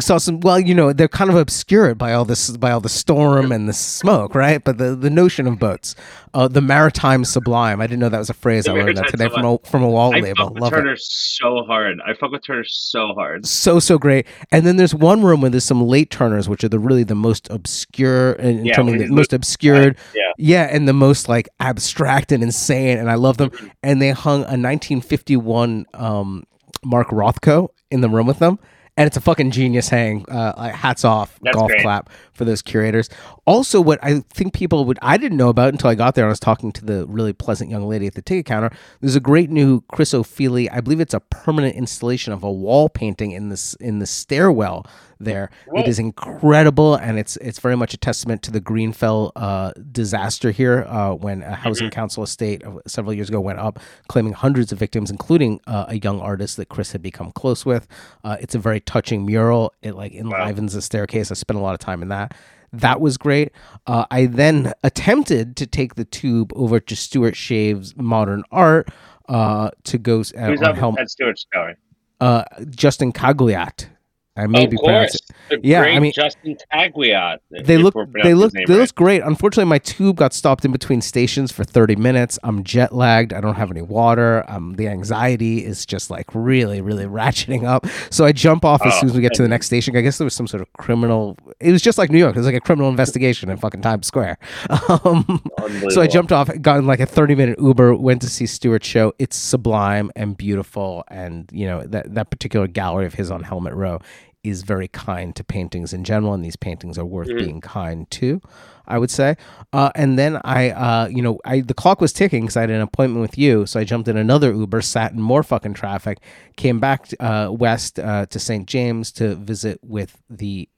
saw 0.00 0.18
some 0.18 0.38
well 0.40 0.60
you 0.60 0.74
know 0.74 0.92
they're 0.92 1.08
kind 1.08 1.30
of 1.30 1.36
obscured 1.36 1.96
by 1.96 2.12
all 2.12 2.26
this 2.26 2.54
by 2.58 2.70
all 2.70 2.80
the 2.80 2.90
storm 2.90 3.50
and 3.50 3.66
the 3.66 3.72
smoke 3.72 4.34
right? 4.34 4.62
But 4.62 4.76
the 4.76 4.94
the 4.94 5.08
notion 5.08 5.46
of 5.46 5.58
boats 5.58 5.94
uh, 6.34 6.46
the 6.46 6.60
maritime 6.60 7.24
sublime 7.24 7.80
i 7.80 7.86
didn't 7.86 8.00
know 8.00 8.10
that 8.10 8.18
was 8.18 8.28
a 8.28 8.34
phrase 8.34 8.64
The 8.64 8.72
i 8.72 8.74
learned 8.74 8.98
that 8.98 9.08
today 9.08 9.30
from 9.30 9.46
a 9.46 9.58
from 9.60 9.82
a 9.82 9.88
wall 9.88 10.14
I 10.14 10.20
label. 10.20 10.54
love 10.60 10.74
it. 10.74 10.76
Turner 10.76 10.96
so 10.98 11.64
hard. 11.64 12.00
I 12.06 12.12
fuck 12.12 12.30
with 12.32 12.44
Turner 12.44 12.64
so 12.66 13.14
hard. 13.14 13.46
so 13.46 13.80
so 13.80 13.98
great. 13.98 14.26
And 14.52 14.66
then 14.66 14.76
there's 14.76 14.94
one 14.94 15.22
room 15.22 15.40
where 15.40 15.50
there's 15.50 15.64
some 15.64 15.82
late 15.82 16.10
turners 16.10 16.50
which 16.50 16.62
are 16.64 16.68
the 16.68 16.78
really 16.78 17.02
the 17.04 17.14
most 17.14 17.48
obscure 17.50 18.32
in, 18.32 18.58
in 18.58 18.66
Yeah, 18.66 18.74
terms 18.74 18.92
of 18.92 18.98
the 18.98 19.06
most 19.08 19.32
obscured. 19.32 19.96
Yeah. 20.14 20.32
yeah 20.36 20.62
and 20.70 20.86
the 20.86 20.92
most 20.92 21.30
like 21.30 21.48
abstract 21.60 22.30
and 22.30 22.42
insane 22.42 22.98
and 22.98 23.10
i 23.10 23.14
love 23.14 23.38
them. 23.38 23.48
Mm-hmm. 23.50 23.66
and 23.82 24.02
they 24.02 24.10
hung 24.10 24.40
a 24.40 24.58
1951 24.58 25.86
um 25.94 26.44
mark 26.84 27.08
rothko 27.08 27.68
in 27.90 28.02
the 28.02 28.08
room 28.10 28.26
with 28.26 28.38
them 28.38 28.58
and 28.98 29.06
it's 29.06 29.16
a 29.16 29.20
fucking 29.20 29.50
genius 29.50 29.88
hang 29.88 30.28
uh 30.28 30.68
hats 30.72 31.04
off 31.04 31.38
That's 31.42 31.56
golf 31.56 31.68
great. 31.70 31.80
clap 31.82 32.10
for 32.32 32.44
those 32.44 32.60
curators 32.60 33.08
also 33.48 33.80
what 33.80 33.98
i 34.02 34.20
think 34.30 34.52
people 34.52 34.84
would 34.84 34.98
i 35.02 35.16
didn't 35.16 35.38
know 35.38 35.48
about 35.48 35.72
until 35.72 35.90
i 35.90 35.94
got 35.94 36.14
there 36.14 36.24
and 36.24 36.30
i 36.30 36.32
was 36.32 36.40
talking 36.40 36.70
to 36.72 36.84
the 36.84 37.06
really 37.06 37.32
pleasant 37.32 37.70
young 37.70 37.88
lady 37.88 38.06
at 38.06 38.14
the 38.14 38.22
ticket 38.22 38.46
counter. 38.46 38.70
There's 39.00 39.16
a 39.16 39.20
great 39.20 39.50
new 39.50 39.82
chris 39.92 40.12
Ofili. 40.12 40.68
I 40.72 40.80
believe 40.80 41.00
it's 41.00 41.14
a 41.14 41.20
permanent 41.20 41.76
installation 41.76 42.32
of 42.32 42.42
a 42.42 42.50
wall 42.50 42.88
painting 42.88 43.32
in 43.32 43.48
this 43.48 43.74
in 43.74 43.98
the 43.98 44.06
stairwell 44.06 44.86
there. 45.20 45.50
Whoa. 45.66 45.80
it 45.80 45.88
is 45.88 45.98
incredible 45.98 46.94
and 46.94 47.18
it's 47.18 47.36
it's 47.38 47.58
very 47.58 47.76
much 47.76 47.94
a 47.94 47.96
testament 47.96 48.42
to 48.42 48.50
the 48.50 48.60
Grenfell 48.60 49.32
uh, 49.36 49.72
disaster 49.92 50.50
here 50.50 50.84
uh, 50.88 51.14
when 51.14 51.42
a 51.42 51.54
housing 51.54 51.90
council 51.90 52.22
estate 52.22 52.62
several 52.86 53.14
years 53.14 53.28
ago 53.28 53.40
went 53.40 53.58
up 53.58 53.78
claiming 54.08 54.32
hundreds 54.32 54.72
of 54.72 54.78
victims 54.78 55.10
including 55.10 55.60
uh, 55.66 55.86
a 55.88 55.98
young 55.98 56.20
artist 56.20 56.56
that 56.56 56.68
chris 56.68 56.92
had 56.92 57.02
become 57.02 57.32
close 57.32 57.64
with. 57.64 57.86
Uh, 58.24 58.36
it's 58.40 58.54
a 58.54 58.58
very 58.58 58.80
touching 58.80 59.24
mural. 59.24 59.72
It 59.82 59.94
like 59.94 60.12
enlivens 60.12 60.74
the 60.74 60.82
staircase. 60.82 61.30
I 61.30 61.34
spent 61.34 61.58
a 61.58 61.62
lot 61.62 61.74
of 61.74 61.80
time 61.80 62.02
in 62.02 62.08
that 62.08 62.34
that 62.72 63.00
was 63.00 63.16
great. 63.16 63.52
Uh, 63.86 64.04
I 64.10 64.26
then 64.26 64.72
attempted 64.82 65.56
to 65.56 65.66
take 65.66 65.94
the 65.94 66.04
tube 66.04 66.52
over 66.54 66.80
to 66.80 66.96
Stuart 66.96 67.36
Shave's 67.36 67.96
Modern 67.96 68.44
Art 68.50 68.88
uh, 69.28 69.70
to 69.84 69.98
go 69.98 70.20
uh, 70.20 70.46
Who's 70.46 70.62
up 70.62 70.76
Helm, 70.76 70.96
at 70.98 71.10
Stewart's 71.10 71.46
Gallery? 71.52 71.76
uh, 72.20 72.44
Justin 72.70 73.12
Caguiat. 73.12 73.88
I 74.38 74.46
may 74.46 74.64
of 74.64 74.70
be 74.70 74.76
pronouncing 74.78 75.20
Yeah, 75.62 75.82
I 75.82 75.98
mean, 75.98 76.12
Justin 76.12 76.56
Tagliat. 76.72 77.38
they 77.50 77.76
look 77.78 77.94
they 78.22 78.34
look 78.34 78.52
they 78.52 78.60
right. 78.60 78.68
look 78.68 78.94
great. 78.94 79.22
Unfortunately, 79.22 79.68
my 79.68 79.78
tube 79.78 80.16
got 80.16 80.32
stopped 80.32 80.64
in 80.64 80.72
between 80.72 81.00
stations 81.00 81.50
for 81.52 81.64
30 81.64 81.96
minutes. 81.96 82.38
I'm 82.42 82.64
jet 82.64 82.94
lagged. 82.94 83.32
I 83.32 83.40
don't 83.40 83.56
have 83.56 83.70
any 83.70 83.82
water. 83.82 84.44
Um, 84.48 84.74
the 84.76 84.88
anxiety 84.88 85.64
is 85.64 85.84
just 85.84 86.10
like 86.10 86.26
really 86.34 86.80
really 86.80 87.04
ratcheting 87.18 87.64
up. 87.64 87.86
So 88.10 88.24
I 88.24 88.32
jump 88.32 88.64
off 88.64 88.84
as 88.86 88.92
Oh, 88.94 89.00
soon 89.00 89.10
as 89.10 89.14
we 89.16 89.20
get 89.22 89.34
to 89.34 89.42
the 89.42 89.48
next 89.48 89.66
station. 89.66 89.96
I 89.96 90.00
guess 90.00 90.18
there 90.18 90.24
was 90.24 90.34
some 90.34 90.46
sort 90.46 90.60
of 90.62 90.72
criminal. 90.74 91.36
It 91.60 91.72
was 91.72 91.82
just 91.82 91.98
like 91.98 92.10
New 92.10 92.18
York. 92.18 92.36
It 92.36 92.38
was 92.38 92.46
like 92.46 92.54
a 92.54 92.60
criminal 92.60 92.88
investigation 92.90 93.50
in 93.50 93.56
fucking 93.56 93.82
Times 93.82 94.06
Square. 94.06 94.38
Um, 95.04 95.42
so 95.90 96.00
I 96.00 96.06
jumped 96.06 96.32
off, 96.32 96.50
got 96.60 96.78
in 96.78 96.86
like 96.86 97.00
a 97.00 97.06
30 97.06 97.34
minute 97.34 97.58
Uber, 97.60 97.94
went 97.96 98.22
to 98.22 98.28
see 98.28 98.46
Stuart's 98.46 98.86
show. 98.86 99.12
It's 99.18 99.36
sublime 99.36 100.10
and 100.16 100.36
beautiful. 100.36 101.04
And, 101.08 101.48
you 101.52 101.66
know, 101.66 101.82
that, 101.84 102.14
that 102.14 102.30
particular 102.30 102.66
gallery 102.66 103.06
of 103.06 103.14
his 103.14 103.30
on 103.30 103.42
Helmet 103.42 103.74
Row 103.74 104.00
is 104.48 104.62
very 104.62 104.88
kind 104.88 105.34
to 105.36 105.44
paintings 105.44 105.92
in 105.92 106.04
general. 106.04 106.34
And 106.34 106.44
these 106.44 106.56
paintings 106.56 106.98
are 106.98 107.04
worth 107.04 107.28
Mhm. 107.28 107.38
being 107.38 107.60
kind 107.60 108.10
to, 108.12 108.40
I 108.86 108.98
would 108.98 109.10
say. 109.10 109.36
Uh, 109.72 109.90
and 109.94 110.18
then 110.18 110.40
I, 110.44 110.70
uh, 110.70 111.08
you 111.08 111.22
know, 111.22 111.38
I 111.44 111.60
the 111.60 111.74
clock 111.74 112.00
was 112.00 112.12
ticking 112.12 112.42
because 112.42 112.56
I 112.56 112.62
had 112.62 112.70
an 112.70 112.80
appointment 112.80 113.20
with 113.20 113.36
you. 113.38 113.66
So 113.66 113.80
I 113.80 113.84
jumped 113.84 114.08
in 114.08 114.16
another 114.16 114.52
Uber, 114.52 114.82
sat 114.82 115.12
in 115.12 115.20
more 115.20 115.42
fucking 115.42 115.74
traffic, 115.74 116.18
came 116.56 116.80
back 116.80 117.08
uh, 117.20 117.48
west 117.50 117.98
uh, 117.98 118.26
to 118.26 118.38
St. 118.38 118.66
James 118.66 119.12
to 119.12 119.34
visit 119.34 119.78
with 119.82 120.22
the 120.30 120.68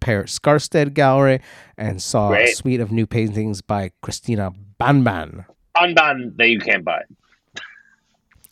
Per 0.00 0.24
Skarstedt 0.24 0.94
Gallery 0.94 1.40
and 1.76 2.00
saw 2.00 2.32
a 2.32 2.46
suite 2.54 2.80
of 2.80 2.90
new 2.90 3.06
paintings 3.06 3.60
by 3.60 3.90
Christina 4.00 4.52
Banban. 4.78 5.44
Unban 5.76 6.36
that 6.36 6.48
you 6.48 6.58
can't 6.58 6.84
buy. 6.84 7.02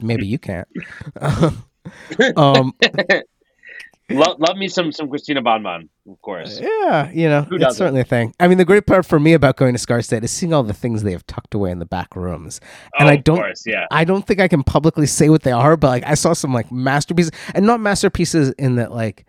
Maybe 0.00 0.26
you 0.26 0.38
can't. 0.38 0.68
um, 2.36 2.74
love, 4.10 4.36
love 4.38 4.56
me 4.56 4.68
some 4.68 4.92
some 4.92 5.08
Christina 5.08 5.42
Banban, 5.42 5.88
of 6.10 6.20
course. 6.22 6.58
Uh, 6.60 6.64
yeah, 6.64 7.10
you 7.10 7.28
know, 7.28 7.42
Who 7.42 7.56
it's 7.56 7.76
certainly 7.76 8.00
a 8.00 8.04
thing. 8.04 8.34
I 8.40 8.48
mean, 8.48 8.58
the 8.58 8.64
great 8.64 8.86
part 8.86 9.06
for 9.06 9.20
me 9.20 9.32
about 9.34 9.56
going 9.56 9.74
to 9.74 9.80
Skarstedt 9.80 10.22
is 10.24 10.30
seeing 10.30 10.52
all 10.52 10.62
the 10.62 10.72
things 10.74 11.02
they 11.02 11.12
have 11.12 11.26
tucked 11.26 11.54
away 11.54 11.70
in 11.70 11.78
the 11.78 11.86
back 11.86 12.16
rooms. 12.16 12.60
And 12.98 13.08
oh, 13.08 13.12
I 13.12 13.16
don't- 13.16 13.38
Of 13.38 13.44
course, 13.44 13.64
yeah. 13.66 13.86
I 13.90 14.04
don't 14.04 14.26
think 14.26 14.40
I 14.40 14.48
can 14.48 14.62
publicly 14.62 15.06
say 15.06 15.28
what 15.28 15.42
they 15.42 15.52
are, 15.52 15.76
but 15.76 15.88
like 15.88 16.04
I 16.06 16.14
saw 16.14 16.32
some 16.32 16.52
like 16.54 16.72
masterpieces, 16.72 17.32
and 17.54 17.66
not 17.66 17.80
masterpieces 17.80 18.50
in 18.58 18.76
that 18.76 18.92
like 18.92 19.26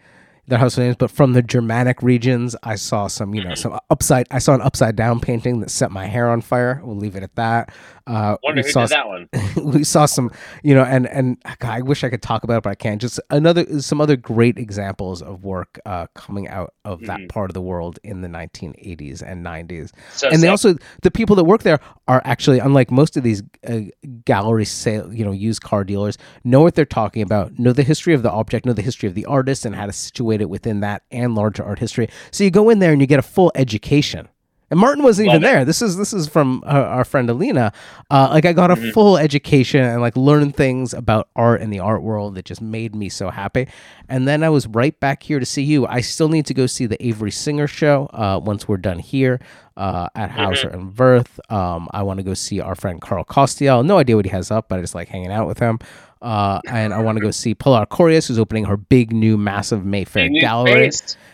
their 0.49 0.59
house 0.59 0.77
names, 0.77 0.95
but 0.97 1.11
from 1.11 1.33
the 1.33 1.41
Germanic 1.41 2.01
regions. 2.01 2.55
I 2.63 2.75
saw 2.75 3.07
some, 3.07 3.33
you 3.33 3.43
know, 3.43 3.55
some 3.55 3.79
upside. 3.89 4.27
I 4.31 4.39
saw 4.39 4.53
an 4.55 4.61
upside 4.61 4.95
down 4.95 5.19
painting 5.19 5.59
that 5.61 5.69
set 5.69 5.91
my 5.91 6.05
hair 6.05 6.29
on 6.29 6.41
fire. 6.41 6.81
We'll 6.83 6.95
leave 6.97 7.15
it 7.15 7.23
at 7.23 7.35
that. 7.35 7.71
Uh, 8.07 8.37
Wonder 8.43 8.61
we 8.61 8.67
who 8.67 8.71
saw 8.71 8.81
did 8.81 8.89
that 8.89 9.07
one. 9.07 9.29
we 9.73 9.83
saw 9.83 10.05
some, 10.07 10.31
you 10.63 10.73
know, 10.73 10.83
and 10.83 11.07
and 11.07 11.37
God, 11.59 11.69
I 11.71 11.81
wish 11.81 12.03
I 12.03 12.09
could 12.09 12.23
talk 12.23 12.43
about 12.43 12.57
it, 12.57 12.63
but 12.63 12.71
I 12.71 12.75
can't. 12.75 12.99
Just 12.99 13.19
another, 13.29 13.79
some 13.81 14.01
other 14.01 14.15
great 14.15 14.57
examples 14.57 15.21
of 15.21 15.43
work 15.43 15.79
uh, 15.85 16.07
coming 16.15 16.47
out 16.47 16.73
of 16.85 17.01
that 17.01 17.19
Mhm. 17.19 17.29
part 17.29 17.49
of 17.51 17.53
the 17.53 17.61
world 17.61 17.99
in 18.03 18.21
the 18.21 18.27
1980s 18.27 19.21
and 19.21 19.45
90s. 19.45 19.91
So 20.15 20.27
and 20.29 20.41
they 20.41 20.47
also, 20.47 20.75
the 21.03 21.11
people 21.11 21.35
that 21.35 21.43
work 21.43 21.61
there 21.63 21.79
are 22.07 22.21
actually, 22.25 22.57
unlike 22.59 22.89
most 22.89 23.15
of 23.15 23.21
these 23.23 23.43
uh, 23.67 23.81
gallery 24.25 24.65
sale, 24.65 25.13
you 25.13 25.23
know, 25.23 25.31
used 25.31 25.61
car 25.61 25.83
dealers, 25.83 26.17
know 26.43 26.61
what 26.61 26.73
they're 26.75 26.85
talking 26.85 27.21
about, 27.21 27.59
know 27.59 27.73
the 27.73 27.83
history 27.83 28.13
of 28.15 28.23
the 28.23 28.31
object, 28.31 28.65
know 28.65 28.73
the 28.73 28.81
history 28.81 29.07
of 29.07 29.13
the 29.13 29.25
artist, 29.25 29.65
and 29.65 29.75
how 29.75 29.85
to 29.85 29.91
situate 29.93 30.38
it 30.41 30.49
within 30.49 30.79
that 30.81 31.03
and 31.11 31.35
larger 31.35 31.63
art 31.63 31.79
history. 31.79 32.07
So 32.31 32.43
you 32.43 32.51
go 32.51 32.69
in 32.69 32.79
there 32.79 32.91
and 32.91 33.01
you 33.01 33.07
get 33.07 33.19
a 33.19 33.23
full 33.23 33.51
education. 33.55 34.27
And 34.71 34.79
Martin 34.79 35.03
wasn't 35.03 35.29
even 35.29 35.43
it. 35.43 35.47
there. 35.47 35.65
This 35.65 35.81
is 35.81 35.97
this 35.97 36.13
is 36.13 36.27
from 36.27 36.61
uh, 36.63 36.69
our 36.69 37.03
friend 37.03 37.27
Alina. 37.27 37.73
Uh, 38.11 38.27
like 38.29 38.45
I 38.45 38.53
got 38.53 38.69
a 38.69 38.75
Mhm. 38.75 38.93
full 38.93 39.17
education 39.17 39.83
and 39.83 39.99
like 39.99 40.15
learned 40.15 40.55
things 40.55 40.93
about 40.93 41.27
art 41.35 41.61
and 41.61 41.73
the 41.73 41.79
art 41.79 42.03
world 42.03 42.35
that 42.35 42.45
just 42.45 42.61
made 42.61 42.93
me 42.93 43.09
so 43.09 43.31
happy. 43.31 43.67
And 44.07 44.27
then 44.27 44.43
I 44.43 44.49
was 44.49 44.67
right 44.67 44.97
back 44.99 45.23
here 45.23 45.39
to 45.39 45.45
see 45.45 45.63
you. 45.63 45.87
I 45.87 46.01
still 46.01 46.29
need 46.29 46.45
to 46.45 46.53
go 46.53 46.67
see 46.67 46.85
the 46.85 47.03
Avery 47.03 47.31
Singer 47.31 47.65
show 47.65 48.11
uh, 48.13 48.39
once 48.43 48.67
we're 48.67 48.77
done 48.77 48.99
here 48.99 49.39
uh, 49.75 50.07
at 50.13 50.29
Hauser 50.29 50.69
and 50.69 50.95
Wirth. 50.95 51.39
Um, 51.51 51.87
I 51.91 52.03
want 52.03 52.17
to 52.19 52.23
go 52.23 52.35
see 52.35 52.61
our 52.61 52.75
friend 52.75 53.01
Carl 53.01 53.23
Kostyál. 53.25 53.83
No 53.83 53.97
idea 53.97 54.17
what 54.17 54.25
he 54.25 54.31
has 54.31 54.51
up, 54.51 54.69
but 54.69 54.77
I 54.77 54.81
just 54.81 54.93
like 54.93 55.07
hanging 55.07 55.31
out 55.31 55.47
with 55.47 55.57
him. 55.57 55.79
Uh, 56.21 56.59
and 56.67 56.93
I 56.93 57.01
want 57.01 57.17
to 57.17 57.21
go 57.21 57.31
see 57.31 57.55
Pilar 57.55 57.85
Corrias, 57.85 58.27
who's 58.27 58.39
opening 58.39 58.65
her 58.65 58.75
big 58.77 59.13
new 59.13 59.37
massive 59.37 59.85
Mayfair 59.85 60.29
new 60.29 60.41
gallery. 60.41 60.89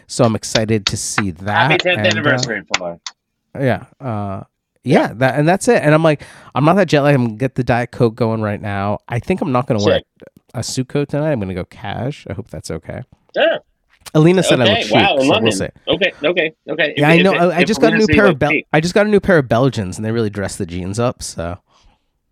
So 0.08 0.24
I'm 0.24 0.36
excited 0.36 0.86
to 0.88 0.98
see 0.98 1.32
that. 1.32 1.72
Happy 1.72 1.78
10th 1.90 1.98
and, 1.98 2.06
uh, 2.06 2.10
anniversary, 2.10 2.62
Fuller. 2.78 3.00
yeah. 3.60 3.86
Uh, 4.00 4.44
yeah, 4.84 5.14
that 5.16 5.40
and 5.40 5.48
that's 5.48 5.68
it. 5.68 5.82
And 5.82 5.96
I'm 5.96 6.04
like, 6.04 6.22
I'm 6.54 6.64
not 6.64 6.76
that 6.76 6.88
jet 6.88 7.02
lagged. 7.02 7.16
I'm 7.16 7.26
gonna 7.26 7.38
get 7.38 7.56
the 7.56 7.64
Diet 7.64 7.90
Coke 7.92 8.14
going 8.14 8.42
right 8.42 8.62
now. 8.62 9.00
I 9.10 9.18
think 9.18 9.42
I'm 9.42 9.52
not 9.52 9.66
gonna 9.66 9.84
wear 9.84 10.02
a 10.54 10.62
suit 10.62 10.90
coat 10.90 11.10
tonight. 11.10 11.32
I'm 11.32 11.40
gonna 11.40 11.56
go 11.56 11.66
cash. 11.66 12.28
I 12.30 12.34
hope 12.34 12.50
that's 12.50 12.70
okay. 12.70 13.02
Yeah. 13.36 13.58
Alina 14.14 14.44
said 14.44 14.62
I 14.62 14.64
okay. 14.64 14.74
look 14.76 14.84
chic, 14.84 14.94
wow, 14.94 15.18
in 15.18 15.28
so 15.28 15.40
we'll 15.42 15.52
see. 15.52 15.68
Okay, 15.88 16.12
okay, 16.24 16.54
okay. 16.70 16.94
Yeah, 16.96 17.12
If- 17.12 17.20
I 17.20 17.22
know. 17.24 17.34
if- 17.34 17.42
I, 17.42 17.58
I 17.58 17.64
just 17.64 17.82
got 17.82 17.94
a 17.94 17.98
new 17.98 18.06
pair 18.08 18.26
of 18.26 18.30
look 18.34 18.40
Bel- 18.40 18.52
I 18.72 18.80
just 18.80 18.94
got 18.94 19.08
a 19.08 19.10
new 19.10 19.20
pair 19.20 19.40
of 19.40 19.50
Belgians, 19.50 19.98
and 19.98 20.06
they 20.06 20.12
really 20.12 20.30
dress 20.30 20.56
the 20.56 20.68
jeans 20.68 21.00
up. 21.00 21.24
So 21.24 21.58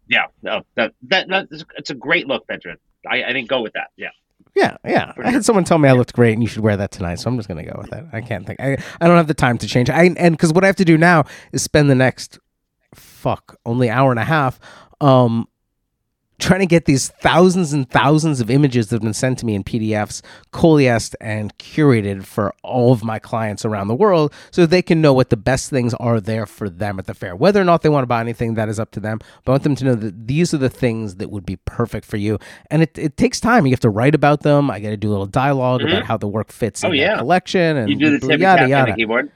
Yeah, 0.08 0.26
no, 0.42 0.64
that 0.76 0.94
that 1.04 1.28
that 1.30 1.48
is, 1.52 1.66
it's 1.78 1.90
a 1.90 1.96
great 1.96 2.28
look, 2.28 2.46
Benjamin. 2.48 2.78
I, 3.10 3.24
I 3.24 3.34
didn't 3.34 3.50
go 3.50 3.62
with 3.62 3.74
that. 3.74 3.88
Yeah. 3.98 4.10
yeah, 4.56 4.78
yeah. 4.86 5.14
I 5.24 5.32
had 5.32 5.44
someone 5.44 5.64
tell 5.64 5.78
me 5.78 5.90
I 5.90 5.94
looked 5.94 6.14
great, 6.14 6.34
and 6.34 6.42
you 6.44 6.48
should 6.48 6.64
wear 6.64 6.78
that 6.78 6.92
tonight. 6.92 7.16
So 7.16 7.30
I'm 7.30 7.38
just 7.38 7.48
gonna 7.48 7.64
go 7.64 7.76
with 7.78 7.92
it. 7.94 8.06
I 8.14 8.22
can't 8.22 8.46
think. 8.46 8.60
I 8.60 8.78
I 9.02 9.08
don't 9.08 9.18
have 9.18 9.28
the 9.28 9.34
time 9.34 9.58
to 9.60 9.68
change. 9.68 9.90
I 9.90 10.14
and 10.18 10.36
because 10.36 10.54
what 10.54 10.64
I 10.64 10.68
have 10.68 10.76
to 10.78 10.86
do 10.86 10.98
now 10.98 11.26
is 11.52 11.64
spend 11.64 11.90
the 11.90 11.96
next 11.96 12.40
fuck 12.94 13.58
only 13.66 13.90
hour 13.90 14.12
and 14.12 14.20
a 14.20 14.24
half 14.24 14.60
um 15.02 15.48
trying 16.44 16.60
to 16.60 16.66
get 16.66 16.86
these 16.86 17.10
thousands 17.10 17.74
and 17.74 17.90
thousands 17.90 18.40
of 18.42 18.50
images 18.52 18.88
that 18.88 18.96
have 18.98 19.02
been 19.02 19.14
sent 19.14 19.40
to 19.40 19.46
me 19.46 19.56
in 19.56 19.64
PDFs 19.64 20.22
coalesced 20.52 21.16
and 21.22 21.58
curated 21.58 22.24
for 22.26 22.54
all 22.64 22.92
of 22.92 23.04
my 23.04 23.18
clients 23.20 23.66
around 23.66 23.88
the 23.88 23.96
world 23.96 24.34
so 24.52 24.66
they 24.66 24.82
can 24.82 25.02
know 25.02 25.14
what 25.14 25.30
the 25.30 25.38
best 25.38 25.70
things 25.70 25.94
are 25.96 26.20
there 26.20 26.46
for 26.46 26.70
them 26.70 27.00
at 27.00 27.06
the 27.06 27.14
fair. 27.14 27.36
Whether 27.36 27.62
or 27.62 27.64
not 27.64 27.82
they 27.82 27.90
want 27.90 28.04
to 28.04 28.08
buy 28.08 28.20
anything, 28.22 28.54
that 28.56 28.70
is 28.70 28.80
up 28.80 28.92
to 28.92 29.00
them. 29.00 29.20
But 29.44 29.52
I 29.52 29.54
want 29.54 29.64
them 29.64 29.76
to 29.76 29.86
know 29.86 29.96
that 29.96 30.28
these 30.28 30.54
are 30.54 30.58
the 30.58 30.70
things 30.70 31.16
that 31.16 31.32
would 31.32 31.46
be 31.46 31.56
perfect 31.66 32.06
for 32.06 32.18
you. 32.18 32.38
And 32.70 32.82
it, 32.82 32.98
it 32.98 33.18
takes 33.18 33.40
time. 33.40 33.66
You 33.66 33.72
have 33.72 33.80
to 33.82 33.90
write 33.90 34.16
about 34.16 34.42
them. 34.42 34.70
I 34.70 34.80
got 34.80 34.90
to 34.90 34.98
do 34.98 35.10
a 35.10 35.12
little 35.12 35.26
dialog 35.26 35.82
Mhm. 35.82 35.92
about 35.92 36.04
how 36.06 36.18
the 36.18 36.28
work 36.28 36.52
fits 36.52 36.84
Oh, 36.84 36.88
in 36.88 36.92
the 36.94 36.98
yeah. 37.00 37.18
collection 37.18 37.78
and 37.78 37.90
You 37.90 37.96
do 37.98 38.20
the 38.20 38.38
yada 38.38 38.68
yada. 38.68 38.92
the 38.92 38.98
keyboard. 38.98 39.32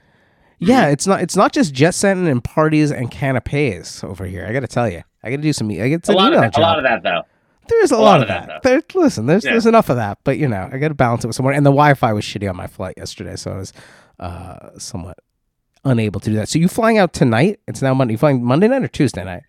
Yeah, 0.60 0.88
it's 0.88 1.06
not 1.06 1.20
it's 1.20 1.36
not 1.36 1.52
just 1.52 1.72
jet 1.72 1.92
setting 1.94 2.26
and 2.28 2.42
parties 2.42 2.90
and 2.90 3.10
canapes 3.10 4.02
over 4.02 4.24
here. 4.26 4.44
I 4.46 4.52
got 4.52 4.60
to 4.60 4.66
tell 4.66 4.88
you, 4.88 5.02
I 5.22 5.30
got 5.30 5.36
to 5.36 5.42
do 5.42 5.52
some. 5.52 5.70
I 5.70 5.88
get 5.88 6.08
A 6.08 6.12
lot, 6.12 6.32
of 6.32 6.40
that, 6.40 6.56
a 6.56 6.60
lot 6.60 6.78
of 6.78 6.84
that, 6.84 7.02
though. 7.02 7.22
There's 7.68 7.92
a, 7.92 7.96
a 7.96 7.98
lot, 7.98 8.02
lot 8.02 8.16
of 8.16 8.22
of 8.22 8.28
that. 8.28 8.48
that, 8.48 8.62
There, 8.62 8.82
listen, 9.02 9.26
there's 9.26 9.44
Yeah. 9.44 9.52
there's 9.52 9.66
enough 9.66 9.88
of 9.90 9.96
that, 9.96 10.18
but 10.24 10.38
you 10.38 10.48
know, 10.48 10.68
I 10.72 10.78
got 10.78 10.88
to 10.88 10.94
balance 10.94 11.22
it 11.24 11.26
with 11.28 11.36
someone. 11.36 11.54
And 11.54 11.64
the 11.66 11.70
Wi-Fi 11.70 12.12
was 12.12 12.24
shitty 12.24 12.48
on 12.48 12.56
my 12.56 12.66
flight 12.66 12.94
yesterday, 12.96 13.36
so 13.36 13.52
I 13.52 13.56
was 13.56 13.72
uh, 14.18 14.70
somewhat 14.78 15.18
unable 15.84 16.18
to 16.20 16.30
do 16.30 16.36
that. 16.36 16.48
So 16.48 16.58
you 16.58 16.66
flying 16.66 16.98
out 16.98 17.12
tonight? 17.12 17.60
It's 17.68 17.82
now 17.82 17.94
Monday. 17.94 18.14
You 18.14 18.18
flying 18.18 18.42
Monday 18.42 18.68
night 18.68 18.82
or 18.82 18.88
Tuesday 18.88 19.22
night? 19.24 19.42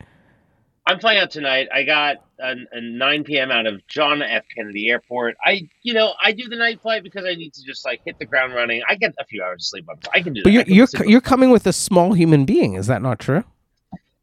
I'm 0.86 1.00
flying 1.00 1.19
out 1.19 1.32
tonight. 1.32 1.69
I 1.74 1.84
got 1.84 2.17
a, 2.39 2.56
a 2.71 2.82
9 2.82 3.23
p.m. 3.23 3.52
out 3.52 3.67
of 3.67 3.86
John 3.88 4.21
F. 4.21 4.43
Kennedy 4.56 4.89
Airport. 4.89 5.38
I, 5.43 5.67
you 5.84 5.93
know, 5.93 6.13
I 6.23 6.32
do 6.32 6.47
the 6.47 6.56
night 6.56 6.82
flight 6.82 7.04
because 7.04 7.25
I 7.25 7.36
need 7.36 7.54
to 7.54 7.63
just 7.63 7.86
like 7.86 8.02
hit 8.06 8.19
the 8.19 8.25
ground 8.25 8.54
running. 8.54 8.82
I 8.88 8.95
get 8.95 9.13
a 9.19 9.25
few 9.25 9.43
hours 9.43 9.62
of 9.62 9.65
sleep. 9.65 9.88
I 10.13 10.21
can 10.21 10.34
do. 10.34 10.43
But 10.43 10.54
that. 10.54 10.67
you're 10.67 10.88
you're 10.93 11.06
you're 11.06 11.21
coming 11.21 11.52
with 11.52 11.67
a 11.67 11.73
small 11.73 12.13
human 12.13 12.45
being. 12.45 12.73
Is 12.73 12.88
that 12.88 13.02
not 13.02 13.19
true? 13.19 13.43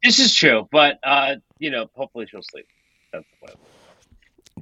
This 0.02 0.18
is 0.18 0.34
true, 0.34 0.68
but 0.70 0.98
uh, 1.02 1.36
you 1.58 1.70
know, 1.70 1.90
hopefully 1.94 2.26
she'll 2.30 2.42
sleep. 2.42 2.66
That's 3.12 3.24
the 3.40 3.46
plan. 3.46 3.56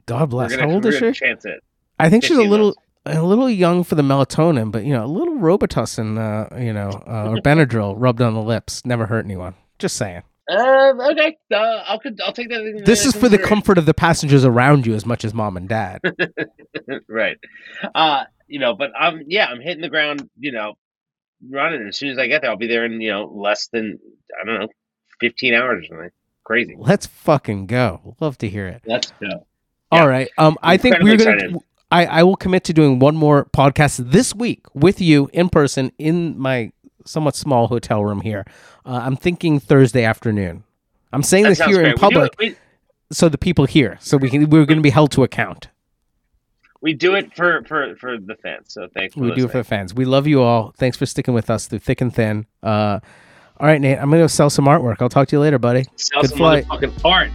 God 0.06 0.30
bless. 0.30 0.50
Gonna, 0.50 0.68
How 0.68 0.74
old 0.74 0.86
is 0.86 0.96
she? 0.96 1.12
Chance 1.12 1.44
it. 1.44 1.62
I 1.98 2.10
think 2.10 2.24
she's 2.24 2.36
a 2.36 2.42
little 2.42 2.74
months. 3.06 3.18
a 3.18 3.22
little 3.22 3.48
young 3.48 3.84
for 3.84 3.94
the 3.94 4.02
melatonin, 4.02 4.72
but 4.72 4.84
you 4.84 4.92
know, 4.92 5.04
a 5.04 5.06
little 5.06 5.34
Robitussin, 5.34 6.18
uh, 6.18 6.58
you 6.58 6.72
know, 6.72 6.90
uh, 7.06 7.30
or 7.30 7.36
Benadryl 7.36 7.94
rubbed 7.96 8.20
on 8.20 8.34
the 8.34 8.42
lips 8.42 8.84
never 8.84 9.06
hurt 9.06 9.24
anyone. 9.24 9.54
Just 9.78 9.96
saying. 9.96 10.22
Uh, 10.48 10.92
okay, 11.12 11.36
uh, 11.52 11.56
I'll 11.56 12.00
I'll 12.24 12.32
take 12.32 12.50
that. 12.50 12.82
This 12.84 13.06
is 13.06 13.16
for 13.16 13.28
the 13.28 13.38
comfort 13.38 13.78
of 13.78 13.86
the 13.86 13.94
passengers 13.94 14.44
around 14.44 14.86
you 14.86 14.94
as 14.94 15.06
much 15.06 15.24
as 15.24 15.32
mom 15.32 15.56
and 15.56 15.68
dad. 15.68 16.00
right. 17.08 17.38
Uh, 17.94 18.24
you 18.46 18.58
know, 18.58 18.74
but 18.74 18.90
I'm 18.98 19.22
yeah, 19.26 19.46
I'm 19.46 19.60
hitting 19.60 19.80
the 19.80 19.88
ground. 19.88 20.28
You 20.38 20.52
know, 20.52 20.74
running 21.48 21.88
as 21.88 21.96
soon 21.96 22.10
as 22.10 22.18
I 22.18 22.26
get 22.26 22.42
there. 22.42 22.50
I'll 22.50 22.56
be 22.58 22.66
there 22.66 22.84
in 22.84 23.00
you 23.00 23.10
know 23.10 23.24
less 23.34 23.68
than 23.68 23.98
I 24.40 24.44
don't 24.44 24.60
know, 24.60 24.68
15 25.20 25.54
hours 25.54 25.84
or 25.84 25.86
something. 25.88 26.10
Crazy. 26.44 26.74
Let's 26.78 27.06
fucking 27.06 27.66
go. 27.66 28.16
Love 28.20 28.36
to 28.38 28.48
hear 28.48 28.66
it. 28.66 28.82
Let's 28.86 29.12
go. 29.18 29.46
All 29.90 30.00
Yeah. 30.00 30.04
right. 30.04 30.28
Um, 30.36 30.58
I 30.62 30.76
think 30.76 30.98
we're 31.00 31.16
gonna. 31.16 31.58
I, 31.90 32.06
I 32.06 32.22
will 32.24 32.36
commit 32.36 32.64
to 32.64 32.72
doing 32.72 32.98
one 32.98 33.16
more 33.16 33.46
podcast 33.46 34.10
this 34.10 34.34
week 34.34 34.64
with 34.74 35.00
you 35.00 35.30
in 35.32 35.48
person 35.48 35.92
in 35.96 36.38
my 36.38 36.72
somewhat 37.04 37.36
small 37.36 37.66
hotel 37.68 38.04
room 38.04 38.20
here. 38.20 38.44
Uh, 38.84 39.00
I'm 39.02 39.16
thinking 39.16 39.60
Thursday 39.60 40.04
afternoon. 40.04 40.64
I'm 41.12 41.22
saying 41.22 41.44
That 41.44 41.50
this 41.58 41.60
here 41.66 41.78
in 41.78 41.82
great. 41.84 41.94
Do, 41.96 42.00
public 42.00 42.34
we, 42.38 42.56
so 43.12 43.28
the 43.28 43.38
people 43.38 43.66
here, 43.66 43.98
so 44.00 44.16
we 44.16 44.28
can 44.30 44.48
we're 44.50 44.64
going 44.66 44.78
to 44.78 44.82
be 44.82 44.90
held 44.90 45.12
to 45.12 45.22
account. 45.22 45.68
we 46.80 46.92
do 46.92 47.14
it 47.14 47.34
for 47.36 47.62
for 47.64 47.94
for 47.96 48.18
the 48.18 48.34
fans. 48.42 48.72
So 48.72 48.88
thanks. 48.92 49.14
For 49.14 49.20
We 49.20 49.32
do 49.34 49.44
it 49.44 49.50
for 49.52 49.58
the 49.58 49.64
fans. 49.64 49.94
We 49.94 50.04
love 50.04 50.26
you 50.26 50.42
all. 50.42 50.72
Thanks 50.76 50.96
for 50.96 51.06
sticking 51.06 51.34
with 51.34 51.50
us 51.50 51.66
through 51.68 51.78
thick 51.80 52.00
and 52.00 52.12
thin. 52.14 52.46
Uh, 52.62 53.00
all 53.60 53.68
right, 53.68 53.80
Nate. 53.80 53.98
I'm 53.98 54.10
going 54.10 54.18
to 54.18 54.24
go 54.24 54.26
sell 54.26 54.50
some 54.50 54.64
artwork. 54.66 54.96
I'll 55.00 55.08
talk 55.08 55.28
to 55.28 55.36
you 55.36 55.40
later, 55.40 55.58
buddy. 55.60 55.84
Sell 55.96 56.22
Good 56.22 56.30
some 56.30 56.38
flight. 56.38 56.66
art. 57.04 57.30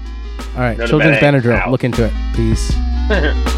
All 0.56 0.62
right, 0.62 0.78
Go 0.78 0.86
Children's. 0.88 1.18
Benadryl. 1.18 1.56
Out. 1.56 1.72
Look 1.72 1.84
into 1.86 2.04
it. 2.06 2.14
Peace. 2.36 2.74